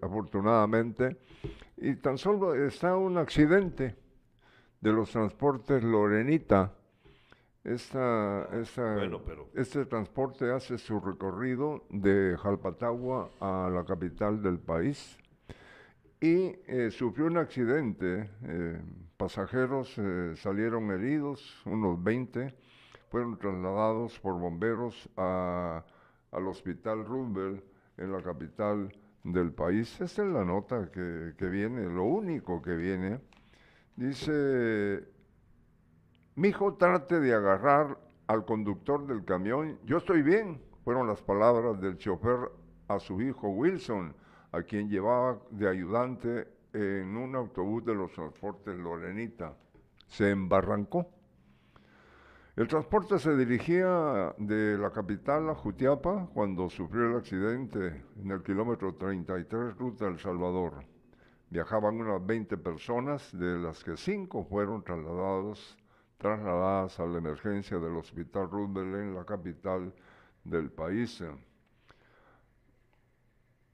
afortunadamente, 0.00 1.16
y 1.76 1.94
tan 1.96 2.16
solo 2.18 2.54
está 2.54 2.96
un 2.96 3.18
accidente 3.18 3.94
de 4.80 4.92
los 4.92 5.10
transportes 5.10 5.82
Lorenita. 5.82 6.72
Esta, 7.64 8.44
esta- 8.60 8.94
Bueno, 8.94 9.20
pero- 9.24 9.48
Este 9.54 9.84
transporte 9.86 10.52
hace 10.52 10.78
su 10.78 11.00
recorrido 11.00 11.84
de 11.90 12.36
Jalpatagua 12.40 13.30
a 13.40 13.68
la 13.72 13.84
capital 13.84 14.40
del 14.40 14.58
país 14.58 15.18
y 16.20 16.54
eh, 16.66 16.90
sufrió 16.90 17.26
un 17.26 17.38
accidente. 17.38 18.30
eh, 18.44 18.80
pasajeros 19.16 19.94
eh, 19.98 20.34
salieron 20.36 20.90
heridos, 20.92 21.60
unos 21.64 22.00
20, 22.04 22.54
fueron 23.10 23.38
trasladados 23.38 24.18
por 24.20 24.38
bomberos 24.38 25.08
a- 25.16 25.82
al 26.32 26.46
hospital 26.46 27.04
Roosevelt 27.04 27.64
en 27.96 28.12
la 28.12 28.22
capital 28.22 28.92
del 29.24 29.52
país. 29.52 29.98
Esta 30.00 30.22
es 30.22 30.28
la 30.28 30.44
nota 30.44 30.90
que, 30.92 31.32
que 31.38 31.46
viene, 31.46 31.86
lo 31.88 32.04
único 32.04 32.60
que 32.62 32.76
viene. 32.76 33.18
Dice, 33.96 35.08
mi 36.34 36.48
hijo 36.48 36.74
trate 36.74 37.18
de 37.18 37.32
agarrar 37.32 37.98
al 38.26 38.44
conductor 38.44 39.06
del 39.06 39.24
camión. 39.24 39.78
Yo 39.84 39.96
estoy 39.96 40.20
bien, 40.20 40.60
fueron 40.84 41.06
las 41.06 41.22
palabras 41.22 41.80
del 41.80 41.96
chofer 41.96 42.50
a 42.88 42.98
su 42.98 43.22
hijo 43.22 43.48
Wilson, 43.48 44.14
a 44.52 44.62
quien 44.62 44.90
llevaba 44.90 45.38
de 45.50 45.68
ayudante 45.68 46.46
en 46.74 47.16
un 47.16 47.34
autobús 47.36 47.86
de 47.86 47.94
los 47.94 48.12
transportes 48.12 48.76
Lorenita. 48.76 49.56
Se 50.08 50.30
embarrancó. 50.30 51.08
El 52.54 52.68
transporte 52.68 53.18
se 53.18 53.34
dirigía 53.34 54.34
de 54.36 54.76
la 54.76 54.90
capital 54.90 55.48
a 55.48 55.54
Jutiapa 55.54 56.28
cuando 56.34 56.68
sufrió 56.68 57.08
el 57.08 57.16
accidente 57.16 58.02
en 58.22 58.30
el 58.30 58.42
kilómetro 58.42 58.94
33 58.94 59.76
ruta 59.76 60.06
El 60.06 60.18
Salvador. 60.18 60.84
Viajaban 61.50 62.00
unas 62.00 62.24
20 62.26 62.56
personas, 62.56 63.30
de 63.32 63.58
las 63.58 63.84
que 63.84 63.96
5 63.96 64.44
fueron 64.44 64.82
trasladados, 64.82 65.76
trasladadas 66.18 66.98
a 66.98 67.06
la 67.06 67.18
emergencia 67.18 67.78
del 67.78 67.96
Hospital 67.96 68.50
Roosevelt 68.50 68.94
en 68.96 69.14
la 69.14 69.24
capital 69.24 69.92
del 70.44 70.70
país. 70.70 71.22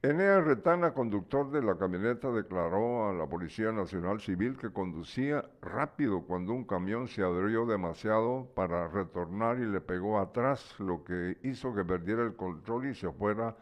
Enea 0.05 0.41
Retana, 0.41 0.93
conductor 0.93 1.49
de 1.49 1.61
la 1.61 1.77
camioneta, 1.77 2.29
declaró 2.29 3.07
a 3.07 3.13
la 3.13 3.25
Policía 3.25 3.71
Nacional 3.71 4.19
Civil 4.19 4.57
que 4.57 4.69
conducía 4.69 5.45
rápido 5.61 6.23
cuando 6.23 6.51
un 6.51 6.65
camión 6.65 7.07
se 7.07 7.23
abrió 7.23 7.65
demasiado 7.65 8.49
para 8.53 8.89
retornar 8.89 9.59
y 9.59 9.65
le 9.65 9.79
pegó 9.79 10.19
atrás, 10.19 10.77
lo 10.77 11.05
que 11.05 11.37
hizo 11.43 11.73
que 11.73 11.85
perdiera 11.85 12.21
el 12.21 12.35
control 12.35 12.87
y 12.87 12.95
se 12.95 13.09
fuera 13.13 13.55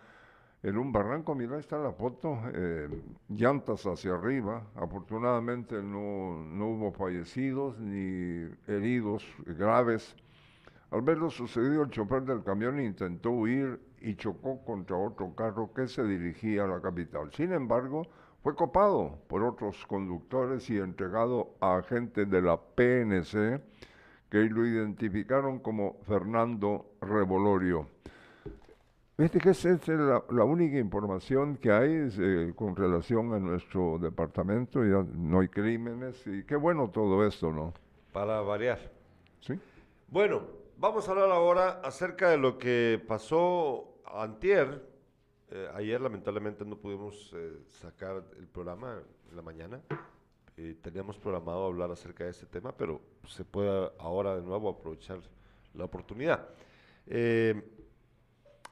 en 0.63 0.77
un 0.77 0.91
barranco. 0.91 1.35
Mira, 1.35 1.57
está 1.57 1.77
la 1.77 1.91
foto, 1.91 2.39
eh, 2.53 2.87
llantas 3.29 3.85
hacia 3.85 4.13
arriba. 4.13 4.63
Afortunadamente 4.75 5.81
no, 5.81 6.43
no 6.45 6.67
hubo 6.67 6.91
fallecidos 6.91 7.79
ni 7.79 8.49
heridos 8.67 9.25
graves. 9.45 10.15
Al 10.91 11.01
ver 11.01 11.17
lo 11.17 11.29
sucedido, 11.29 11.83
el 11.83 11.89
chofer 11.89 12.23
del 12.23 12.43
camión 12.43 12.79
intentó 12.79 13.31
huir 13.31 13.79
y 14.01 14.15
chocó 14.15 14.63
contra 14.65 14.97
otro 14.97 15.33
carro 15.35 15.71
que 15.73 15.87
se 15.87 16.03
dirigía 16.03 16.65
a 16.65 16.67
la 16.67 16.81
capital. 16.81 17.31
Sin 17.31 17.53
embargo, 17.53 18.07
fue 18.43 18.55
copado 18.55 19.19
por 19.27 19.43
otros 19.43 19.85
conductores 19.85 20.69
y 20.69 20.77
entregado 20.77 21.55
a 21.61 21.77
agentes 21.77 22.29
de 22.29 22.41
la 22.41 22.57
PNC 22.57 23.61
que 24.29 24.37
lo 24.49 24.65
identificaron 24.65 25.59
como 25.59 25.97
Fernando 26.07 26.85
Revolorio. 27.01 27.87
Viste 29.17 29.39
que 29.39 29.49
esa 29.49 29.69
es 29.69 29.87
la, 29.87 30.23
la 30.29 30.43
única 30.43 30.77
información 30.79 31.57
que 31.57 31.71
hay 31.71 31.93
es, 31.93 32.17
eh, 32.19 32.53
con 32.55 32.75
relación 32.75 33.33
a 33.33 33.39
nuestro 33.39 33.99
departamento, 33.99 34.83
ya 34.83 35.05
no 35.13 35.41
hay 35.41 35.47
crímenes 35.47 36.25
y 36.25 36.43
qué 36.43 36.55
bueno 36.55 36.89
todo 36.89 37.25
esto, 37.25 37.51
¿no? 37.51 37.73
Para 38.11 38.41
variar. 38.41 38.79
¿Sí? 39.41 39.59
Bueno, 40.07 40.41
vamos 40.77 41.07
a 41.07 41.11
hablar 41.11 41.29
ahora 41.29 41.81
acerca 41.83 42.29
de 42.29 42.37
lo 42.37 42.57
que 42.57 43.03
pasó 43.07 44.01
antier. 44.05 44.89
Eh, 45.51 45.69
ayer 45.75 46.01
lamentablemente 46.01 46.65
no 46.65 46.77
pudimos 46.77 47.31
eh, 47.35 47.59
sacar 47.67 48.23
el 48.39 48.47
programa 48.47 48.97
en 49.29 49.35
la 49.35 49.41
mañana. 49.41 49.81
Eh, 50.57 50.75
teníamos 50.81 51.17
programado 51.17 51.65
hablar 51.65 51.91
acerca 51.91 52.23
de 52.23 52.31
este 52.31 52.45
tema, 52.45 52.71
pero 52.71 53.01
se 53.27 53.45
puede 53.45 53.91
ahora 53.99 54.35
de 54.35 54.41
nuevo 54.41 54.69
aprovechar 54.69 55.19
la 55.73 55.85
oportunidad. 55.85 56.49
Eh, 57.07 57.80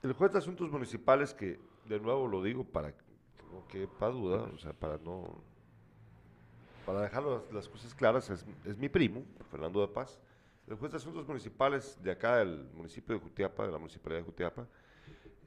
el 0.03 0.13
juez 0.13 0.31
de 0.31 0.39
asuntos 0.39 0.71
municipales, 0.71 1.33
que 1.33 1.59
de 1.85 1.99
nuevo 1.99 2.27
lo 2.27 2.43
digo 2.43 2.63
para 2.63 2.91
que 2.91 3.03
no 3.51 3.67
quepa 3.67 4.09
duda, 4.09 4.43
o 4.53 4.57
sea, 4.57 4.73
para 4.73 4.97
no 4.97 5.43
para 6.85 7.01
dejar 7.01 7.23
las, 7.51 7.67
cosas 7.67 7.93
claras, 7.93 8.29
es, 8.31 8.45
es 8.65 8.77
mi 8.77 8.89
primo, 8.89 9.23
Fernando 9.51 9.81
de 9.81 9.89
Paz. 9.89 10.19
El 10.67 10.75
juez 10.75 10.91
de 10.91 10.97
asuntos 10.97 11.27
municipales 11.27 11.97
de 12.01 12.11
acá 12.11 12.37
del 12.37 12.67
municipio 12.73 13.13
de 13.13 13.21
Jutiapa, 13.21 13.65
de 13.65 13.71
la 13.71 13.77
municipalidad 13.77 14.21
de 14.21 14.25
Jutiapa, 14.25 14.67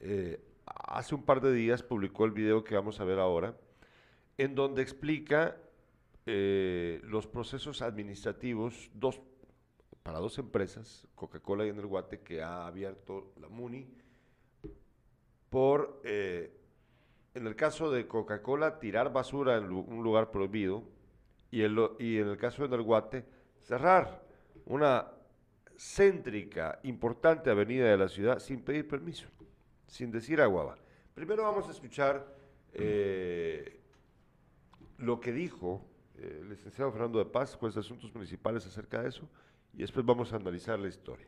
eh, 0.00 0.40
hace 0.66 1.14
un 1.14 1.22
par 1.24 1.40
de 1.40 1.52
días 1.52 1.82
publicó 1.82 2.24
el 2.24 2.30
video 2.32 2.62
que 2.62 2.74
vamos 2.74 3.00
a 3.00 3.04
ver 3.04 3.18
ahora, 3.18 3.56
en 4.38 4.54
donde 4.54 4.82
explica 4.82 5.56
eh, 6.26 7.00
los 7.04 7.26
procesos 7.26 7.82
administrativos 7.82 8.90
dos, 8.94 9.20
para 10.02 10.18
dos 10.18 10.38
empresas, 10.38 11.08
Coca-Cola 11.14 11.66
y 11.66 11.70
Energuate, 11.70 12.20
que 12.20 12.42
ha 12.42 12.66
abierto 12.66 13.32
la 13.40 13.48
MUNI, 13.48 13.88
por, 15.52 16.00
eh, 16.02 16.50
en 17.34 17.46
el 17.46 17.54
caso 17.54 17.90
de 17.90 18.08
Coca-Cola, 18.08 18.78
tirar 18.78 19.12
basura 19.12 19.58
en 19.58 19.70
un 19.70 20.02
lugar 20.02 20.30
prohibido, 20.30 20.82
y, 21.50 21.60
el 21.60 21.78
y 21.98 22.16
en 22.16 22.28
el 22.28 22.38
caso 22.38 22.62
de 22.62 22.74
Energuate, 22.74 23.26
cerrar 23.60 24.24
una 24.64 25.08
céntrica, 25.76 26.80
importante 26.84 27.50
avenida 27.50 27.84
de 27.84 27.98
la 27.98 28.08
ciudad 28.08 28.38
sin 28.38 28.62
pedir 28.62 28.88
permiso, 28.88 29.28
sin 29.86 30.10
decir 30.10 30.40
aguaba. 30.40 30.78
Primero 31.12 31.42
vamos 31.42 31.68
a 31.68 31.72
escuchar 31.72 32.26
eh, 32.72 33.78
lo 34.96 35.20
que 35.20 35.32
dijo 35.32 35.84
eh, 36.16 36.38
el 36.40 36.48
licenciado 36.48 36.90
Fernando 36.92 37.18
de 37.18 37.26
Paz, 37.26 37.56
juez 37.56 37.74
de 37.74 37.80
asuntos 37.80 38.14
municipales, 38.14 38.66
acerca 38.66 39.02
de 39.02 39.10
eso, 39.10 39.28
y 39.74 39.82
después 39.82 40.06
vamos 40.06 40.32
a 40.32 40.36
analizar 40.36 40.78
la 40.78 40.88
historia. 40.88 41.26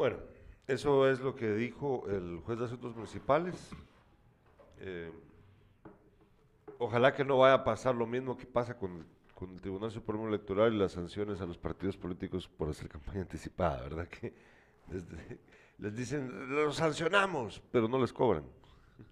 Bueno, 0.00 0.16
eso 0.66 1.06
es 1.10 1.20
lo 1.20 1.34
que 1.34 1.52
dijo 1.52 2.08
el 2.08 2.38
juez 2.38 2.58
de 2.58 2.64
asuntos 2.64 2.94
municipales. 2.96 3.68
Eh, 4.78 5.12
ojalá 6.78 7.12
que 7.12 7.22
no 7.22 7.36
vaya 7.36 7.52
a 7.56 7.64
pasar 7.64 7.94
lo 7.94 8.06
mismo 8.06 8.34
que 8.34 8.46
pasa 8.46 8.78
con, 8.78 9.04
con 9.34 9.50
el 9.50 9.60
Tribunal 9.60 9.90
Supremo 9.90 10.26
Electoral 10.26 10.72
y 10.72 10.78
las 10.78 10.92
sanciones 10.92 11.42
a 11.42 11.44
los 11.44 11.58
partidos 11.58 11.98
políticos 11.98 12.48
por 12.48 12.70
hacer 12.70 12.88
campaña 12.88 13.20
anticipada, 13.20 13.82
¿verdad? 13.82 14.08
Que 14.08 14.32
Les, 14.90 15.04
les 15.76 15.94
dicen, 15.94 16.48
los 16.48 16.76
sancionamos, 16.76 17.62
pero 17.70 17.86
no 17.86 18.00
les 18.00 18.14
cobran. 18.14 18.44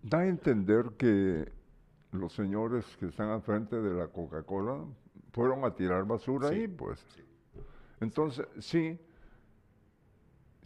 Da 0.03 0.20
a 0.20 0.27
entender 0.27 0.92
que 0.96 1.53
los 2.12 2.33
señores 2.33 2.96
que 2.96 3.09
están 3.09 3.29
al 3.29 3.42
frente 3.42 3.77
de 3.77 3.92
la 3.92 4.09
Coca-Cola 4.09 4.87
fueron 5.33 5.66
a 5.66 5.74
tirar 5.74 6.07
basura 6.07 6.48
Sí, 6.48 6.55
ahí, 6.55 6.66
pues. 6.66 7.05
sí. 7.14 7.22
Entonces, 8.01 8.46
sí, 8.61 8.98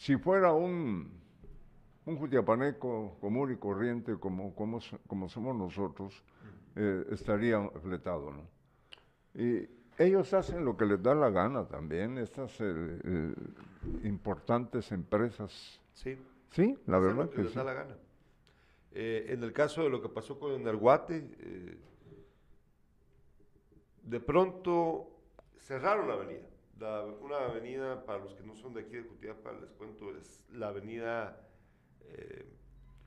si 0.02 0.16
fuera 0.16 0.52
un, 0.52 1.12
un 2.06 2.16
jutiapaneco 2.16 3.16
común 3.20 3.52
y 3.52 3.56
corriente 3.56 4.16
como, 4.18 4.52
como, 4.56 4.80
so- 4.80 4.98
como 5.06 5.28
somos 5.28 5.54
nosotros, 5.54 6.24
eh, 6.74 7.04
estaría 7.12 7.68
fletado, 7.80 8.32
¿no? 8.32 8.42
Y 9.40 9.68
ellos 9.98 10.34
hacen 10.34 10.64
lo 10.64 10.76
que 10.76 10.86
les 10.86 11.00
da 11.00 11.14
la 11.14 11.30
gana 11.30 11.68
también, 11.68 12.18
estas 12.18 12.60
eh, 12.60 12.64
eh, 13.04 13.34
importantes 14.02 14.90
empresas. 14.90 15.80
Sí, 15.94 16.18
Sí, 16.50 16.76
la 16.86 16.96
hacen 16.96 17.06
verdad 17.08 17.24
lo 17.26 17.30
que 17.30 17.36
que 17.36 17.42
les 17.44 17.52
sí. 17.52 17.58
da 17.58 17.64
la 17.64 17.72
gana. 17.74 17.96
Eh, 18.90 19.26
en 19.28 19.44
el 19.44 19.52
caso 19.52 19.84
de 19.84 19.88
lo 19.90 20.02
que 20.02 20.08
pasó 20.08 20.36
con 20.36 20.50
Energuate, 20.50 21.30
eh, 21.38 21.78
de 24.02 24.18
pronto 24.20 25.08
cerraron 25.60 26.08
la 26.08 26.14
avenida. 26.14 26.48
La- 26.82 27.04
una 27.04 27.36
avenida, 27.46 28.04
para 28.04 28.18
los 28.18 28.34
que 28.34 28.42
no 28.42 28.56
son 28.56 28.74
de 28.74 28.80
aquí 28.80 28.96
de 28.96 29.04
Jutiapa, 29.04 29.52
les 29.52 29.70
cuento, 29.70 30.10
es 30.16 30.44
la 30.52 30.68
avenida 30.68 31.40
eh, 32.08 32.44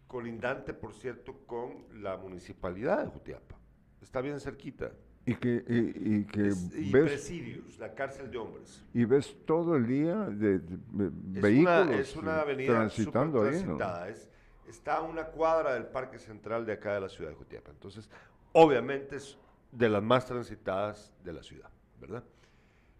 colindante, 0.07 0.73
por 0.73 0.93
cierto, 0.93 1.33
con 1.45 1.85
la 2.01 2.15
municipalidad 2.15 3.03
de 3.03 3.07
Jutiapa. 3.09 3.55
Está 4.01 4.21
bien 4.21 4.39
cerquita. 4.39 4.91
Y 5.25 5.35
que, 5.35 5.63
y, 5.67 6.15
y 6.19 6.25
que 6.25 6.47
Es- 6.47 6.73
y 6.73 6.91
ves, 6.91 7.03
presidios, 7.05 7.77
la 7.79 7.93
cárcel 7.93 8.31
de 8.31 8.37
hombres. 8.37 8.81
y 8.93 9.03
ves 9.05 9.35
todo 9.45 9.75
el 9.75 9.87
día 9.87 10.15
de, 10.29 10.59
de- 10.59 11.09
de 11.09 11.39
Es 11.39 11.41
vehículos 11.41 11.85
una, 11.87 11.97
es 11.99 12.15
una 12.15 12.41
avenida 12.41 12.73
transitando 12.73 13.41
ahí, 13.41 13.51
¿no? 13.55 13.77
transitada. 13.77 14.09
Es- 14.09 14.29
está 14.69 14.97
a 14.97 15.01
una 15.01 15.25
cuadra 15.25 15.73
del 15.73 15.87
Parque 15.87 16.17
Central 16.19 16.65
de 16.65 16.73
acá 16.73 16.93
de 16.93 17.01
la 17.01 17.09
ciudad 17.09 17.31
de 17.31 17.35
Jutiapa. 17.35 17.71
Entonces, 17.71 18.09
obviamente 18.53 19.17
es 19.17 19.37
de 19.71 19.89
las 19.89 20.01
más 20.01 20.25
transitadas 20.27 21.11
de 21.23 21.33
la 21.33 21.43
ciudad, 21.43 21.69
¿verdad? 21.99 22.23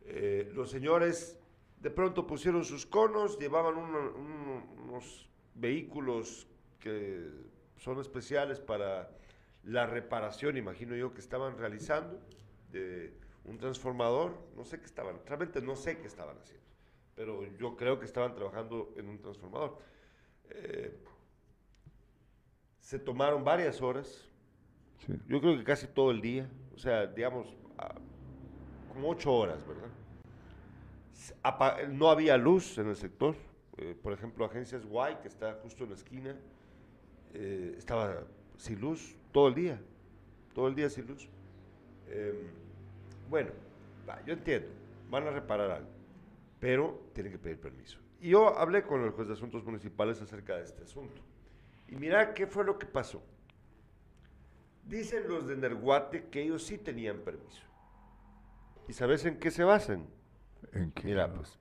Eh, 0.06 0.52
los 0.54 0.70
señores 0.70 1.40
de 1.80 1.90
pronto 1.92 2.26
pusieron 2.28 2.64
sus 2.64 2.86
conos, 2.86 3.38
llevaban 3.40 3.76
uno- 3.78 4.14
uno- 4.16 4.66
unos 4.84 5.28
vehículos 5.56 6.48
que 6.80 7.28
son 7.78 8.00
especiales 8.00 8.60
para 8.60 9.10
la 9.64 9.86
reparación, 9.88 10.58
imagino 10.58 10.96
yo, 10.96 11.14
que 11.14 11.20
estaban 11.22 11.58
realizando 11.58 12.20
de 12.72 13.14
un 13.46 13.58
transformador, 13.58 14.38
no 14.56 14.64
sé 14.64 14.80
qué 14.80 14.86
estaban, 14.86 15.20
realmente 15.26 15.62
no 15.62 15.76
sé 15.76 15.98
qué 16.00 16.08
estaban 16.08 16.38
haciendo, 16.38 16.66
pero 17.16 17.44
yo 17.58 17.76
creo 17.76 18.00
que 18.00 18.06
estaban 18.06 18.34
trabajando 18.36 18.94
en 18.98 19.10
un 19.10 19.20
transformador. 19.20 19.80
Eh, 20.52 20.96
se 22.80 23.00
tomaron 23.00 23.44
varias 23.44 23.82
horas, 23.82 24.30
Sí. 25.06 25.14
yo 25.28 25.42
creo 25.42 25.58
que 25.58 25.64
casi 25.64 25.88
todo 25.88 26.12
el 26.12 26.22
día, 26.22 26.50
o 26.76 26.78
sea, 26.78 27.08
digamos, 27.08 27.56
a- 27.78 27.96
como 28.96 29.10
ocho 29.10 29.32
horas, 29.32 29.60
¿verdad? 29.68 29.90
No 31.90 32.10
había 32.10 32.38
luz 32.38 32.78
en 32.78 32.88
el 32.88 32.96
sector, 32.96 33.36
eh, 33.78 33.94
por 34.02 34.14
ejemplo, 34.14 34.46
Agencias 34.46 34.84
Y, 34.84 35.16
que 35.22 35.28
está 35.28 35.60
justo 35.62 35.84
en 35.84 35.90
la 35.90 35.96
esquina, 35.96 36.36
eh, 37.34 37.76
estaba 37.78 38.24
sin 38.58 38.80
luz 38.80 39.16
todo 39.34 39.50
el 39.50 39.56
día, 39.56 39.82
todo 40.54 40.70
el 40.70 40.76
día 40.76 40.90
sin 40.90 41.08
luz. 41.08 41.28
Em, 42.08 42.36
bueno, 43.30 43.52
yo 44.26 44.34
entiendo, 44.34 44.70
van 45.10 45.28
a 45.28 45.32
reparar 45.32 45.72
algo, 45.72 45.90
pero 46.62 47.02
tienen 47.14 47.34
que 47.34 47.40
pedir 47.40 47.60
permiso. 47.60 48.00
Y 48.22 48.30
yo 48.30 48.58
hablé 48.58 48.84
con 48.84 49.04
el 49.04 49.12
juez 49.12 49.28
de 49.28 49.34
asuntos 49.34 49.66
municipales 49.66 50.22
acerca 50.22 50.56
de 50.56 50.64
este 50.64 50.84
asunto. 50.84 51.22
Y 51.90 51.98
mira 51.98 52.34
qué 52.34 52.48
fue 52.48 52.64
lo 52.64 52.80
que 52.80 52.86
pasó. 52.86 53.22
Dicen 54.86 55.28
los 55.28 55.48
de 55.48 55.58
Nerguate 55.58 56.30
que 56.30 56.44
ellos 56.44 56.64
sí 56.64 56.78
tenían 56.78 57.20
permiso. 57.20 57.66
¿Y 58.88 58.94
sabes 58.94 59.26
en 59.26 59.40
qué 59.40 59.52
se 59.52 59.64
basan? 59.64 60.08
¿En 60.72 60.92
qué, 60.92 61.08
Mira, 61.08 61.32
pues. 61.32 61.58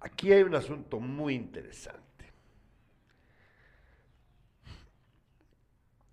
Aquí 0.00 0.32
hay 0.32 0.42
un 0.42 0.54
asunto 0.54 1.00
muy 1.00 1.34
interesante. 1.34 2.32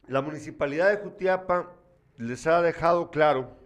La 0.08 0.22
municipalidad 0.22 0.90
de 0.90 0.98
Jutiapa 0.98 1.76
les 2.18 2.46
ha 2.48 2.62
dejado 2.62 3.12
claro 3.12 3.58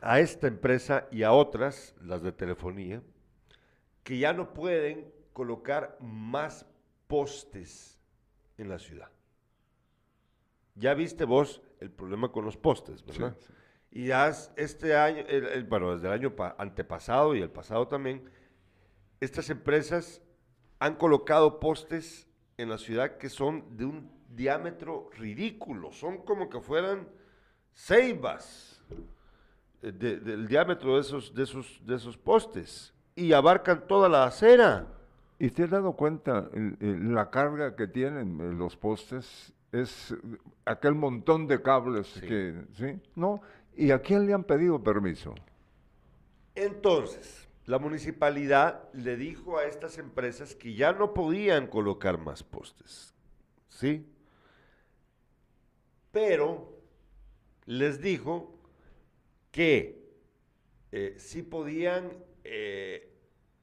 a 0.00 0.20
esta 0.20 0.46
empresa 0.46 1.08
y 1.10 1.22
a 1.22 1.32
otras, 1.32 1.94
las 2.00 2.22
de 2.22 2.32
telefonía, 2.32 3.02
que 4.04 4.18
ya 4.18 4.32
no 4.32 4.52
pueden 4.54 5.12
colocar 5.32 5.96
más 6.00 6.66
postes 7.06 8.00
en 8.56 8.68
la 8.68 8.78
ciudad. 8.78 9.10
Ya 10.74 10.94
viste 10.94 11.24
vos 11.24 11.62
el 11.80 11.90
problema 11.90 12.30
con 12.30 12.44
los 12.44 12.56
postes, 12.56 13.04
¿verdad? 13.04 13.36
Sí, 13.38 13.46
sí. 13.46 13.52
Y 13.90 14.06
ya 14.06 14.28
es- 14.28 14.50
este 14.56 14.94
año, 14.96 15.24
el- 15.28 15.46
el- 15.46 15.64
bueno, 15.64 15.94
desde 15.94 16.06
el 16.08 16.12
año 16.12 16.36
pa- 16.36 16.54
antepasado 16.58 17.34
y 17.34 17.40
el 17.42 17.50
pasado 17.50 17.88
también, 17.88 18.22
estas 19.20 19.50
empresas 19.50 20.20
han 20.78 20.94
colocado 20.96 21.58
postes 21.58 22.28
en 22.56 22.68
la 22.68 22.78
ciudad 22.78 23.16
que 23.16 23.28
son 23.28 23.76
de 23.76 23.84
un 23.86 24.10
diámetro 24.34 25.10
ridículo, 25.16 25.90
son 25.90 26.18
como 26.18 26.48
que 26.50 26.60
fueran 26.60 27.08
ceibas 27.74 28.82
eh, 29.80 29.92
de- 29.92 30.18
del 30.18 30.48
diámetro 30.48 30.96
de 30.96 31.00
esos, 31.02 31.32
de, 31.34 31.44
esos, 31.44 31.80
de 31.86 31.94
esos 31.94 32.16
postes 32.18 32.92
y 33.14 33.32
abarcan 33.32 33.86
toda 33.86 34.08
la 34.08 34.24
acera. 34.24 34.86
¿Y 35.38 35.50
te 35.50 35.62
has 35.64 35.70
dado 35.70 35.92
cuenta 35.92 36.48
el- 36.52 36.76
el- 36.80 37.14
la 37.14 37.30
carga 37.30 37.76
que 37.76 37.86
tienen 37.86 38.40
eh, 38.40 38.52
los 38.54 38.76
postes? 38.76 39.52
Es 39.70 40.14
aquel 40.64 40.94
montón 40.96 41.46
de 41.46 41.62
cables 41.62 42.08
Sí. 42.08 42.20
que, 42.22 42.64
¿sí? 42.72 43.00
¿No? 43.14 43.40
¿Y 43.78 43.92
a 43.92 43.98
quién 44.02 44.26
le 44.26 44.34
han 44.34 44.44
pedido 44.44 44.82
permiso? 44.82 45.34
Entonces, 46.54 47.48
la 47.66 47.78
municipalidad 47.78 48.88
le 48.92 49.16
dijo 49.16 49.58
a 49.58 49.64
estas 49.64 49.98
empresas 49.98 50.54
que 50.54 50.74
ya 50.74 50.92
no 50.92 51.14
podían 51.14 51.66
colocar 51.66 52.18
más 52.18 52.42
postes, 52.42 53.14
¿sí? 53.68 54.06
Pero 56.10 56.78
les 57.66 58.00
dijo 58.00 58.54
que 59.52 59.98
eh, 60.92 61.16
sí 61.18 61.42
podían 61.42 62.12
eh, 62.44 63.12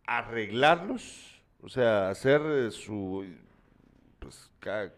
arreglarlos, 0.08 1.42
o 1.62 1.70
sea, 1.70 2.10
hacer 2.10 2.42
eh, 2.46 2.72
su, 2.72 3.26
pues, 4.20 4.52
ca- 4.60 4.94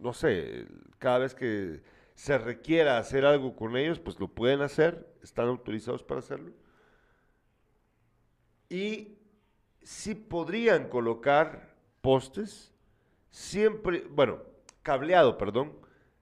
no 0.00 0.12
sé, 0.12 0.66
cada 0.98 1.18
vez 1.20 1.34
que 1.34 1.82
se 2.18 2.36
requiera 2.36 2.98
hacer 2.98 3.24
algo 3.24 3.54
con 3.54 3.76
ellos, 3.76 4.00
pues 4.00 4.18
lo 4.18 4.26
pueden 4.26 4.60
hacer, 4.60 5.08
están 5.22 5.46
autorizados 5.46 6.02
para 6.02 6.18
hacerlo. 6.18 6.52
Y 8.68 9.16
sí 9.84 10.16
podrían 10.16 10.88
colocar 10.88 11.76
postes, 12.00 12.74
siempre, 13.30 14.04
bueno, 14.10 14.42
cableado, 14.82 15.38
perdón, 15.38 15.78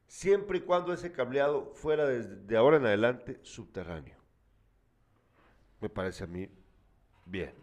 siempre 0.07 0.59
y 0.59 0.61
cuando 0.61 0.93
ese 0.93 1.13
cableado 1.13 1.73
fuera 1.73 2.05
desde 2.05 2.37
de 2.43 2.57
ahora 2.59 2.77
en 2.77 2.85
adelante 2.85 3.41
subterráneo. 3.41 4.19
Me 5.81 5.89
parece 5.89 6.25
a 6.25 6.27
mí 6.27 6.47
bien. 7.25 7.55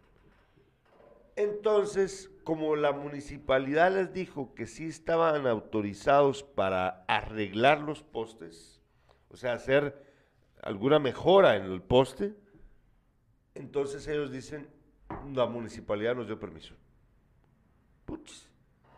Entonces, 1.36 2.32
como 2.44 2.76
la 2.76 2.92
municipalidad 2.92 3.92
les 3.94 4.14
dijo 4.14 4.54
que 4.54 4.66
sí 4.68 4.88
estaban 4.88 5.48
autorizados 5.48 6.44
para 6.44 7.04
arreglar 7.08 7.82
los 7.82 8.04
postes, 8.04 8.82
o 9.30 9.36
sea, 9.38 9.54
hacer 9.54 10.04
alguna 10.62 11.00
mejora 11.00 11.56
en 11.56 11.64
el 11.64 11.82
poste, 11.82 12.36
entonces 13.56 14.08
ellos 14.08 14.32
dicen, 14.32 14.68
la 15.34 15.46
municipalidad 15.46 16.16
nos 16.16 16.28
dio 16.28 16.40
permiso. 16.40 16.76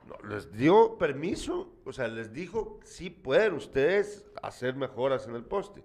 No, 0.07 0.29
les 0.29 0.51
dio 0.51 0.97
permiso, 0.97 1.73
o 1.83 1.91
sea, 1.91 2.07
les 2.07 2.31
dijo, 2.31 2.79
sí 2.83 3.09
pueden 3.09 3.53
ustedes 3.53 4.25
hacer 4.43 4.75
mejoras 4.75 5.27
en 5.27 5.35
el 5.35 5.43
poste, 5.43 5.83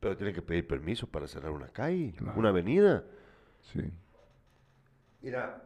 pero 0.00 0.16
tienen 0.16 0.34
que 0.34 0.42
pedir 0.42 0.66
permiso 0.66 1.06
para 1.06 1.28
cerrar 1.28 1.52
una 1.52 1.68
calle, 1.68 2.12
Claro. 2.16 2.38
una 2.38 2.48
avenida. 2.48 3.04
Sí. 3.60 3.92
Mira, 5.20 5.62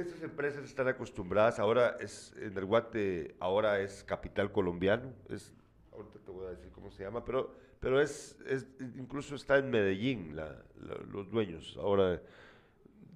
estas 0.00 0.22
empresas 0.22 0.64
están 0.64 0.88
acostumbradas, 0.88 1.58
ahora 1.58 1.96
es, 2.00 2.34
en 2.40 2.56
el 2.56 2.64
Guate, 2.64 3.34
ahora 3.40 3.80
es 3.80 4.02
capital 4.04 4.52
colombiano, 4.52 5.12
es, 5.28 5.52
ahorita 5.92 6.18
te 6.18 6.30
voy 6.30 6.46
a 6.46 6.50
decir 6.50 6.70
cómo 6.72 6.90
se 6.90 7.02
llama, 7.04 7.24
pero, 7.24 7.54
pero 7.80 8.00
es, 8.00 8.36
es 8.46 8.66
incluso 8.80 9.34
está 9.34 9.58
en 9.58 9.70
Medellín, 9.70 10.34
la- 10.36 10.62
la- 10.82 10.96
los 11.12 11.30
dueños 11.30 11.76
ahora 11.78 12.20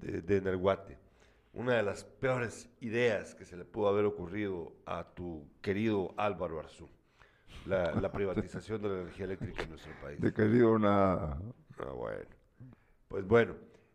de, 0.01 0.21
de 0.23 0.37
Energuate. 0.37 0.99
Una 1.53 1.75
de 1.75 1.83
las 1.85 2.03
peores 2.05 2.69
ideas 2.81 3.35
que 3.37 3.45
se 3.45 3.57
le 3.57 3.65
pudo 3.65 3.89
haber 3.89 4.05
ocurrido 4.07 4.73
a 4.87 5.05
tu 5.15 5.47
querido 5.63 6.13
Álvaro 6.17 6.59
Arzú, 6.59 6.89
la, 7.67 7.93
la 8.01 8.11
privatización 8.11 8.83
de 8.83 8.89
la 8.89 9.01
energía 9.03 9.27
eléctrica 9.27 9.63
en 9.63 9.71
nuestro 9.71 9.93
país. 10.03 10.21
De 10.21 10.33
querido 10.33 10.73
una... 10.73 11.15
Ah, 11.79 11.93
bueno. 11.95 12.27
Pues 13.07 13.25
bueno, 13.25 13.55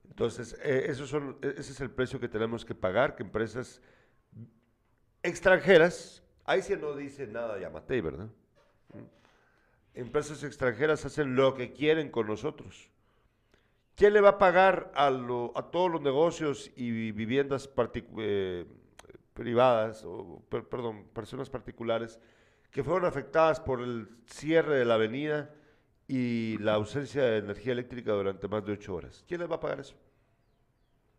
Entonces, 0.10 0.58
eh, 0.64 0.86
esos 0.88 1.10
son, 1.10 1.38
e- 1.42 1.56
ese 1.58 1.72
es 1.72 1.80
el 1.82 1.90
precio 1.92 2.20
que 2.20 2.28
tenemos 2.28 2.66
que 2.66 2.76
pagar, 2.76 3.16
que 3.16 3.24
empresas 3.24 3.82
extranjeras, 5.24 6.24
ahí 6.46 6.62
sí 6.62 6.76
no 6.76 6.96
dice 6.96 7.28
nada 7.28 7.60
Yamatei, 7.60 8.02
¿verdad? 8.02 8.28
¿Mm? 8.94 9.04
Empresas 10.00 10.44
extranjeras 10.44 11.06
hacen 11.06 11.36
lo 11.36 11.54
que 11.56 11.72
quieren 11.74 12.10
con 12.10 12.28
nosotros. 12.28 12.90
¿Quién 13.96 14.14
le 14.14 14.22
va 14.22 14.30
a 14.30 14.38
pagar 14.38 14.92
a, 14.96 15.10
lo- 15.10 15.52
a 15.56 15.72
todos 15.72 15.92
los 15.92 16.02
negocios 16.02 16.72
y 16.76 16.90
vi- 16.92 17.12
viviendas 17.12 17.70
eh, 18.18 18.66
privadas, 19.34 20.04
o, 20.06 20.42
per- 20.50 20.68
perdón, 20.68 21.06
personas 21.14 21.50
particulares 21.50 22.20
que 22.72 22.84
fueron 22.84 23.06
afectadas 23.06 23.60
por 23.60 23.82
el 23.82 24.08
cierre 24.26 24.78
de 24.78 24.86
la 24.86 24.94
avenida 24.96 25.54
y 26.10 26.58
la 26.58 26.74
ausencia 26.74 27.24
de 27.24 27.38
energía 27.38 27.72
eléctrica 27.74 28.12
durante 28.12 28.48
más 28.48 28.66
de 28.66 28.74
ocho 28.74 28.96
horas? 28.96 29.24
¿Quién 29.28 29.40
les 29.42 29.50
va 29.50 29.56
a 29.56 29.60
pagar 29.60 29.80
eso? 29.80 29.96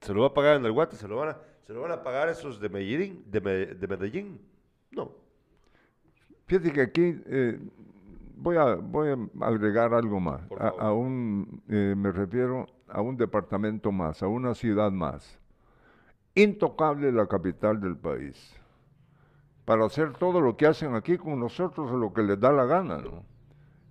¿Se 0.01 0.13
lo 0.13 0.23
va 0.23 0.27
a 0.27 0.35
pagar 0.35 0.57
en 0.57 0.67
el 0.67 0.73
Guate? 0.73 0.97
¿Se 0.97 1.07
lo 1.07 1.17
van 1.17 1.29
a, 1.29 1.39
se 1.65 1.73
lo 1.73 1.81
van 1.83 1.93
a 1.93 2.03
pagar 2.03 2.29
esos 2.29 2.59
de 2.61 2.69
Medellín? 2.69 3.23
¿De, 3.31 3.41
Me- 3.41 3.67
de 3.67 3.87
Medellín? 3.87 4.41
No. 4.91 5.13
Fíjate 6.47 6.73
que 6.73 6.81
aquí 6.81 7.23
eh, 7.27 7.61
voy, 8.35 8.57
a, 8.57 8.75
voy 8.75 9.11
a 9.11 9.47
agregar 9.47 9.95
algo 9.95 10.19
más. 10.19 10.43
A 10.59 10.93
un, 10.93 11.63
eh, 11.69 11.95
me 11.97 12.11
refiero 12.11 12.67
a 12.89 13.01
un 13.01 13.17
departamento 13.17 13.93
más, 13.93 14.23
a 14.25 14.27
una 14.27 14.55
ciudad 14.55 14.91
más. 14.91 15.39
Intocable 16.35 17.13
la 17.13 17.29
capital 17.29 17.81
del 17.81 17.97
país. 17.97 18.57
Para 19.65 19.85
hacer 19.85 20.15
todo 20.15 20.41
lo 20.41 20.57
que 20.57 20.67
hacen 20.67 20.97
aquí 20.97 21.17
con 21.17 21.39
nosotros, 21.39 21.93
lo 21.93 22.13
que 22.13 22.23
les 22.23 22.41
da 22.41 22.51
la 22.51 22.65
gana, 22.65 22.99
¿no? 22.99 23.25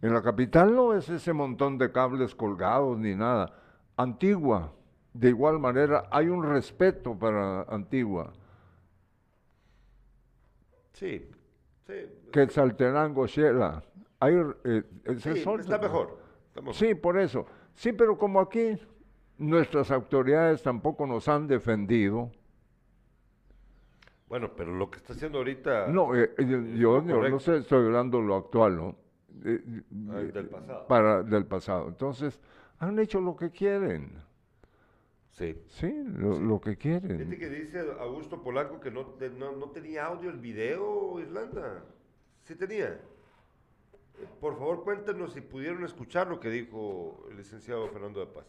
En 0.01 0.13
la 0.13 0.21
capital 0.21 0.73
no 0.73 0.93
es 0.93 1.09
ese 1.09 1.33
montón 1.33 1.77
de 1.77 1.91
cables 1.91 2.33
colgados 2.33 2.97
ni 2.97 3.15
nada. 3.15 3.53
Antigua, 3.97 4.71
de 5.13 5.29
igual 5.29 5.59
manera, 5.59 6.07
hay 6.09 6.27
un 6.27 6.43
respeto 6.43 7.17
para 7.17 7.63
Antigua. 7.63 8.31
Sí. 10.93 11.29
Sí. 11.85 11.93
Quetzaltenango, 12.31 13.27
Shela. 13.27 13.83
Hay, 14.19 14.35
eh, 14.63 14.83
Sí, 15.17 15.29
está 15.29 15.33
mejor. 15.33 15.59
está 15.59 15.79
mejor. 16.61 16.73
Sí, 16.73 16.95
por 16.95 17.17
eso. 17.17 17.45
Sí, 17.73 17.91
pero 17.93 18.17
como 18.17 18.39
aquí 18.39 18.77
nuestras 19.37 19.91
autoridades 19.91 20.61
tampoco 20.61 21.07
nos 21.07 21.27
han 21.27 21.47
defendido. 21.47 22.31
Bueno, 24.27 24.51
pero 24.55 24.75
lo 24.75 24.91
que 24.91 24.97
está 24.97 25.13
haciendo 25.13 25.39
ahorita... 25.39 25.87
No, 25.87 26.15
eh, 26.15 26.31
eh, 26.37 26.75
yo, 26.77 27.03
yo 27.03 27.29
no 27.29 27.39
sé, 27.39 27.57
estoy 27.57 27.85
hablando 27.85 28.19
de 28.19 28.25
lo 28.25 28.35
actual, 28.35 28.75
¿no? 28.75 28.95
Eh, 29.45 29.83
Ah, 30.09 30.21
eh, 30.21 30.31
del 30.31 30.49
pasado. 30.49 30.87
Para, 30.87 31.23
del 31.23 31.45
pasado. 31.45 31.87
Entonces, 31.87 32.39
han 32.79 32.97
hecho 32.99 33.19
lo 33.21 33.35
que 33.35 33.49
quieren. 33.51 34.11
Sí. 35.31 35.55
Sí, 35.67 36.03
lo, 36.17 36.39
lo 36.39 36.59
que 36.59 36.75
quieren. 36.75 37.29
que 37.29 37.49
dice 37.49 37.79
Augusto 37.99 38.41
Polanco 38.43 38.79
que 38.79 38.91
no, 38.91 39.15
no, 39.37 39.51
no 39.55 39.69
tenía 39.71 40.05
audio 40.05 40.29
el 40.29 40.37
video, 40.39 41.19
Irlanda. 41.19 41.83
Sí 42.43 42.55
tenía. 42.55 42.87
Eh, 44.19 44.27
Por 44.41 44.57
favor, 44.57 44.83
cuéntenos 44.83 45.31
si 45.33 45.41
pudieron 45.41 45.83
escuchar 45.85 46.27
lo 46.27 46.39
que 46.39 46.49
dijo 46.49 47.25
el 47.29 47.37
licenciado 47.37 47.87
Fernando 47.89 48.19
de 48.19 48.27
Paz. 48.27 48.45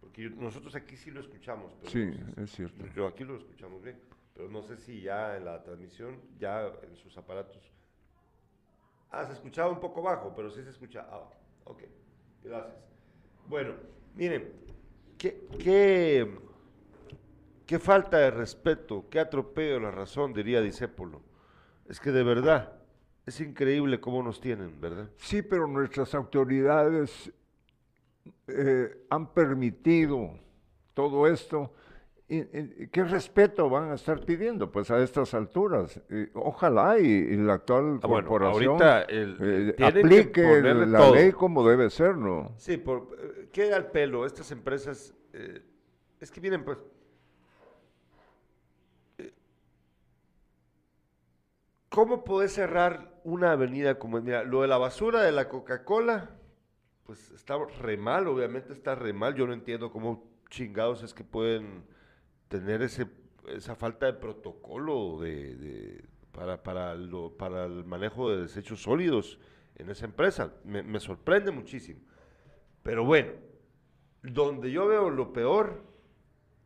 Porque 0.00 0.24
yo- 0.24 0.30
nosotros 0.30 0.74
aquí 0.74 0.96
sí 0.96 1.10
lo 1.10 1.20
escuchamos. 1.20 1.72
pero 1.80 1.90
Sí, 1.90 2.04
no 2.06 2.34
sé 2.34 2.42
es 2.44 2.50
cierto. 2.52 2.84
Yo 2.94 3.06
aquí 3.06 3.24
lo 3.24 3.36
escuchamos 3.36 3.82
bien. 3.82 3.98
Pero 4.34 4.50
no 4.50 4.62
sé 4.62 4.76
si 4.76 5.00
ya 5.00 5.36
en 5.38 5.46
la 5.46 5.62
transmisión, 5.62 6.20
ya 6.38 6.66
en 6.82 6.96
sus 6.96 7.16
aparatos. 7.16 7.72
Ah, 9.16 9.24
se 9.24 9.32
escuchaba 9.32 9.70
un 9.70 9.80
poco 9.80 10.02
bajo, 10.02 10.34
pero 10.36 10.50
sí 10.50 10.62
se 10.62 10.68
escucha. 10.68 11.06
Ah, 11.10 11.22
ok. 11.64 11.84
Gracias. 12.44 12.76
Bueno, 13.48 13.72
miren, 14.14 14.52
¿qué, 15.16 15.48
qué, 15.58 16.38
qué 17.64 17.78
falta 17.78 18.18
de 18.18 18.30
respeto, 18.30 19.06
qué 19.08 19.18
atropello 19.18 19.80
la 19.80 19.90
razón, 19.90 20.34
diría 20.34 20.60
Disépolo. 20.60 21.22
Es 21.88 21.98
que 21.98 22.12
de 22.12 22.24
verdad, 22.24 22.74
es 23.24 23.40
increíble 23.40 24.00
cómo 24.00 24.22
nos 24.22 24.38
tienen, 24.38 24.78
¿verdad? 24.82 25.08
Sí, 25.16 25.40
pero 25.40 25.66
nuestras 25.66 26.14
autoridades 26.14 27.32
eh, 28.48 29.06
han 29.08 29.32
permitido 29.32 30.38
todo 30.92 31.26
esto. 31.26 31.72
¿Y, 32.28 32.38
y 32.38 32.88
qué 32.88 33.04
respeto 33.04 33.70
van 33.70 33.92
a 33.92 33.94
estar 33.94 34.20
pidiendo? 34.24 34.72
Pues 34.72 34.90
a 34.90 35.00
estas 35.00 35.32
alturas. 35.32 36.00
Eh, 36.10 36.30
ojalá 36.34 36.98
y, 36.98 37.04
y 37.06 37.36
la 37.36 37.54
actual 37.54 38.00
Ah, 38.02 38.06
bueno, 38.08 38.28
corporación 38.28 38.82
ahorita 38.82 39.02
el- 39.02 39.36
eh, 39.40 39.76
aplique 39.84 40.60
la 40.62 40.98
todo. 40.98 41.14
ley 41.14 41.30
como 41.30 41.66
debe 41.68 41.88
ser, 41.88 42.16
¿no? 42.16 42.52
Sí, 42.56 42.78
por, 42.78 43.16
eh, 43.20 43.48
queda 43.52 43.76
al 43.76 43.92
pelo, 43.92 44.26
estas 44.26 44.50
empresas, 44.50 45.14
eh, 45.32 45.62
es 46.20 46.30
que 46.32 46.40
vienen 46.40 46.64
pues... 46.64 46.78
eh, 49.18 49.32
¿Cómo 51.88 52.24
podés 52.24 52.52
cerrar 52.52 53.20
una 53.22 53.52
avenida 53.52 53.98
como, 54.00 54.20
mira, 54.20 54.42
lo 54.42 54.62
de 54.62 54.68
la 54.68 54.78
basura 54.78 55.22
de 55.22 55.30
la 55.32 55.48
Coca-Cola, 55.48 56.30
pues 57.04 57.30
está 57.30 57.56
re 57.80 57.96
mal, 57.96 58.26
obviamente 58.26 58.72
está 58.72 58.96
re 58.96 59.12
mal, 59.12 59.36
yo 59.36 59.46
no 59.46 59.52
entiendo 59.52 59.92
cómo 59.92 60.24
chingados 60.50 61.04
es 61.04 61.14
que 61.14 61.22
pueden 61.22 61.84
tener 62.48 62.82
ese, 62.82 63.06
esa 63.48 63.74
falta 63.76 64.06
de 64.06 64.14
protocolo 64.14 65.18
de, 65.20 66.04
para, 66.32 66.62
para, 66.62 66.94
lo- 66.94 67.36
para 67.36 67.64
el 67.66 67.84
manejo 67.84 68.30
de 68.30 68.42
desechos 68.42 68.82
sólidos 68.82 69.38
en 69.76 69.90
esa 69.90 70.06
empresa, 70.06 70.54
me, 70.64 71.00
sorprende 71.00 71.50
muchísimo. 71.50 72.00
Pero 72.82 73.04
bueno, 73.04 73.32
donde 74.22 74.70
yo 74.70 74.86
veo 74.86 75.10
lo 75.10 75.32
peor, 75.32 75.82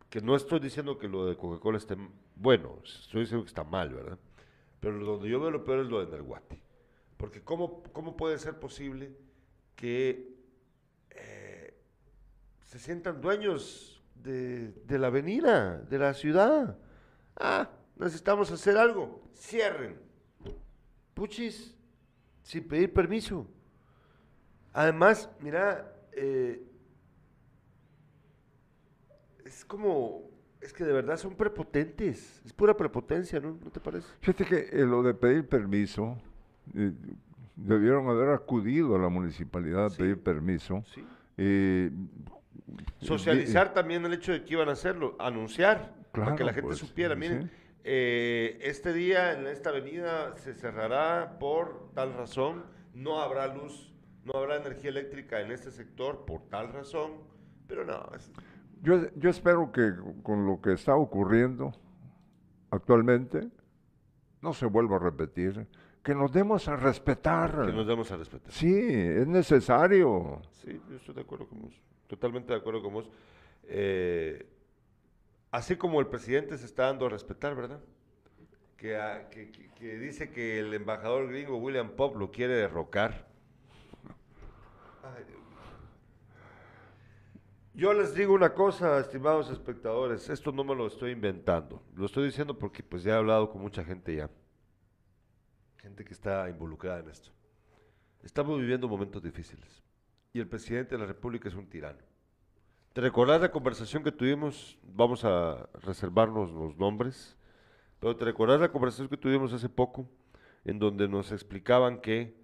que 0.08 0.20
no 0.20 0.34
estoy 0.36 0.60
diciendo 0.60 0.98
que 0.98 1.08
lo 1.08 1.26
de 1.26 1.36
Coca-Cola 1.36 1.78
esté 1.78 1.96
bueno, 2.36 2.78
estoy 2.84 3.22
diciendo 3.22 3.44
que 3.44 3.48
está 3.48 3.64
mal, 3.64 3.92
¿verdad? 3.94 4.18
Pero 4.80 4.98
donde 5.04 5.28
yo 5.28 5.40
veo 5.40 5.50
lo 5.50 5.64
peor 5.64 5.80
es 5.80 5.88
lo 5.88 6.04
de 6.04 6.10
Nerguate. 6.10 6.62
Porque 7.16 7.42
¿cómo, 7.42 7.82
cómo 7.92 8.16
puede 8.16 8.38
ser 8.38 8.58
posible 8.58 9.14
que 9.76 10.34
eh, 11.10 11.74
se 12.64 12.78
sientan 12.78 13.20
dueños 13.20 13.99
de, 14.22 14.72
de 14.86 14.98
la 14.98 15.08
avenida, 15.08 15.78
de 15.82 15.98
la 15.98 16.14
ciudad? 16.14 16.76
Ah, 17.36 17.70
necesitamos 17.96 18.50
hacer 18.50 18.76
algo. 18.76 19.22
Cierren. 19.34 19.96
Puchis, 21.14 21.74
sin 22.42 22.66
pedir 22.66 22.92
permiso. 22.92 23.46
Además, 24.72 25.28
mira, 25.40 25.92
eh, 26.12 26.62
es 29.44 29.64
como, 29.64 30.30
es 30.60 30.72
que 30.72 30.84
de 30.84 30.92
verdad 30.92 31.16
son 31.16 31.34
prepotentes, 31.34 32.40
es 32.44 32.52
pura 32.52 32.76
prepotencia, 32.76 33.40
¿no? 33.40 33.58
¿No 33.62 33.70
te 33.70 33.80
parece? 33.80 34.06
Fíjate 34.20 34.44
que 34.44 34.68
eh, 34.72 34.84
lo 34.86 35.02
de 35.02 35.14
pedir 35.14 35.48
permiso, 35.48 36.16
eh, 36.74 36.92
debieron 37.56 38.08
haber 38.08 38.30
acudido 38.30 38.94
a 38.96 38.98
la 38.98 39.08
municipalidad 39.08 39.86
a 39.86 39.90
Sí. 39.90 39.98
pedir 39.98 40.22
permiso. 40.22 40.84
Sí. 40.94 41.04
Eh, 42.80 43.04
Socializar 43.04 43.72
también 43.72 44.04
el 44.04 44.12
hecho 44.14 44.32
de 44.32 44.44
que 44.44 44.54
iban 44.54 44.68
a 44.68 44.72
hacerlo, 44.72 45.16
anunciar, 45.18 45.94
para 46.12 46.34
que 46.36 46.44
la 46.44 46.52
Claro, 46.52 46.54
gente 46.54 46.62
pues, 46.62 46.78
supiera, 46.78 47.14
sí. 47.14 47.20
miren, 47.20 47.50
eh, 47.84 48.58
este 48.62 48.92
día 48.92 49.32
en 49.38 49.46
esta 49.46 49.70
avenida 49.70 50.36
se 50.36 50.54
cerrará 50.54 51.38
por 51.38 51.90
tal 51.94 52.12
razón, 52.14 52.64
no 52.94 53.20
habrá 53.20 53.46
luz, 53.54 53.92
no 54.24 54.32
habrá 54.38 54.56
energía 54.56 54.90
eléctrica 54.90 55.40
en 55.40 55.50
este 55.50 55.70
sector 55.70 56.24
por 56.26 56.42
tal 56.48 56.72
razón, 56.72 57.12
pero 57.66 57.84
no, 57.84 58.10
es- 58.16 58.30
Yo, 58.82 59.00
yo 59.16 59.30
espero 59.30 59.72
que 59.72 59.92
con 60.22 60.46
lo 60.46 60.60
que 60.60 60.72
está 60.72 60.94
ocurriendo 60.96 61.72
actualmente 62.70 63.48
no 64.42 64.52
se 64.54 64.66
vuelva 64.66 64.96
a 64.96 64.98
repetir, 65.00 65.66
que 66.02 66.14
nos 66.14 66.32
demos 66.32 66.66
a 66.68 66.76
respetar. 66.76 67.66
que 67.66 67.72
nos 67.72 67.86
demos 67.86 68.10
a 68.10 68.16
respetar. 68.16 68.50
Sí, 68.52 68.74
es 68.74 69.26
necesario. 69.26 70.40
Sí, 70.50 70.80
yo 70.88 70.96
estoy 70.96 71.14
de 71.14 71.20
acuerdo 71.20 71.46
con 71.46 71.62
vos. 71.62 71.74
Totalmente 72.10 72.52
de 72.52 72.58
acuerdo 72.58 72.82
con 72.82 72.92
vos. 72.92 73.08
Eh, 73.68 74.44
así 75.52 75.76
como 75.76 76.00
el 76.00 76.08
presidente 76.08 76.58
se 76.58 76.66
está 76.66 76.86
dando 76.86 77.06
a 77.06 77.08
respetar, 77.08 77.54
¿verdad? 77.54 77.80
Que, 78.76 78.96
a- 78.96 79.30
que- 79.30 79.52
dice 79.98 80.30
que 80.32 80.58
el 80.58 80.74
embajador 80.74 81.28
gringo 81.28 81.56
William 81.58 81.90
Pop 81.92 82.16
lo 82.16 82.32
quiere 82.32 82.54
derrocar. 82.54 83.28
Yo 87.74 87.92
les 87.94 88.12
digo 88.14 88.34
una 88.34 88.52
cosa, 88.52 88.98
estimados 88.98 89.48
espectadores, 89.50 90.28
esto 90.28 90.50
no 90.50 90.64
me 90.64 90.74
lo 90.74 90.88
estoy 90.88 91.12
inventando, 91.12 91.80
lo 91.94 92.06
estoy 92.06 92.24
diciendo 92.26 92.58
porque 92.58 92.82
pues 92.82 93.04
ya 93.04 93.12
he 93.14 93.16
hablado 93.16 93.48
con 93.50 93.62
mucha 93.62 93.84
gente 93.84 94.16
ya, 94.16 94.28
gente 95.78 96.04
que 96.04 96.12
está 96.12 96.50
involucrada 96.50 96.98
en 96.98 97.08
esto. 97.08 97.30
Estamos 98.24 98.58
viviendo 98.58 98.88
momentos 98.88 99.22
difíciles 99.22 99.80
y 100.32 100.40
el 100.40 100.48
presidente 100.48 100.94
de 100.94 101.00
la 101.00 101.06
República 101.06 101.48
es 101.48 101.54
un 101.54 101.66
tirano. 101.68 101.98
¿Te 102.92 103.00
recordás 103.00 103.40
la 103.40 103.50
conversación 103.52 104.02
que 104.02 104.12
tuvimos? 104.12 104.78
Vamos 104.82 105.24
a 105.24 105.68
reservarnos 105.82 106.50
los 106.52 106.76
nombres, 106.76 107.36
pero 108.00 108.16
¿te 108.16 108.24
recordás 108.24 108.60
la 108.60 108.72
conversación 108.72 109.08
que 109.08 109.16
tuvimos 109.16 109.52
hace 109.52 109.68
poco 109.68 110.08
en 110.64 110.78
donde 110.78 111.08
nos 111.08 111.32
explicaban 111.32 112.00
que 112.00 112.36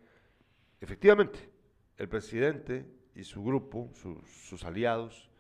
efectivamente 0.81 1.51
el 1.99 2.09
presidente 2.09 2.87
y 3.15 3.25
su 3.25 3.43
grupo, 3.43 3.91
su- 3.95 4.23
sus 4.27 4.65
aliados, 4.65 5.31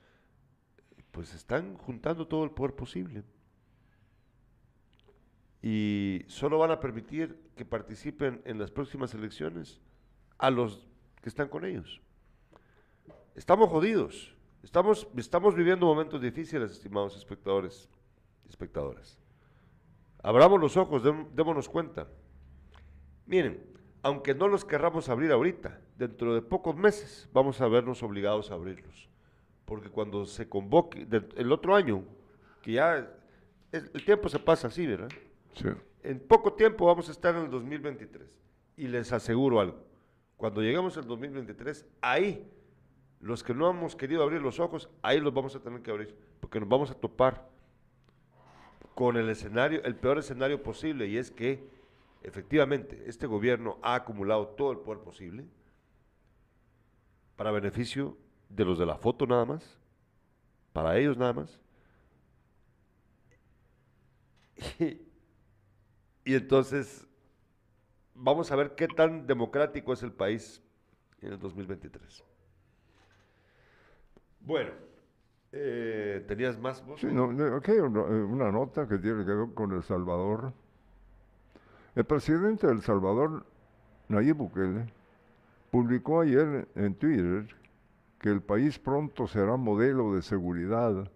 pues 1.12 1.34
están 1.34 1.76
juntando 1.76 2.26
todo 2.26 2.44
el 2.44 2.51
poder 2.51 2.74
posible. 2.74 3.22
Y 5.62 6.24
solo 6.28 6.59
van 6.59 6.70
a 6.70 6.80
permitir 6.80 7.38
que 7.57 7.64
participen 7.64 8.42
en 8.44 8.59
las 8.59 8.70
próximas 8.70 9.14
elecciones 9.14 9.80
a 10.38 10.51
los 10.51 10.86
que 11.22 11.28
están 11.28 11.49
con 11.49 11.64
ellos. 11.64 12.01
Estamos 13.37 13.68
jodidos. 13.68 14.34
Estamos, 14.62 15.07
estamos 15.16 15.55
viviendo 15.55 15.87
momentos 15.87 16.20
difíciles, 16.20 16.72
estimados 16.72 17.16
espectadores 17.16 17.89
espectadoras. 18.49 19.18
Abramos 20.22 20.61
los 20.61 20.76
ojos, 20.76 21.03
dém- 21.05 21.28
démonos 21.34 21.68
cuenta. 21.68 22.09
Miren, 23.26 23.62
aunque 24.03 24.34
no 24.34 24.49
los 24.49 24.64
querramos 24.64 25.09
abrir 25.09 25.30
ahorita, 25.32 25.80
dentro 25.97 26.34
de 26.34 26.43
pocos 26.43 26.74
meses 26.76 27.28
vamos 27.32 27.61
a 27.61 27.68
vernos 27.68 28.03
obligados 28.03 28.51
a 28.51 28.55
abrirlos. 28.55 29.09
Porque 29.64 29.91
cuando 29.91 30.24
se 30.26 30.49
convoque, 30.49 31.07
el 31.37 31.53
otro 31.53 31.74
año, 31.74 32.05
que 32.62 32.72
ya 32.72 33.09
es- 33.72 33.91
el 33.93 34.05
tiempo 34.05 34.28
se 34.28 34.39
pasa 34.39 34.68
así, 34.68 34.87
¿verdad? 34.87 35.11
Sí. 35.55 35.68
En 36.03 36.20
poco 36.20 36.53
tiempo 36.55 36.87
vamos 36.87 37.09
a 37.09 37.12
estar 37.12 37.34
en 37.34 37.43
el 37.43 37.51
2023. 37.51 38.37
Y 38.76 38.89
les 38.89 39.12
aseguro 39.12 39.61
algo, 39.61 39.78
cuando 40.37 40.61
lleguemos 40.62 40.97
al 40.99 41.07
2023, 41.07 41.87
ahí, 42.01 42.49
los 43.20 43.42
que 43.42 43.54
no 43.54 43.70
hemos 43.70 43.96
querido 43.96 44.22
abrir 44.22 44.40
los 44.40 44.60
ojos, 44.60 44.88
ahí 45.02 45.20
los 45.20 45.32
vamos 45.32 45.56
a 45.56 45.60
tener 45.60 45.82
que 45.82 45.90
abrir, 45.90 46.16
porque 46.40 46.60
nos 46.60 46.68
vamos 46.68 46.90
a 46.90 46.94
topar 46.94 47.48
con 48.94 49.16
el 49.16 49.28
escenario, 49.28 49.82
el 49.84 49.96
peor 49.96 50.18
escenario 50.18 50.62
posible, 50.62 51.06
y 51.06 51.16
es 51.18 51.30
que 51.30 51.68
efectivamente 52.22 53.04
este 53.06 53.26
gobierno 53.26 53.78
ha 53.82 53.94
acumulado 53.94 54.48
todo 54.48 54.72
el 54.72 54.78
poder 54.78 55.02
posible 55.02 55.46
para 57.36 57.50
beneficio 57.50 58.16
de 58.48 58.64
los 58.64 58.78
de 58.78 58.86
la 58.86 58.96
foto 58.96 59.26
nada 59.26 59.44
más, 59.44 59.78
para 60.72 60.98
ellos 60.98 61.16
nada 61.16 61.32
más. 61.32 61.60
Y 66.26 66.34
entonces, 66.34 67.06
vamos 68.12 68.50
a 68.50 68.56
ver 68.56 68.74
qué 68.74 68.88
tan 68.88 69.28
democrático 69.28 69.92
es 69.92 70.02
el 70.02 70.10
país 70.10 70.60
en 71.20 71.34
el 71.34 71.38
2023. 71.38 72.24
Bueno, 74.47 74.70
eh, 75.51 76.24
¿tenías 76.28 76.57
más? 76.57 76.84
vos? 76.86 77.01
Sí, 77.01 77.09
no, 77.09 77.24
una, 77.24 77.49
eh, 77.49 77.80
una 77.80 78.53
nota 78.53 78.86
que 78.86 78.97
tiene 78.99 79.24
que 79.24 79.32
ver 79.32 79.49
con 79.55 79.72
El 79.72 79.82
Salvador. 79.82 80.53
El 81.97 82.05
presidente 82.05 82.68
de 82.68 82.74
El 82.74 82.82
Salvador, 82.82 83.44
Nayib 84.09 84.36
Bukele, 84.36 84.86
publicó 85.72 86.20
ayer 86.20 86.68
en 86.76 86.94
Twitter 86.94 87.49
que 88.20 88.28
el 88.28 88.40
país 88.40 88.78
pronto 88.78 89.26
será 89.26 89.57
modelo 89.57 90.14
de 90.14 90.22
seguridad 90.22 91.11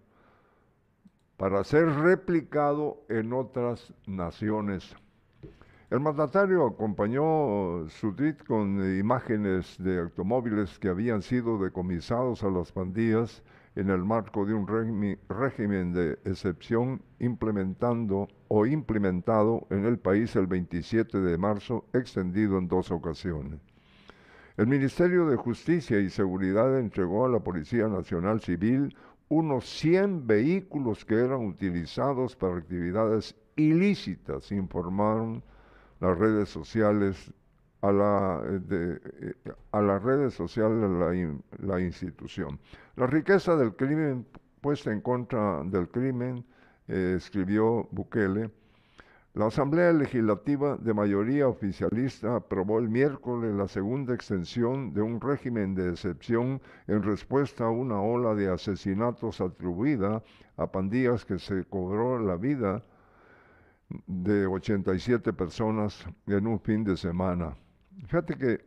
para 1.37 1.63
ser 1.63 1.87
replicado 1.87 3.01
en 3.07 3.31
otras 3.31 3.93
naciones. 4.05 4.93
El 5.91 5.99
mandatario 5.99 6.65
acompañó 6.65 7.85
su 7.89 8.13
tweet 8.13 8.37
con 8.47 8.81
eh, 8.81 8.97
imágenes 8.97 9.75
de 9.77 9.99
automóviles 9.99 10.79
que 10.79 10.87
habían 10.87 11.21
sido 11.21 11.61
decomisados 11.61 12.45
a 12.45 12.49
las 12.49 12.71
pandillas 12.71 13.43
en 13.75 13.89
el 13.89 14.05
marco 14.05 14.45
de 14.45 14.53
un 14.53 14.65
régimen 15.27 15.91
de 15.91 16.13
excepción 16.23 17.01
implementando 17.19 18.29
o 18.47 18.65
implementado 18.65 19.67
en 19.69 19.83
el 19.83 19.99
país 19.99 20.33
el 20.37 20.47
27 20.47 21.19
de 21.19 21.37
marzo, 21.37 21.83
extendido 21.91 22.57
en 22.57 22.69
dos 22.69 22.89
ocasiones. 22.89 23.59
El 24.55 24.67
Ministerio 24.67 25.25
de 25.25 25.35
Justicia 25.35 25.99
y 25.99 26.09
Seguridad 26.09 26.79
entregó 26.79 27.25
a 27.25 27.29
la 27.29 27.41
Policía 27.41 27.89
Nacional 27.89 28.39
Civil 28.39 28.95
unos 29.27 29.65
100 29.65 30.25
vehículos 30.25 31.03
que 31.03 31.15
eran 31.15 31.45
utilizados 31.45 32.37
para 32.37 32.55
actividades 32.55 33.35
ilícitas, 33.57 34.53
informaron 34.53 35.43
las 36.01 36.17
redes 36.17 36.49
sociales 36.49 37.33
a, 37.81 37.91
la, 37.91 38.41
eh, 38.45 38.99
eh, 39.21 39.51
a 39.71 39.81
las 39.81 40.03
redes 40.03 40.33
sociales 40.33 40.89
la, 40.89 41.37
la 41.65 41.79
institución. 41.79 42.59
La 42.95 43.07
riqueza 43.07 43.55
del 43.55 43.75
crimen 43.75 44.25
puesta 44.61 44.91
en 44.91 45.01
contra 45.01 45.63
del 45.63 45.89
crimen, 45.89 46.45
eh, 46.87 47.15
escribió 47.17 47.87
Bukele, 47.91 48.51
la 49.33 49.47
Asamblea 49.47 49.93
Legislativa 49.93 50.75
de 50.75 50.93
mayoría 50.93 51.47
oficialista 51.47 52.35
aprobó 52.35 52.79
el 52.79 52.89
miércoles 52.89 53.55
la 53.55 53.69
segunda 53.69 54.13
extensión 54.13 54.93
de 54.93 55.01
un 55.01 55.21
régimen 55.21 55.73
de 55.73 55.89
excepción 55.89 56.61
en 56.87 57.01
respuesta 57.01 57.65
a 57.65 57.69
una 57.69 58.01
ola 58.01 58.35
de 58.35 58.49
asesinatos 58.49 59.39
atribuida 59.39 60.21
a 60.57 60.67
pandillas 60.69 61.23
que 61.23 61.39
se 61.39 61.63
cobró 61.63 62.19
la 62.19 62.35
vida 62.35 62.83
de 64.07 64.45
87 64.47 65.33
personas 65.33 66.05
en 66.27 66.47
un 66.47 66.59
fin 66.59 66.83
de 66.83 66.97
semana. 66.97 67.55
Fíjate 68.07 68.37
que 68.37 68.65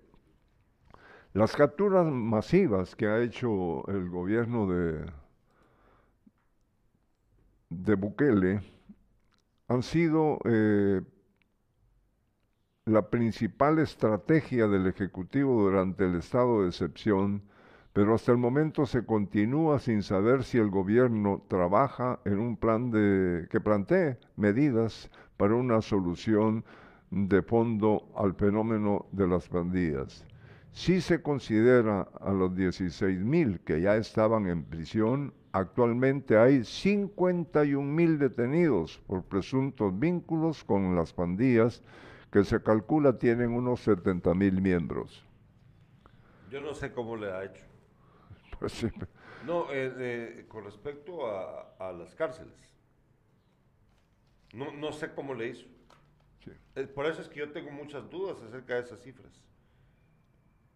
las 1.32 1.54
capturas 1.56 2.06
masivas 2.06 2.94
que 2.94 3.06
ha 3.06 3.20
hecho 3.20 3.86
el 3.88 4.08
gobierno 4.08 4.66
de, 4.68 5.04
de 7.70 7.94
Bukele 7.94 8.60
han 9.68 9.82
sido 9.82 10.38
eh, 10.44 11.00
la 12.84 13.08
principal 13.10 13.78
estrategia 13.78 14.68
del 14.68 14.86
Ejecutivo 14.86 15.62
durante 15.62 16.04
el 16.04 16.16
estado 16.16 16.62
de 16.62 16.68
excepción, 16.68 17.42
pero 17.94 18.12
hasta 18.12 18.32
el 18.32 18.38
momento 18.38 18.86
se 18.86 19.06
continúa 19.06 19.78
sin 19.78 20.02
saber 20.02 20.42
si 20.42 20.58
el 20.58 20.68
gobierno 20.68 21.44
trabaja 21.46 22.18
en 22.24 22.40
un 22.40 22.56
plan 22.56 22.90
de, 22.90 23.46
que 23.48 23.60
plantee 23.60 24.18
medidas 24.36 25.08
para 25.36 25.54
una 25.54 25.80
solución 25.80 26.64
de 27.12 27.40
fondo 27.40 28.08
al 28.16 28.34
fenómeno 28.34 29.06
de 29.12 29.28
las 29.28 29.48
pandillas. 29.48 30.26
Si 30.72 31.00
se 31.00 31.22
considera 31.22 32.08
a 32.20 32.32
los 32.32 32.56
16 32.56 33.20
mil 33.20 33.60
que 33.60 33.80
ya 33.80 33.94
estaban 33.94 34.48
en 34.48 34.64
prisión, 34.64 35.32
actualmente 35.52 36.36
hay 36.36 36.64
51 36.64 37.80
mil 37.80 38.18
detenidos 38.18 39.00
por 39.06 39.22
presuntos 39.22 39.96
vínculos 39.96 40.64
con 40.64 40.96
las 40.96 41.12
pandillas 41.12 41.80
que 42.32 42.42
se 42.42 42.60
calcula 42.60 43.20
tienen 43.20 43.52
unos 43.52 43.84
70 43.84 44.34
mil 44.34 44.60
miembros. 44.60 45.24
Yo 46.50 46.60
no 46.60 46.74
sé 46.74 46.90
cómo 46.90 47.16
le 47.16 47.30
ha 47.30 47.44
hecho. 47.44 47.73
Pues 48.58 48.86
No, 49.46 49.70
eh, 49.72 49.92
eh, 49.98 50.44
con 50.48 50.64
respecto 50.64 51.26
a, 51.26 51.74
a 51.78 51.92
las 51.92 52.14
cárceles. 52.14 52.54
No, 54.52 54.72
no 54.72 54.92
sé 54.92 55.12
cómo 55.14 55.34
le 55.34 55.48
hizo. 55.48 55.66
sí. 56.44 56.50
Eh, 56.76 56.86
por 56.86 57.06
eso 57.06 57.20
es 57.20 57.28
que 57.28 57.40
yo 57.40 57.50
tengo 57.52 57.70
muchas 57.70 58.08
dudas 58.08 58.40
acerca 58.42 58.74
de 58.74 58.80
esas 58.80 59.00
cifras. 59.00 59.32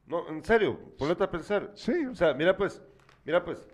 No, 0.06 0.28
en 0.28 0.44
serio, 0.44 0.78
ponete 0.98 1.24
a 1.24 1.30
pensar. 1.30 1.72
Sí. 1.74 2.06
O 2.06 2.14
sea, 2.14 2.34
mira 2.34 2.56
pues, 2.56 2.82
mira 3.24 3.44
pues. 3.44 3.68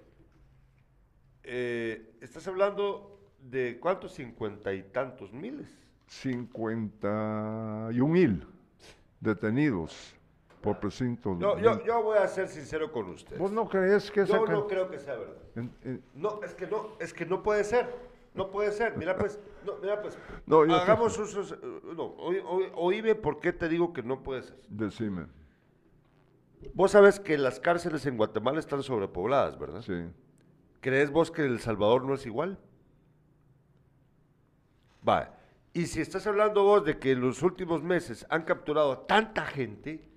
estás 1.43 2.47
hablando 2.49 3.21
de 3.39 3.79
cuántos 3.81 4.13
cincuenta 4.15 4.73
y 4.75 4.83
tantos 4.83 5.33
miles. 5.33 5.69
51 6.07 8.09
mil 8.09 8.47
detenidos 9.21 10.15
por 10.65 10.81
Yo, 10.91 11.39
yo, 11.39 11.55
vínculos. 11.57 11.85
yo 11.85 12.03
voy 12.03 12.19
a 12.19 12.27
ser 12.29 12.49
sincero 12.49 12.91
con 12.91 13.11
usted. 13.11 13.39
¿Vos 13.39 13.53
no 13.53 13.69
crees 13.69 14.11
que 14.11 14.23
esa 14.23 14.37
Yo 14.39 14.47
no 14.47 14.67
creo 14.67 14.89
que 14.91 14.99
sea 14.99 15.17
verdad. 15.17 15.37
en- 15.57 15.73
en- 15.83 16.03
No, 16.15 16.41
es 16.43 16.55
que 16.55 16.67
no, 16.67 16.89
es 16.99 17.13
que 17.13 17.27
no 17.27 17.43
puede 17.43 17.65
ser. 17.65 18.15
No 18.35 18.51
puede 18.51 18.73
ser. 18.73 18.97
Mira 18.97 19.17
pues, 19.17 19.39
no, 19.65 19.77
mira 19.81 20.01
pues. 20.03 20.19
No, 20.47 20.61
hagamos 20.75 21.17
usos. 21.19 21.53
eh, 21.53 21.57
No, 21.97 22.15
oí- 22.17 22.43
oí- 22.45 22.73
oíme 22.75 23.15
por 23.15 23.39
qué 23.41 23.53
te 23.53 23.69
digo 23.69 23.93
que 23.93 24.03
no 24.03 24.23
puede 24.23 24.43
ser. 24.43 24.57
Decime. 24.69 25.27
Vos 26.73 26.91
sabes 26.93 27.21
que 27.21 27.37
las 27.39 27.61
cárceles 27.61 28.07
en 28.07 28.17
Guatemala 28.17 28.59
están 28.59 28.83
sobrepobladas, 28.83 29.59
¿verdad? 29.59 29.83
Sí. 29.83 30.07
¿Crees 30.81 31.11
vos 31.11 31.31
que 31.31 31.43
El 31.45 31.61
Salvador 31.61 32.05
no 32.05 32.15
es 32.15 32.27
igual? 32.27 32.59
Va. 35.07 35.35
Y 35.73 35.87
si 35.87 36.01
estás 36.01 36.27
hablando 36.27 36.63
vos 36.65 36.85
de 36.85 36.99
que 36.99 37.13
en 37.13 37.21
los 37.21 37.43
últimos 37.43 37.83
meses 37.83 38.27
han 38.31 38.43
capturado 38.43 38.93
a 38.93 39.07
tanta 39.07 39.45
gente, 39.45 40.09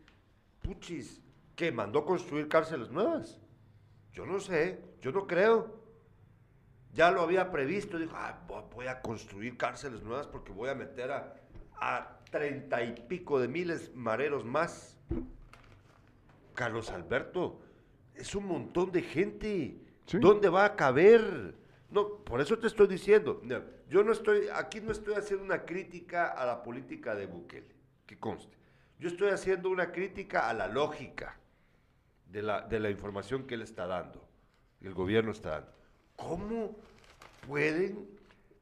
puchis, 0.68 1.22
que 1.55 1.72
mandó 1.72 2.05
construir 2.05 2.47
cárceles 2.49 2.89
nuevas. 2.91 3.39
Yo 4.11 4.26
no 4.26 4.39
sé, 4.39 4.82
yo 5.01 5.11
no 5.11 5.26
creo. 5.26 5.78
Ya 6.93 7.11
lo 7.11 7.22
había 7.22 7.51
previsto, 7.51 7.97
dijo, 7.97 8.13
"Ah, 8.15 8.43
vo- 8.47 8.68
voy 8.76 8.88
a 8.88 9.01
construir 9.01 9.55
cárceles 9.57 10.01
nuevas 10.03 10.28
porque 10.28 10.51
voy 10.51 10.70
a 10.70 10.76
meter 10.76 11.11
a, 11.11 11.36
a 11.80 12.20
treinta 12.32 12.84
y 12.84 12.93
pico 13.07 13.39
de 13.39 13.47
miles 13.47 13.93
mareros 13.95 14.43
más. 14.43 14.97
Carlos 16.53 16.89
Alberto, 16.89 17.61
es 18.15 18.34
un 18.36 18.45
montón 18.47 18.91
de 18.91 19.01
gente. 19.03 19.78
Sí. 20.05 20.18
¿Dónde 20.20 20.49
va 20.49 20.65
a 20.65 20.76
caber? 20.76 21.55
No, 21.91 22.18
por 22.24 22.41
eso 22.41 22.57
te 22.57 22.68
estoy 22.68 22.88
diciendo. 22.88 23.41
yo 23.89 24.03
no 24.03 24.11
estoy, 24.11 24.47
aquí 24.53 24.82
no 24.82 24.91
estoy 24.91 25.13
haciendo 25.15 25.45
una 25.45 25.63
crítica 25.65 26.28
a 26.32 26.45
la 26.45 26.63
política 26.63 27.15
de 27.15 27.26
Bukele, 27.28 27.76
que 28.05 28.18
conste. 28.18 28.57
Yo 29.00 29.10
estoy 29.10 29.30
haciendo 29.30 29.70
una 29.70 29.91
crítica 29.91 30.50
a 30.50 30.54
la 30.54 30.68
lógica 30.68 31.38
de 32.26 32.41
la, 32.41 32.62
de 32.62 32.80
la 32.80 32.89
información 32.89 33.45
que 33.45 33.56
él 33.56 33.62
está 33.62 33.88
dando, 33.88 34.28
el 34.82 34.93
gobierno 34.93 35.32
está 35.32 35.50
dando. 35.52 35.78
¿cómo 36.18 36.76
pueden 37.48 38.10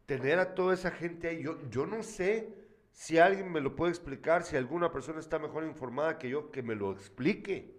tener 0.06 0.38
a 0.38 0.54
toda 0.54 0.76
esa 0.76 0.92
gente 0.92 1.28
ahí? 1.28 1.42
Yo, 1.42 1.58
yo 1.72 1.88
no 1.88 2.04
sé 2.04 2.54
si 2.92 3.18
alguien 3.18 3.52
me 3.52 3.60
lo 3.60 3.76
puede 3.76 3.92
explicar, 3.92 4.44
si 4.44 4.56
alguna 4.56 4.92
persona 4.92 5.20
está 5.20 5.40
mejor 5.40 5.64
informada 5.64 6.20
que 6.20 6.30
yo, 6.30 6.52
que 6.52 6.62
me 6.62 6.76
lo 6.76 6.92
explique. 6.92 7.76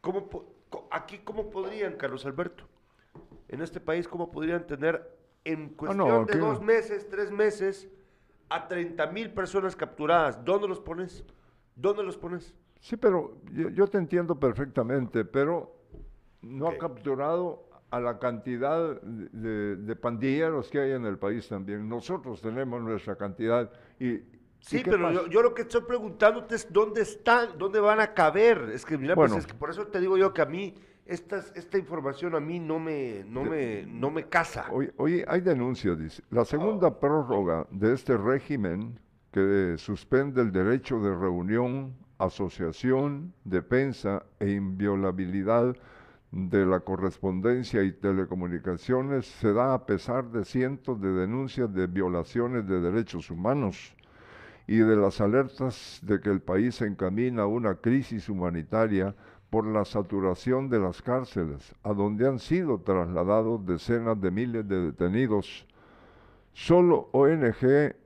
¿Cómo, 0.00 0.28
aquí, 0.90 1.18
¿cómo 1.18 1.50
podrían, 1.50 1.96
Carlos 1.96 2.26
Alberto? 2.26 2.68
En 3.48 3.62
este 3.62 3.80
país, 3.80 4.08
¿cómo 4.08 4.32
podrían 4.32 4.66
tener 4.66 5.16
en 5.44 5.70
cuestión 5.70 5.98
no, 5.98 6.24
de 6.24 6.38
dos 6.38 6.60
meses, 6.60 7.08
tres 7.08 7.30
meses, 7.30 7.88
a 8.48 8.66
30 8.66 9.06
mil 9.08 9.32
personas 9.32 9.76
capturadas? 9.76 10.44
¿Dónde 10.44 10.68
los 10.68 10.80
pones? 10.80 11.24
¿Dónde 11.80 12.02
los 12.02 12.16
pones? 12.16 12.54
Sí, 12.80 12.96
pero 12.96 13.36
yo, 13.52 13.68
yo 13.70 13.86
te 13.86 13.98
entiendo 13.98 14.38
perfectamente, 14.38 15.24
pero 15.24 15.74
no 16.42 16.68
ha 16.68 16.76
capturado 16.78 17.68
a 17.90 18.00
la 18.00 18.18
cantidad 18.18 19.00
de, 19.02 19.76
de- 19.76 19.96
pandilleros 19.96 20.68
que 20.70 20.78
hay 20.80 20.92
en 20.92 21.04
el 21.04 21.18
país 21.18 21.48
también. 21.48 21.88
Nosotros 21.88 22.40
tenemos 22.40 22.82
nuestra 22.82 23.16
cantidad 23.16 23.70
y... 23.98 24.08
¿y 24.08 24.24
Sí, 24.60 24.82
pero 24.84 25.10
yo, 25.10 25.26
yo 25.26 25.40
lo 25.42 25.54
que 25.54 25.62
estoy 25.62 25.80
preguntándote 25.80 26.54
es 26.54 26.70
dónde 26.70 27.00
están, 27.00 27.56
dónde 27.56 27.80
van 27.80 27.98
a 27.98 28.12
caber. 28.12 28.70
Es 28.74 28.84
que, 28.84 28.98
mira, 28.98 29.14
Bueno. 29.14 29.34
pues 29.34 29.46
es 29.46 29.50
que 29.50 29.58
por 29.58 29.70
eso 29.70 29.86
te 29.86 29.98
digo 30.00 30.18
yo 30.18 30.34
que 30.34 30.42
a 30.42 30.46
mí, 30.46 30.74
estas, 31.06 31.50
esta 31.56 31.78
información 31.78 32.34
a 32.34 32.40
mí 32.40 32.60
no 32.60 32.78
me, 32.78 33.24
no 33.26 33.42
me, 33.42 33.86
no 33.86 34.10
me 34.10 34.28
casa. 34.28 34.66
Oye, 34.70 34.92
oye, 34.98 35.24
hay 35.26 35.40
denuncias, 35.40 35.98
dice. 35.98 36.22
La 36.28 36.44
segunda 36.44 37.00
prórroga 37.00 37.66
de 37.70 37.94
este 37.94 38.18
régimen 38.18 39.00
que 39.32 39.76
suspende 39.78 40.42
el 40.42 40.52
derecho 40.52 41.00
de 41.00 41.14
reunión, 41.14 41.94
asociación, 42.18 43.32
defensa 43.44 44.24
e 44.38 44.50
inviolabilidad 44.50 45.76
de 46.32 46.64
la 46.64 46.80
correspondencia 46.80 47.82
y 47.82 47.92
telecomunicaciones 47.92 49.26
se 49.26 49.52
da 49.52 49.74
a 49.74 49.86
pesar 49.86 50.30
de 50.30 50.44
cientos 50.44 51.00
de 51.00 51.12
denuncias 51.12 51.72
de 51.72 51.86
violaciones 51.86 52.66
de 52.68 52.80
derechos 52.80 53.30
humanos 53.30 53.94
y 54.66 54.76
de 54.76 54.96
las 54.96 55.20
alertas 55.20 55.98
de 56.02 56.20
que 56.20 56.30
el 56.30 56.40
país 56.40 56.76
se 56.76 56.86
encamina 56.86 57.42
a 57.42 57.46
una 57.46 57.74
crisis 57.74 58.28
humanitaria 58.28 59.14
por 59.50 59.66
la 59.66 59.84
saturación 59.84 60.68
de 60.68 60.78
las 60.78 61.02
cárceles, 61.02 61.74
a 61.82 61.92
donde 61.92 62.28
han 62.28 62.38
sido 62.38 62.78
trasladados 62.80 63.66
decenas 63.66 64.20
de 64.20 64.30
miles 64.30 64.68
de 64.68 64.80
detenidos. 64.92 65.66
Solo 66.52 67.08
ONG 67.12 67.96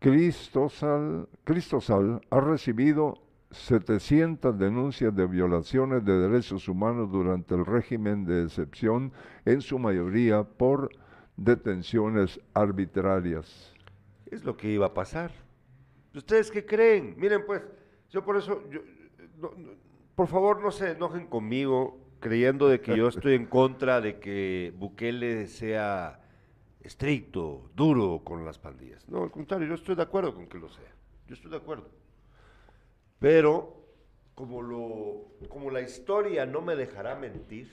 Cristosal, 0.00 1.28
Cristosal 1.44 2.22
ha 2.30 2.40
recibido 2.40 3.18
700 3.50 4.58
denuncias 4.58 5.14
de 5.14 5.26
violaciones 5.26 6.04
de 6.06 6.18
derechos 6.18 6.68
humanos 6.68 7.12
durante 7.12 7.54
el 7.54 7.66
régimen 7.66 8.24
de 8.24 8.44
excepción, 8.44 9.12
en 9.44 9.60
su 9.60 9.78
mayoría 9.78 10.42
por 10.42 10.90
detenciones 11.36 12.40
arbitrarias. 12.54 13.74
Es 14.30 14.42
lo 14.42 14.56
que 14.56 14.70
iba 14.70 14.86
a 14.86 14.94
pasar. 14.94 15.32
¿Ustedes 16.14 16.50
qué 16.50 16.64
creen? 16.64 17.14
Miren, 17.18 17.44
pues, 17.46 17.62
yo 18.10 18.24
por 18.24 18.36
eso, 18.38 18.62
yo- 18.70 18.80
por 20.14 20.28
favor, 20.28 20.62
no 20.62 20.70
se 20.70 20.92
enojen 20.92 21.26
conmigo 21.26 21.98
creyendo 22.20 22.68
de 22.68 22.80
que 22.80 22.96
yo 22.96 23.08
estoy 23.08 23.34
en 23.34 23.46
contra 23.46 24.00
de 24.00 24.18
que 24.18 24.72
Bukele 24.78 25.46
sea 25.46 26.20
estricto, 26.80 27.70
duro 27.74 28.22
con 28.24 28.44
las 28.44 28.58
pandillas. 28.58 29.08
No, 29.08 29.22
al 29.22 29.30
contrario, 29.30 29.68
yo 29.68 29.74
estoy 29.74 29.94
de 29.94 30.02
acuerdo 30.02 30.34
con 30.34 30.46
que 30.46 30.58
lo 30.58 30.68
sea. 30.68 30.94
Yo 31.26 31.34
estoy 31.34 31.50
de 31.50 31.58
acuerdo. 31.58 31.90
Pero, 33.18 33.84
como, 34.34 34.62
lo, 34.62 35.48
como 35.48 35.70
la 35.70 35.82
historia 35.82 36.46
no 36.46 36.62
me 36.62 36.76
dejará 36.76 37.14
mentir, 37.14 37.70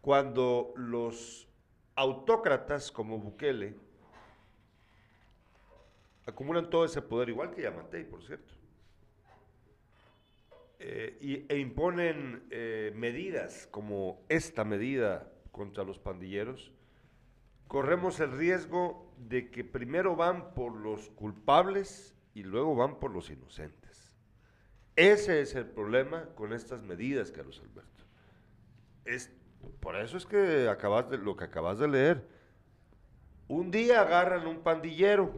cuando 0.00 0.72
los 0.76 1.48
autócratas 1.96 2.92
como 2.92 3.18
Bukele 3.18 3.74
acumulan 6.26 6.70
todo 6.70 6.84
ese 6.84 7.02
poder, 7.02 7.28
igual 7.28 7.50
que 7.50 7.62
Yamatei, 7.62 8.04
por 8.04 8.22
cierto, 8.22 8.54
eh, 10.78 11.16
y, 11.20 11.52
e 11.52 11.58
imponen 11.58 12.46
eh, 12.50 12.92
medidas 12.94 13.66
como 13.70 14.24
esta 14.28 14.64
medida 14.64 15.32
contra 15.50 15.84
los 15.84 15.98
pandilleros, 15.98 16.72
corremos 17.68 18.20
el 18.20 18.32
riesgo 18.32 19.12
de 19.18 19.50
que 19.50 19.64
primero 19.64 20.16
van 20.16 20.54
por 20.54 20.74
los 20.76 21.10
culpables 21.10 22.14
y 22.34 22.42
luego 22.42 22.74
van 22.74 22.98
por 22.98 23.10
los 23.12 23.30
inocentes. 23.30 24.12
Ese 24.96 25.40
es 25.40 25.54
el 25.54 25.66
problema 25.66 26.26
con 26.34 26.52
estas 26.52 26.82
medidas, 26.82 27.32
Carlos 27.32 27.60
Alberto. 27.60 28.04
Es, 29.04 29.32
por 29.80 29.96
eso 29.96 30.16
es 30.16 30.26
que 30.26 30.68
acabas 30.68 31.10
de, 31.10 31.18
lo 31.18 31.36
que 31.36 31.44
acabas 31.44 31.78
de 31.78 31.88
leer. 31.88 32.28
Un 33.48 33.70
día 33.70 34.00
agarran 34.00 34.46
un 34.46 34.62
pandillero 34.62 35.32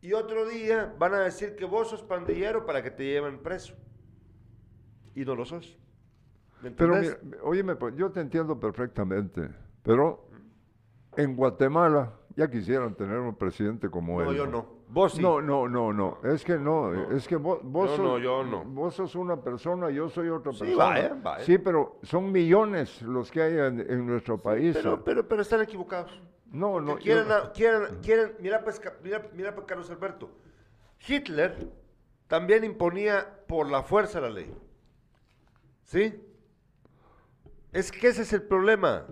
y 0.00 0.12
otro 0.12 0.46
día 0.46 0.94
van 0.98 1.14
a 1.14 1.20
decir 1.20 1.56
que 1.56 1.64
vos 1.64 1.88
sos 1.88 2.02
pandillero 2.02 2.66
para 2.66 2.82
que 2.82 2.90
te 2.90 3.04
lleven 3.04 3.38
preso. 3.38 3.74
Y 5.14 5.24
no 5.24 5.34
lo 5.34 5.44
sos. 5.44 5.78
¿Me 6.60 6.70
Pero 6.72 6.96
mira, 6.96 7.18
óyeme, 7.42 7.76
pues, 7.76 7.94
yo 7.94 8.10
te 8.10 8.20
entiendo 8.20 8.58
perfectamente, 8.58 9.48
pero 9.82 10.23
en 11.16 11.36
Guatemala 11.36 12.12
ya 12.36 12.50
quisieran 12.50 12.94
tener 12.94 13.18
un 13.18 13.34
presidente 13.36 13.88
como 13.90 14.20
no, 14.20 14.30
él. 14.30 14.36
yo 14.36 14.46
no. 14.46 14.74
Vos 14.88 15.12
sí. 15.14 15.22
No, 15.22 15.40
no, 15.40 15.68
no, 15.68 15.92
no. 15.92 16.18
Es 16.24 16.44
que 16.44 16.56
no, 16.58 17.10
es 17.10 17.26
que 17.26 17.36
vos, 17.36 17.58
vos 17.62 17.90
Yo 17.90 17.96
sos, 17.96 18.04
no, 18.06 18.18
yo 18.18 18.44
no. 18.44 18.64
vos 18.64 18.94
sos 18.94 19.14
una 19.16 19.40
persona, 19.40 19.90
yo 19.90 20.08
soy 20.08 20.28
otra 20.28 20.52
Sí, 20.52 20.60
persona. 20.60 20.84
vaya, 20.84 21.16
vaya. 21.22 21.44
Sí, 21.44 21.58
pero 21.58 21.98
son 22.02 22.30
millones 22.30 23.02
los 23.02 23.30
que 23.30 23.42
hay 23.42 23.58
en, 23.58 23.80
en 23.80 24.06
nuestro 24.06 24.40
país. 24.40 24.74
Pero, 24.76 25.02
pero, 25.02 25.26
pero 25.26 25.42
están 25.42 25.62
equivocados. 25.62 26.20
no, 26.52 26.80
no. 26.80 26.96
quieren, 26.96 27.26
yo- 27.28 27.52
quieren, 27.52 27.82
quieren, 28.02 28.32
mira 28.40 28.62
pues, 28.62 28.80
mira, 29.02 29.26
mira 29.34 29.54
pues, 29.54 29.66
Carlos 29.66 29.90
Alberto. 29.90 30.30
Hitler 31.06 31.68
también 32.28 32.62
imponía 32.64 33.26
por 33.48 33.68
la 33.68 33.82
fuerza 33.82 34.20
la 34.20 34.30
ley. 34.30 34.54
¿Sí? 35.84 36.14
Es 37.72 37.90
que 37.90 38.08
ese 38.08 38.22
es 38.22 38.32
el 38.32 38.42
problema. 38.42 39.06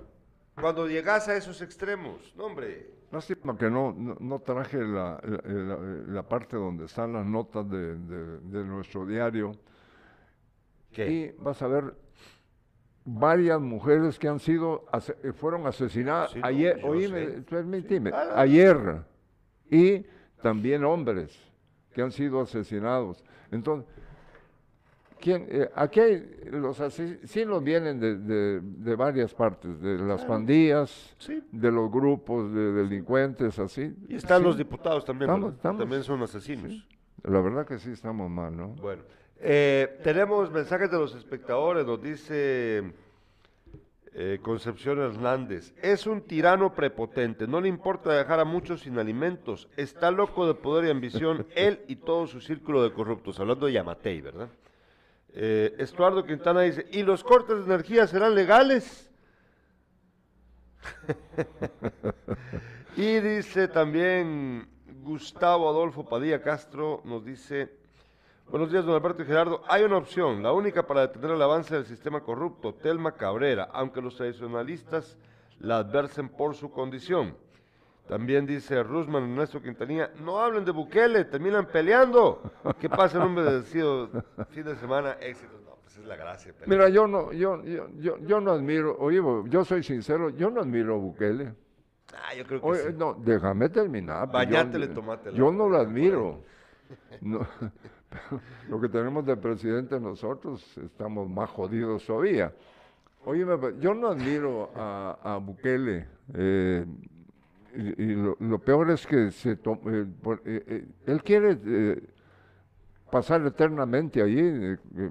Cuando 0.61 0.87
llegas 0.87 1.29
a 1.29 1.37
esos 1.37 1.61
extremos, 1.63 2.33
no 2.37 2.45
hombre. 2.47 2.91
Lástima 3.11 3.57
que 3.57 3.71
no, 3.71 3.93
no, 3.93 4.17
no 4.21 4.39
traje 4.41 4.79
la, 4.79 5.21
la- 5.47 6.23
parte 6.23 6.57
donde 6.57 6.87
están 6.87 7.13
las 7.13 7.27
notas 7.27 7.69
de, 7.69 7.97
de- 7.97 8.39
de 8.39 8.65
nuestro 8.65 9.05
diario. 9.07 9.53
¿Qué? 10.93 11.11
Y 11.11 11.43
vas 11.43 11.61
a 11.63 11.69
ver 11.69 11.95
varias 13.05 13.61
mujeres 13.61 14.19
que 14.19 14.29
han 14.29 14.39
sido, 14.39 14.85
ase- 14.93 15.17
eh, 15.23 15.33
fueron 15.33 15.67
asesinadas 15.67 16.31
Sí, 16.33 16.39
no, 16.41 16.47
ayer, 16.47 16.81
yo 16.81 16.87
oíme, 16.87 17.27
permíteme, 17.49 18.11
no. 18.11 18.17
ayer, 18.35 19.03
y 19.71 20.07
también 20.43 20.85
hombres 20.85 21.39
que 21.95 22.03
han 22.03 22.13
sido 22.13 22.41
asesinados. 22.41 23.25
Entonces, 23.51 23.91
¿quién, 25.23 25.47
eh, 25.49 25.71
aquí 25.75 26.01
hay, 26.01 26.41
los 26.51 26.81
asesinos 26.81 27.63
vienen 27.63 28.01
de, 28.01 28.17
de- 28.19 28.61
de 28.61 28.97
varias 28.97 29.33
partes, 29.33 29.81
de 29.81 29.97
las 29.99 30.25
pandillas, 30.25 31.15
Sí. 31.19 31.43
de 31.53 31.71
los 31.71 31.91
grupos 31.91 32.53
de 32.53 32.73
delincuentes, 32.73 33.59
así. 33.61 33.95
Y 34.09 34.17
están 34.17 34.41
Sí, 34.41 34.45
los 34.49 34.59
diputados 34.59 35.05
también, 35.05 35.31
estamos- 35.31 35.79
También 35.79 36.03
son 36.03 36.23
asesinos. 36.23 36.87
La 37.23 37.41
verdad 37.41 37.65
que 37.67 37.79
sí 37.79 37.91
estamos 37.93 38.29
mal, 38.29 38.57
¿no? 38.57 38.71
Bueno, 38.83 39.03
eh, 39.39 40.01
tenemos 40.03 40.51
mensajes 40.51 40.91
de 40.91 40.99
los 40.99 41.15
espectadores, 41.15 41.87
nos 41.87 42.03
dice 42.03 42.93
eh, 44.15 44.39
Concepción 44.43 44.99
Hernández. 44.99 45.73
Es 45.81 46.07
un 46.07 46.21
tirano 46.21 46.75
prepotente, 46.75 47.47
no 47.47 47.61
le 47.63 47.69
importa 47.69 48.13
dejar 48.13 48.41
a 48.41 48.45
muchos 48.45 48.83
sin 48.83 48.99
alimentos, 48.99 49.69
está 49.77 50.11
loco 50.11 50.47
de 50.47 50.53
poder 50.55 50.85
y 50.87 50.91
ambición, 50.91 51.47
él 51.57 51.81
y 51.89 51.97
todo 51.97 52.27
su 52.27 52.41
círculo 52.41 52.83
de 52.83 52.93
corruptos, 52.93 53.41
hablando 53.41 53.65
de 53.67 53.73
Yamatei, 53.73 54.21
¿verdad? 54.21 54.49
Eh, 55.35 55.75
Estuardo 55.79 56.25
Quintana 56.25 56.61
dice, 56.61 56.87
¿y 56.91 57.03
los 57.03 57.25
cortes 57.25 57.59
de 57.59 57.65
energía 57.65 58.07
serán 58.07 58.35
legales? 58.35 59.11
y 62.97 63.21
dice 63.21 63.69
también 63.69 64.69
Gustavo 65.03 65.71
Adolfo 65.71 66.05
Padilla 66.05 66.43
Castro, 66.43 67.01
nos 67.05 67.25
dice, 67.25 67.73
buenos 68.49 68.71
días 68.71 68.85
don 68.85 68.95
Alberto 68.95 69.23
y 69.23 69.27
Gerardo, 69.27 69.63
hay 69.69 69.85
una 69.85 69.97
opción, 69.97 70.43
la 70.43 70.53
única 70.53 70.87
para 70.87 71.03
detener 71.03 71.31
el 71.31 71.43
avance 71.43 71.75
del 71.75 71.87
sistema 71.87 72.21
corrupto, 72.21 72.75
Telma 72.75 73.13
Cabrera, 73.13 73.71
aunque 73.73 74.03
los 74.03 74.17
tradicionalistas 74.17 75.17
la 75.61 75.79
adversen 75.79 76.29
por 76.29 76.55
su 76.55 76.71
condición. 76.71 77.37
También 78.09 78.47
dice 78.47 78.83
Rusman 78.83 79.31
Ernesto 79.31 79.63
Quintanilla, 79.63 80.11
no 80.25 80.39
hablen 80.39 80.65
de 80.65 80.73
Bukele, 80.73 81.25
terminan 81.25 81.67
peleando. 81.67 82.43
¿Qué 82.81 82.89
pasa 82.91 83.19
en 83.19 83.29
un 83.29 83.35
bendecido 83.37 84.09
fin 84.51 84.65
de 84.65 84.77
semana? 84.77 85.13
Éxitos. 85.21 85.61
No, 85.65 85.77
pues 85.83 85.97
es 85.97 86.05
la 86.05 86.17
gracia. 86.17 86.53
pelear. 86.53 86.69
Mira, 86.69 86.89
yo 86.89 87.07
no, 87.07 87.33
yo, 87.33 87.63
yo, 87.65 87.89
yo, 87.97 88.19
yo 88.19 88.41
no 88.41 88.51
admiro, 88.53 88.97
oye, 88.99 89.21
yo 89.49 89.65
soy 89.65 89.83
sincero, 89.83 90.31
yo 90.31 90.51
no 90.51 90.61
admiro 90.61 90.95
a 90.97 90.99
Bukele. 90.99 91.55
Ah, 92.15 92.35
yo 92.35 92.45
creo 92.45 92.61
que 92.61 92.67
Oye, 92.67 92.83
sí. 92.91 92.95
no, 92.99 93.15
déjame 93.15 93.69
terminar. 93.71 94.31
pues, 94.31 94.33
Bañátele, 94.47 94.89
yo, 94.89 94.93
tomátela. 94.95 95.37
Yo 95.37 95.51
no 95.53 95.69
lo 95.69 95.79
admiro. 95.79 96.43
No, 97.23 97.47
lo 98.69 98.81
que 98.81 98.89
tenemos 98.91 99.25
de 99.25 99.37
presidente 99.37 99.99
nosotros 99.99 100.77
estamos 100.77 101.31
más 101.31 101.49
jodidos 101.49 102.05
todavía. 102.05 102.53
Oye, 103.25 103.47
yo 103.79 103.95
no 103.95 104.09
admiro 104.09 104.71
a, 104.75 105.17
a 105.23 105.37
Bukele. 105.39 106.07
Eh, 106.35 106.85
y, 107.75 108.03
y 108.03 108.15
lo, 108.15 108.37
lo 108.41 108.59
peor 108.59 108.91
es 108.91 109.07
que 109.07 109.31
se 109.31 109.57
to- 109.57 109.81
eh, 109.87 110.07
por- 110.23 110.43
eh, 110.45 110.63
eh, 110.67 110.87
él 111.07 111.23
quiere 111.23 111.59
eh, 111.65 112.03
pasar 113.11 113.45
eternamente 113.47 114.23
allí. 114.23 114.41
eh, 114.41 114.77
eh, 114.97 115.11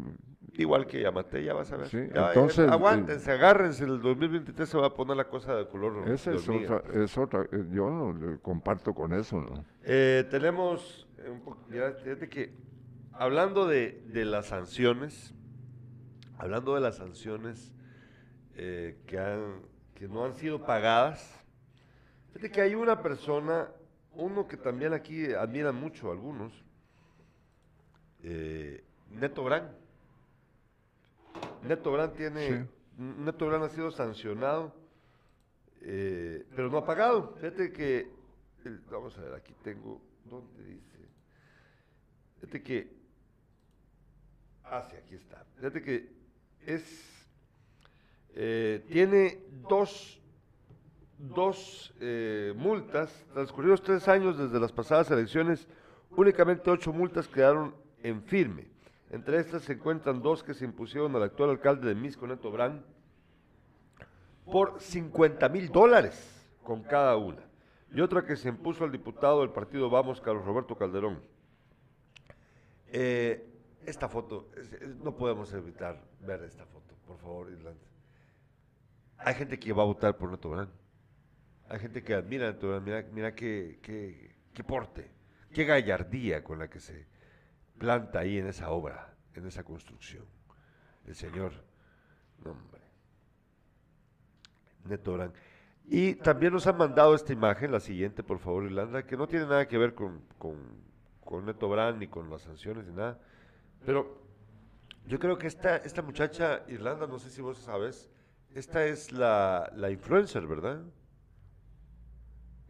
Igual 0.54 0.86
que 0.86 1.02
Yamate, 1.02 1.44
ya 1.44 1.54
vas 1.54 1.72
a 1.72 1.78
ver. 1.78 1.88
Sí, 1.88 1.98
Ya, 2.14 2.28
entonces, 2.34 2.70
aguántense, 2.70 3.32
agárrense, 3.32 3.86
el 3.86 4.02
2023 4.02 4.68
se 4.68 4.78
va 4.78 4.88
a 4.88 4.94
poner 4.94 5.16
la 5.16 5.28
cosa 5.30 5.56
de 5.56 5.68
color 5.68 6.10
esa 6.10 6.34
es 6.34 6.48
otra, 6.50 6.84
es 6.94 7.18
otra. 7.18 7.48
Yo 7.72 7.90
no 7.90 8.14
le 8.14 8.38
comparto 8.40 8.94
con 8.94 9.14
eso, 9.14 9.40
¿no? 9.40 9.66
Tenemos, 10.30 11.08
un 11.28 11.40
poco, 11.40 11.64
mira, 11.70 11.94
fíjate 11.94 12.28
que 12.28 12.54
hablando 13.14 13.66
de, 13.66 14.04
de 14.08 14.26
las 14.26 14.48
sanciones, 14.48 15.34
hablando 16.38 16.76
de 16.76 16.82
las 16.82 16.98
sanciones 16.98 17.74
que, 18.54 19.20
han, 19.20 19.62
que 19.96 20.08
no 20.08 20.26
han 20.26 20.34
sido 20.34 20.64
pagadas, 20.66 21.41
fíjate 22.34 22.52
que 22.52 22.62
hay 22.62 22.76
una 22.76 23.02
persona, 23.02 23.70
uno 24.14 24.48
que 24.48 24.58
también 24.58 24.94
aquí 24.94 25.32
admiran 25.34 25.76
mucho 25.76 26.12
algunos, 26.12 26.54
eh, 28.24 28.84
Neto 29.10 29.44
Brand. 29.44 29.72
Neto 31.64 31.92
Brand 31.92 32.16
tiene, 32.16 32.48
Sí. 32.48 32.70
Neto 32.98 33.48
Brand 33.48 33.64
ha 33.66 33.70
sido 33.70 33.92
sancionado, 33.92 34.76
eh, 35.82 36.46
pero 36.56 36.70
no 36.70 36.78
ha 36.78 36.86
pagado. 36.86 37.34
Fíjate 37.36 37.72
que, 37.72 38.12
el- 38.66 38.80
vamos 38.90 39.18
a 39.18 39.22
ver, 39.22 39.34
aquí 39.34 39.54
tengo, 39.64 40.02
¿dónde 40.26 40.64
dice? 40.64 40.98
Fíjate 42.40 42.64
que, 42.64 42.92
ah, 44.64 44.88
sí, 44.90 44.96
aquí 44.98 45.16
está. 45.16 45.44
Fíjate 45.56 45.82
que 45.82 46.10
es, 46.66 47.28
eh, 48.34 48.84
tiene 48.88 49.44
dos, 49.68 50.21
dos 51.22 51.94
eh, 52.00 52.54
multas, 52.56 53.26
transcurridos 53.34 53.82
tres 53.82 54.08
años 54.08 54.38
desde 54.38 54.60
las 54.60 54.72
pasadas 54.72 55.12
elecciones, 55.12 55.68
únicamente 56.12 56.70
ocho 56.70 56.92
multas 56.92 57.28
quedaron 57.28 57.76
en 58.02 58.24
firme. 58.24 58.68
Entre 59.12 59.38
estas 59.40 59.64
se 59.64 59.74
encuentran 59.74 60.22
dos 60.22 60.44
que 60.44 60.54
se 60.54 60.66
impusieron 60.66 61.16
al 61.16 61.24
actual 61.24 61.52
alcalde 61.52 61.88
de 61.88 61.96
Misco, 61.96 62.26
Neto 62.26 62.50
Brand, 62.50 62.82
por 64.46 64.80
50 64.80 65.48
mil 65.50 65.70
dólares 65.70 66.50
con 66.64 66.82
cada 66.84 67.16
una. 67.18 67.44
Y 67.94 68.02
otra 68.02 68.26
que 68.26 68.36
se 68.36 68.50
impuso 68.50 68.84
al 68.84 68.92
diputado 68.92 69.42
del 69.42 69.50
partido 69.50 69.90
Vamos, 69.90 70.22
Carlos 70.22 70.46
Roberto 70.46 70.78
Calderón. 70.78 71.22
Eh, 72.88 73.48
esta 73.86 74.08
foto, 74.08 74.50
no 75.04 75.16
podemos 75.16 75.54
evitar 75.54 76.02
ver 76.22 76.44
esta 76.44 76.66
foto, 76.66 76.96
por 77.06 77.18
favor, 77.18 77.52
Irlanda. 77.52 77.86
Hay 79.18 79.36
gente 79.36 79.60
que 79.60 79.74
va 79.74 79.84
a 79.84 79.86
votar 79.86 80.18
por 80.18 80.32
Neto 80.32 80.50
Brand. 80.50 80.81
Hay 81.72 81.80
gente 81.80 82.04
que 82.04 82.14
admira 82.14 82.50
a. 82.50 82.80
Mira, 82.82 83.06
mira 83.14 83.34
qué, 83.34 83.80
qué, 83.82 84.36
qué 84.54 84.62
porte, 84.62 85.10
qué 85.54 85.64
gallardía 85.64 86.44
con 86.44 86.60
la 86.60 86.70
que 86.70 86.82
se 86.82 87.08
planta 87.78 88.20
ahí 88.20 88.38
en 88.40 88.48
esa 88.48 88.72
obra, 88.72 89.16
en 89.36 89.48
esa 89.48 89.64
construcción. 89.64 90.26
El 91.08 91.16
señor. 91.16 91.54
Neto 94.84 95.14
Brand. 95.14 95.34
Y 95.86 96.16
también 96.16 96.52
nos 96.52 96.68
han 96.68 96.78
mandado 96.78 97.16
esta 97.16 97.32
imagen, 97.32 97.72
la 97.72 97.80
siguiente, 97.80 98.22
por 98.22 98.40
favor, 98.40 98.66
Irlanda, 98.66 99.06
que 99.06 99.16
no 99.16 99.28
tiene 99.28 99.46
nada 99.46 99.66
que 99.68 99.78
ver 99.78 99.94
con, 99.94 100.22
con, 100.38 100.58
con 101.24 101.46
Neto 101.46 101.70
Brand 101.70 102.00
ni 102.00 102.08
con 102.08 102.30
las 102.30 102.42
sanciones 102.42 102.86
ni 102.86 102.94
nada. 102.94 103.18
Pero 103.86 104.22
yo 105.06 105.20
creo 105.20 105.38
que 105.38 105.48
esta, 105.48 105.78
esta 105.78 106.02
muchacha, 106.02 106.64
Irlanda, 106.68 107.08
no 107.08 107.18
sé 107.18 107.30
si 107.30 107.42
vos 107.42 107.58
sabes, 107.60 108.10
esta 108.54 108.86
es 108.86 109.14
la, 109.14 109.72
la 109.74 109.90
influencer, 109.90 110.46
¿verdad? 110.46 110.82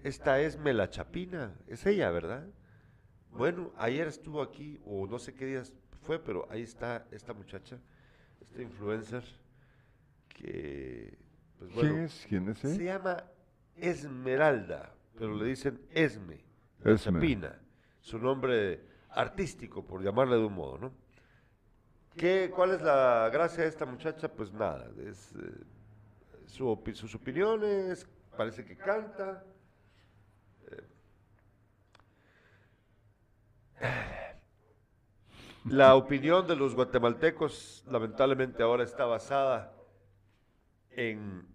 Esta 0.04 0.40
es 0.42 0.58
Mela 0.58 0.90
Chapina, 0.90 1.54
es 1.68 1.86
ella, 1.86 2.10
¿verdad? 2.12 2.48
Bueno, 3.30 3.72
ayer 3.78 4.08
estuvo 4.08 4.42
aquí, 4.42 4.80
o 4.86 5.06
no 5.08 5.20
sé 5.20 5.34
qué 5.34 5.46
días 5.46 5.74
fue, 6.02 6.20
pero 6.20 6.48
ahí 6.50 6.64
está 6.64 7.06
esta 7.12 7.34
muchacha, 7.34 7.78
esta 8.42 8.62
influencer, 8.62 9.24
que, 10.30 11.18
pues 11.60 11.74
bueno, 11.74 11.94
¿Quién 11.94 12.04
es? 12.06 12.26
¿Quién 12.28 12.50
es? 12.50 12.58
se 12.60 12.84
llama 12.84 13.24
Esmeralda, 13.76 14.94
pero 15.18 15.36
le 15.36 15.46
dicen 15.46 15.80
Esme, 15.92 16.44
Esme. 16.84 16.98
Chapina, 16.98 17.60
su 18.02 18.18
nombre 18.18 18.82
artístico, 19.10 19.86
por 19.86 20.02
llamarle 20.04 20.38
de 20.38 20.46
un 20.46 20.54
modo, 20.54 20.78
¿no? 20.78 20.94
¿Qué, 22.18 22.52
¿Cuál 22.54 22.72
es 22.72 22.82
la 22.82 23.30
gracia 23.32 23.64
de 23.64 23.70
esta 23.70 23.86
muchacha? 23.86 24.28
Pues 24.30 24.52
nada, 24.52 24.90
es, 25.08 25.32
eh, 25.36 25.64
su 26.48 26.66
opi- 26.66 26.94
sus 26.96 27.16
opiniones, 27.16 28.06
parece 28.36 28.66
que 28.66 28.76
canta. 28.76 29.46
La 35.66 35.96
opinión 35.96 36.48
de 36.48 36.56
los 36.56 36.74
guatemaltecos 36.74 37.84
lamentablemente 37.88 38.64
ahora 38.64 38.84
está 38.84 39.06
basada 39.06 39.74
en, 40.90 41.46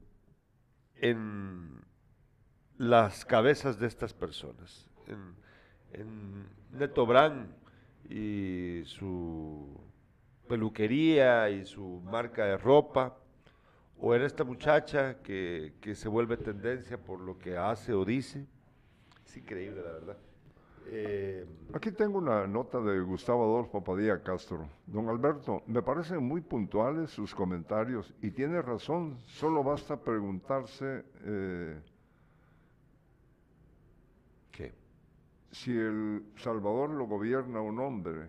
en 0.94 1.84
las 2.78 3.24
cabezas 3.24 3.78
de 3.80 3.88
estas 3.88 4.14
personas, 4.14 4.88
en, 5.08 5.34
en 5.92 6.46
Neto 6.70 7.04
Brand 7.04 7.52
y 8.08 8.82
su 8.84 9.80
peluquería 10.48 11.50
y 11.50 11.66
su 11.66 12.00
marca 12.04 12.44
de 12.44 12.56
ropa, 12.58 13.16
o 13.98 14.14
en 14.14 14.22
esta 14.22 14.44
muchacha 14.44 15.20
que, 15.22 15.74
que 15.80 15.94
se 15.94 16.08
vuelve 16.08 16.36
tendencia 16.36 16.96
por 16.96 17.20
lo 17.20 17.38
que 17.38 17.56
hace 17.56 17.92
o 17.92 18.04
dice. 18.04 18.46
Es 19.24 19.36
increíble, 19.36 19.82
la 19.82 19.92
verdad. 19.92 20.16
Eh, 20.88 21.44
Aquí 21.74 21.90
tengo 21.90 22.18
una 22.18 22.46
nota 22.46 22.80
de 22.80 23.00
Gustavo 23.00 23.42
Adolfo 23.44 23.82
Padilla 23.82 24.22
Castro. 24.22 24.68
Don 24.86 25.08
Alberto, 25.08 25.62
me 25.66 25.82
parecen 25.82 26.22
muy 26.24 26.40
puntuales 26.40 27.10
sus 27.10 27.34
comentarios 27.34 28.14
y 28.22 28.30
tiene 28.30 28.62
razón, 28.62 29.18
solo 29.26 29.64
basta 29.64 29.96
preguntarse 30.00 31.04
eh, 31.24 31.80
¿Qué? 34.52 34.72
si 35.50 35.76
el 35.76 36.24
Salvador 36.36 36.90
lo 36.90 37.06
gobierna 37.06 37.60
un 37.60 37.78
hombre 37.80 38.28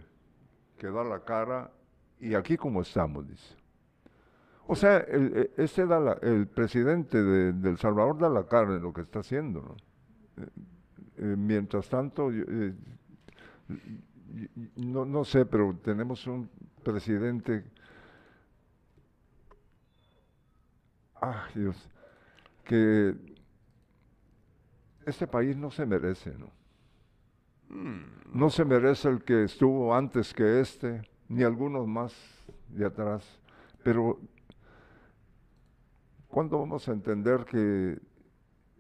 que 0.77 0.87
da 0.87 1.03
la 1.03 1.23
cara 1.23 1.71
y 2.19 2.33
aquí 2.33 2.57
como 2.57 2.81
estamos, 2.81 3.27
dice. 3.27 3.55
O 4.65 4.75
sea, 4.75 4.97
el, 4.97 5.31
eh, 5.37 5.51
este 5.57 5.85
da 5.85 5.99
la- 5.99 6.19
el 6.21 6.47
presidente 6.47 7.21
de, 7.21 7.53
del 7.53 7.77
Salvador 7.77 8.17
da 8.17 8.29
la 8.29 8.47
cara 8.47 8.75
en 8.75 8.81
lo 8.81 8.91
que 8.91 9.01
está 9.01 9.19
haciendo, 9.19 9.61
¿no? 9.61 9.75
Eh, 11.17 11.35
mientras 11.35 11.89
tanto, 11.89 12.31
eh, 12.31 12.73
no, 14.75 15.05
no 15.05 15.23
sé, 15.25 15.45
pero 15.45 15.75
tenemos 15.83 16.25
un 16.27 16.49
presidente. 16.83 17.63
Ah, 21.15 21.47
Dios, 21.55 21.89
que 22.63 23.15
este 25.05 25.25
país 25.25 25.57
no 25.57 25.71
se 25.71 25.85
merece, 25.85 26.35
¿no? 26.37 26.51
No 28.33 28.49
se 28.49 28.63
merece 28.63 29.09
el 29.09 29.23
que 29.23 29.43
estuvo 29.43 29.93
antes 29.95 30.33
que 30.33 30.59
este, 30.59 31.01
ni 31.27 31.43
algunos 31.43 31.87
más 31.87 32.13
de 32.69 32.85
atrás. 32.85 33.25
Pero, 33.83 34.19
¿cuándo 36.27 36.59
vamos 36.59 36.87
a 36.87 36.91
entender 36.91 37.45
que 37.45 37.99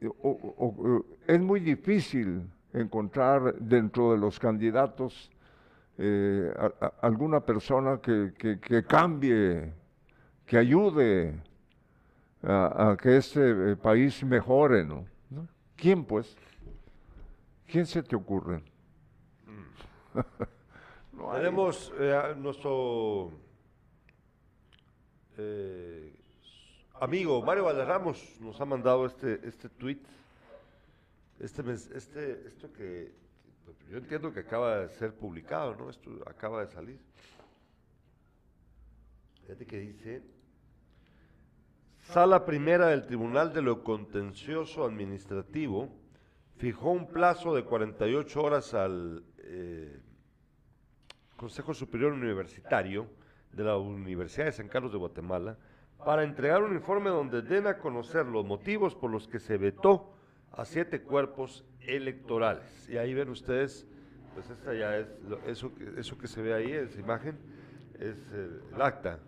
o- 0.05 0.53
o- 0.57 1.05
es 1.25 1.39
muy 1.39 1.59
difícil 1.59 2.49
encontrar 2.73 3.55
dentro 3.55 4.11
de 4.11 4.17
los 4.17 4.39
candidatos 4.39 5.31
eh, 5.97 6.53
alguna 7.01 7.39
persona 7.39 7.99
que, 7.99 8.33
que- 8.37 8.83
cambie, 8.85 9.73
que 10.45 10.57
ayude 10.57 11.41
a, 12.43 12.95
que 13.01 13.17
este 13.17 13.71
eh, 13.71 13.75
país 13.75 14.23
mejore, 14.23 14.85
¿no? 14.85 15.05
¿Quién 15.75 16.05
pues? 16.05 16.35
¿Quién 17.65 17.85
se 17.85 18.03
te 18.03 18.15
ocurre? 18.15 18.61
No. 21.13 21.31
Tenemos 21.31 21.91
eh, 21.99 22.35
nuestro 22.37 23.31
eh, 25.35 26.13
amigo 26.99 27.41
Mario 27.41 27.65
Valderramos 27.65 28.39
nos 28.39 28.59
ha 28.59 28.65
mandado 28.65 29.05
este 29.05 29.39
este 29.47 29.69
tweet, 29.69 29.99
este 31.39 31.61
este 31.71 32.47
esto 32.47 32.71
que, 32.73 33.13
yo 33.89 33.97
entiendo 33.97 34.33
que 34.33 34.41
acaba 34.41 34.79
de 34.79 34.89
ser 34.89 35.13
publicado, 35.13 35.75
¿no? 35.75 35.89
Esto 35.89 36.11
acaba 36.25 36.65
de 36.65 36.71
salir. 36.71 36.99
Fíjate 39.41 39.65
que 39.65 39.79
dice 39.79 40.23
Sala 42.01 42.45
Primera 42.45 42.87
del 42.87 43.05
Tribunal 43.05 43.53
de 43.53 43.61
lo 43.61 43.83
Contencioso 43.83 44.85
Administrativo 44.85 45.89
fijó 46.57 46.91
un 46.91 47.07
plazo 47.07 47.53
de 47.53 47.63
48 47.63 48.41
horas 48.41 48.73
al 48.73 49.23
eh, 49.39 49.99
Consejo 51.35 51.73
Superior 51.73 52.13
Universitario 52.13 53.07
de 53.51 53.63
la 53.63 53.77
Universidad 53.77 54.45
de 54.45 54.51
San 54.51 54.67
Carlos 54.67 54.91
de 54.91 54.97
Guatemala 54.97 55.57
para 56.05 56.23
entregar 56.23 56.63
un 56.63 56.73
informe 56.73 57.09
donde 57.09 57.41
den 57.41 57.67
a 57.67 57.77
conocer 57.77 58.25
los 58.25 58.45
motivos 58.45 58.95
por 58.95 59.11
los 59.11 59.27
que 59.27 59.39
se 59.39 59.57
vetó 59.57 60.13
a 60.51 60.63
siete 60.65 61.01
cuerpos 61.01 61.65
electorales. 61.81 62.87
Y 62.89 62.97
ahí 62.97 63.13
ven 63.13 63.29
ustedes, 63.29 63.85
pues 64.33 64.49
esta 64.49 64.73
ya 64.73 64.97
es, 64.97 65.07
lo- 65.27 65.39
eso, 65.45 65.71
eso 65.97 66.17
que 66.17 66.27
se 66.27 66.41
ve 66.41 66.53
ahí, 66.53 66.71
esa 66.71 66.99
imagen, 66.99 67.37
es 67.99 68.15
eh, 68.33 68.59
el 68.73 68.81
acta 68.81 69.19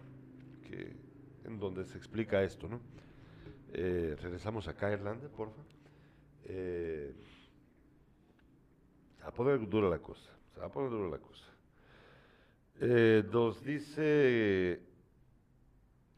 en 1.45 1.57
donde 1.59 1.84
se 1.84 1.97
explica 1.97 2.43
esto, 2.43 2.67
¿no? 2.67 2.80
Eh, 3.74 4.15
regresamos 4.22 4.67
acá 4.67 4.88
a 4.88 4.93
Irlanda, 4.93 5.28
por 5.30 5.49
favor. 5.49 5.65
Eh, 6.45 7.13
se 9.17 9.24
va 9.24 9.30
a 9.30 9.34
poner 9.34 9.67
dura 9.67 9.89
la 9.89 9.97
cosa, 9.99 10.30
se 10.53 10.59
va 10.59 10.67
a 10.67 10.72
poner 10.72 10.91
dura 10.91 11.09
la 11.09 11.17
cosa. 11.17 11.45
Eh, 12.82 13.24
nos 13.32 13.63
dice 13.63 14.80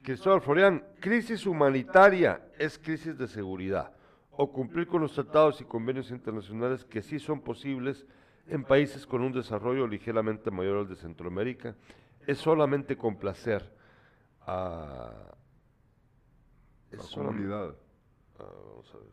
Cristóbal 0.03 0.41
Florian, 0.41 0.83
crisis 0.99 1.45
humanitaria 1.45 2.41
es 2.57 2.79
crisis 2.79 3.17
de 3.17 3.27
seguridad 3.27 3.91
o 4.31 4.51
cumplir 4.51 4.87
con 4.87 5.01
los 5.01 5.13
tratados 5.13 5.61
y 5.61 5.65
convenios 5.65 6.09
internacionales 6.09 6.83
que 6.85 7.03
sí 7.03 7.19
son 7.19 7.41
posibles 7.41 8.05
en 8.47 8.63
países 8.63 9.05
con 9.05 9.21
un 9.21 9.31
desarrollo 9.31 9.87
ligeramente 9.87 10.49
mayor 10.49 10.79
al 10.79 10.89
de 10.89 10.95
Centroamérica 10.95 11.75
es 12.25 12.39
solamente 12.39 12.97
complacer 12.97 13.71
a 14.41 15.31
es 16.91 16.97
La 16.99 17.23
comunidad. 17.23 17.75
Ah, 18.39 18.43
vamos 18.67 18.91
a 18.93 18.97
ver. 18.97 19.07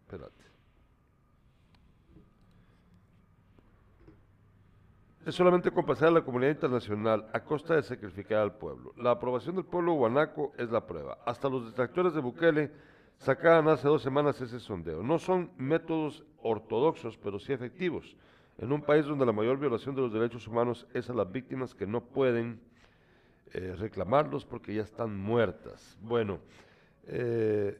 Espérate. 0.00 0.53
Es 5.26 5.34
solamente 5.34 5.70
complacer 5.70 6.08
a 6.08 6.10
la 6.10 6.22
comunidad 6.22 6.50
internacional 6.50 7.26
a 7.32 7.40
costa 7.40 7.76
de 7.76 7.82
sacrificar 7.82 8.40
al 8.40 8.56
pueblo. 8.56 8.92
La 8.98 9.12
aprobación 9.12 9.56
del 9.56 9.64
pueblo 9.64 9.94
guanaco 9.94 10.52
es 10.58 10.70
la 10.70 10.86
prueba. 10.86 11.16
Hasta 11.24 11.48
los 11.48 11.64
detractores 11.64 12.12
de 12.12 12.20
Bukele 12.20 12.70
sacaban 13.16 13.68
hace 13.68 13.88
dos 13.88 14.02
semanas 14.02 14.38
ese 14.42 14.60
sondeo. 14.60 15.02
No 15.02 15.18
son 15.18 15.50
métodos 15.56 16.24
ortodoxos, 16.42 17.16
pero 17.16 17.38
sí 17.38 17.54
efectivos. 17.54 18.16
En 18.58 18.70
un 18.70 18.82
país 18.82 19.06
donde 19.06 19.24
la 19.24 19.32
mayor 19.32 19.58
violación 19.58 19.94
de 19.94 20.02
los 20.02 20.12
derechos 20.12 20.46
humanos 20.46 20.86
es 20.92 21.08
a 21.08 21.14
las 21.14 21.32
víctimas 21.32 21.74
que 21.74 21.86
no 21.86 22.02
pueden 22.02 22.60
eh, 23.54 23.74
reclamarlos 23.78 24.44
porque 24.44 24.74
ya 24.74 24.82
están 24.82 25.18
muertas. 25.18 25.96
Bueno, 26.02 26.38
eh, 27.06 27.78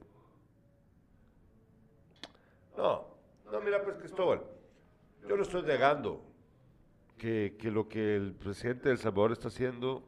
no, 2.75 3.05
no, 3.53 3.61
mira 3.61 3.83
pues 3.85 3.97
Cristóbal, 3.99 4.41
yo 5.29 5.37
no 5.37 5.43
estoy 5.43 5.63
negando 5.63 6.34
que, 7.17 7.57
que 7.59 7.71
lo 7.71 7.89
que 7.89 8.17
el 8.17 8.35
presidente 8.35 8.89
de 8.89 8.93
El 8.93 8.99
Salvador 8.99 9.33
está 9.33 9.49
haciendo 9.49 10.05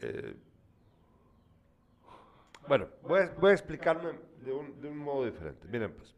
eh, 0.00 0.34
bueno, 2.66 2.88
voy 3.02 3.20
a, 3.20 3.34
voy 3.38 3.50
a 3.50 3.54
explicarme 3.54 4.12
de 4.44 4.52
un, 4.52 4.80
de 4.80 4.88
un 4.88 4.98
modo 4.98 5.24
diferente. 5.24 5.66
Miren 5.68 5.92
pues. 5.92 6.14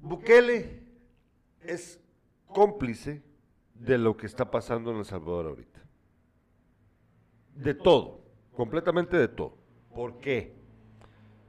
Bukele 0.00 0.82
es 1.60 2.00
cómplice 2.46 3.22
de 3.74 3.98
lo 3.98 4.16
que 4.16 4.26
está 4.26 4.50
pasando 4.50 4.90
en 4.90 4.98
El 4.98 5.04
Salvador 5.04 5.46
ahorita. 5.46 5.80
De 7.54 7.74
todo, 7.74 8.24
completamente 8.52 9.16
de 9.16 9.28
todo. 9.28 9.56
¿Por 9.94 10.18
qué? 10.18 10.54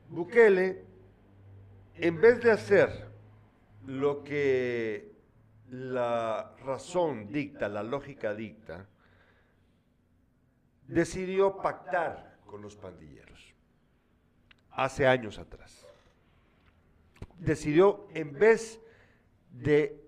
Bukele, 0.10 0.86
en 1.96 2.20
vez 2.20 2.42
de 2.42 2.52
hacer 2.52 3.08
lo 3.86 4.24
que 4.24 5.14
la 5.70 6.56
razón 6.64 7.32
dicta, 7.32 7.68
la 7.68 7.84
lógica 7.84 8.34
dicta, 8.34 8.88
decidió 10.88 11.58
pactar 11.62 12.38
con 12.46 12.62
los 12.62 12.76
pandilleros 12.76 13.54
hace 14.72 15.08
años 15.08 15.40
atrás. 15.40 15.88
Decidió, 17.40 18.08
en 18.14 18.34
vez 18.34 18.80
de 19.52 20.02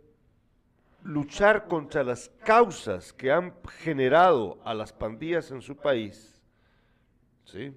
luchar 1.04 1.68
contra 1.68 2.04
las 2.04 2.30
causas 2.44 3.14
que 3.14 3.32
han 3.32 3.54
generado 3.80 4.60
a 4.64 4.74
las 4.74 4.92
pandillas 4.92 5.52
en 5.52 5.62
su 5.62 5.76
país, 5.76 6.42
¿sí? 7.46 7.76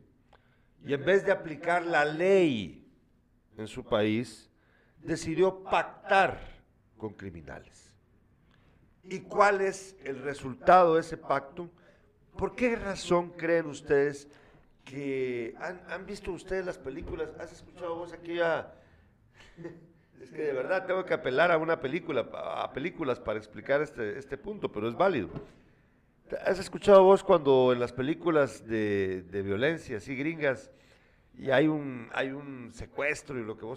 y 0.84 0.94
en 0.94 1.04
vez 1.04 1.24
de 1.26 1.32
aplicar 1.32 1.84
la 1.84 2.04
ley 2.04 2.87
en 3.58 3.66
su 3.66 3.84
país, 3.84 4.48
decidió 5.02 5.62
pactar 5.64 6.40
con 6.96 7.12
criminales. 7.12 7.92
¿Y 9.04 9.20
cuál 9.20 9.60
es 9.60 9.96
el 10.04 10.22
resultado 10.22 10.94
de 10.94 11.00
ese 11.00 11.16
pacto? 11.16 11.68
¿Por 12.36 12.54
qué 12.54 12.76
razón 12.76 13.30
creen 13.30 13.66
ustedes 13.66 14.28
que 14.84 15.54
han, 15.58 16.06
visto 16.06 16.30
ustedes 16.30 16.64
las 16.64 16.78
películas? 16.78 17.30
¿Has 17.38 17.52
escuchado 17.52 17.96
vos 17.96 18.12
aquella... 18.12 18.72
Es 20.20 20.32
que 20.32 20.42
de 20.42 20.52
verdad 20.52 20.84
tengo 20.84 21.04
que 21.04 21.14
apelar 21.14 21.52
a 21.52 21.58
una 21.58 21.80
película, 21.80 22.28
a 22.32 22.72
películas 22.72 23.20
para 23.20 23.38
explicar 23.38 23.80
este, 23.82 24.18
este 24.18 24.36
punto, 24.36 24.70
pero 24.72 24.88
es 24.88 24.96
válido. 24.96 25.28
¿Has 26.44 26.58
escuchado 26.58 27.04
vos 27.04 27.22
cuando 27.22 27.72
en 27.72 27.78
las 27.78 27.92
películas 27.92 28.66
de, 28.66 29.22
de 29.22 29.42
violencia, 29.42 29.98
así 29.98 30.16
gringas, 30.16 30.72
y 31.38 31.50
hay 31.50 31.68
un, 31.68 32.08
hay 32.12 32.30
un 32.30 32.72
secuestro 32.72 33.38
y 33.38 33.44
lo 33.44 33.56
que 33.56 33.64
vos 33.64 33.76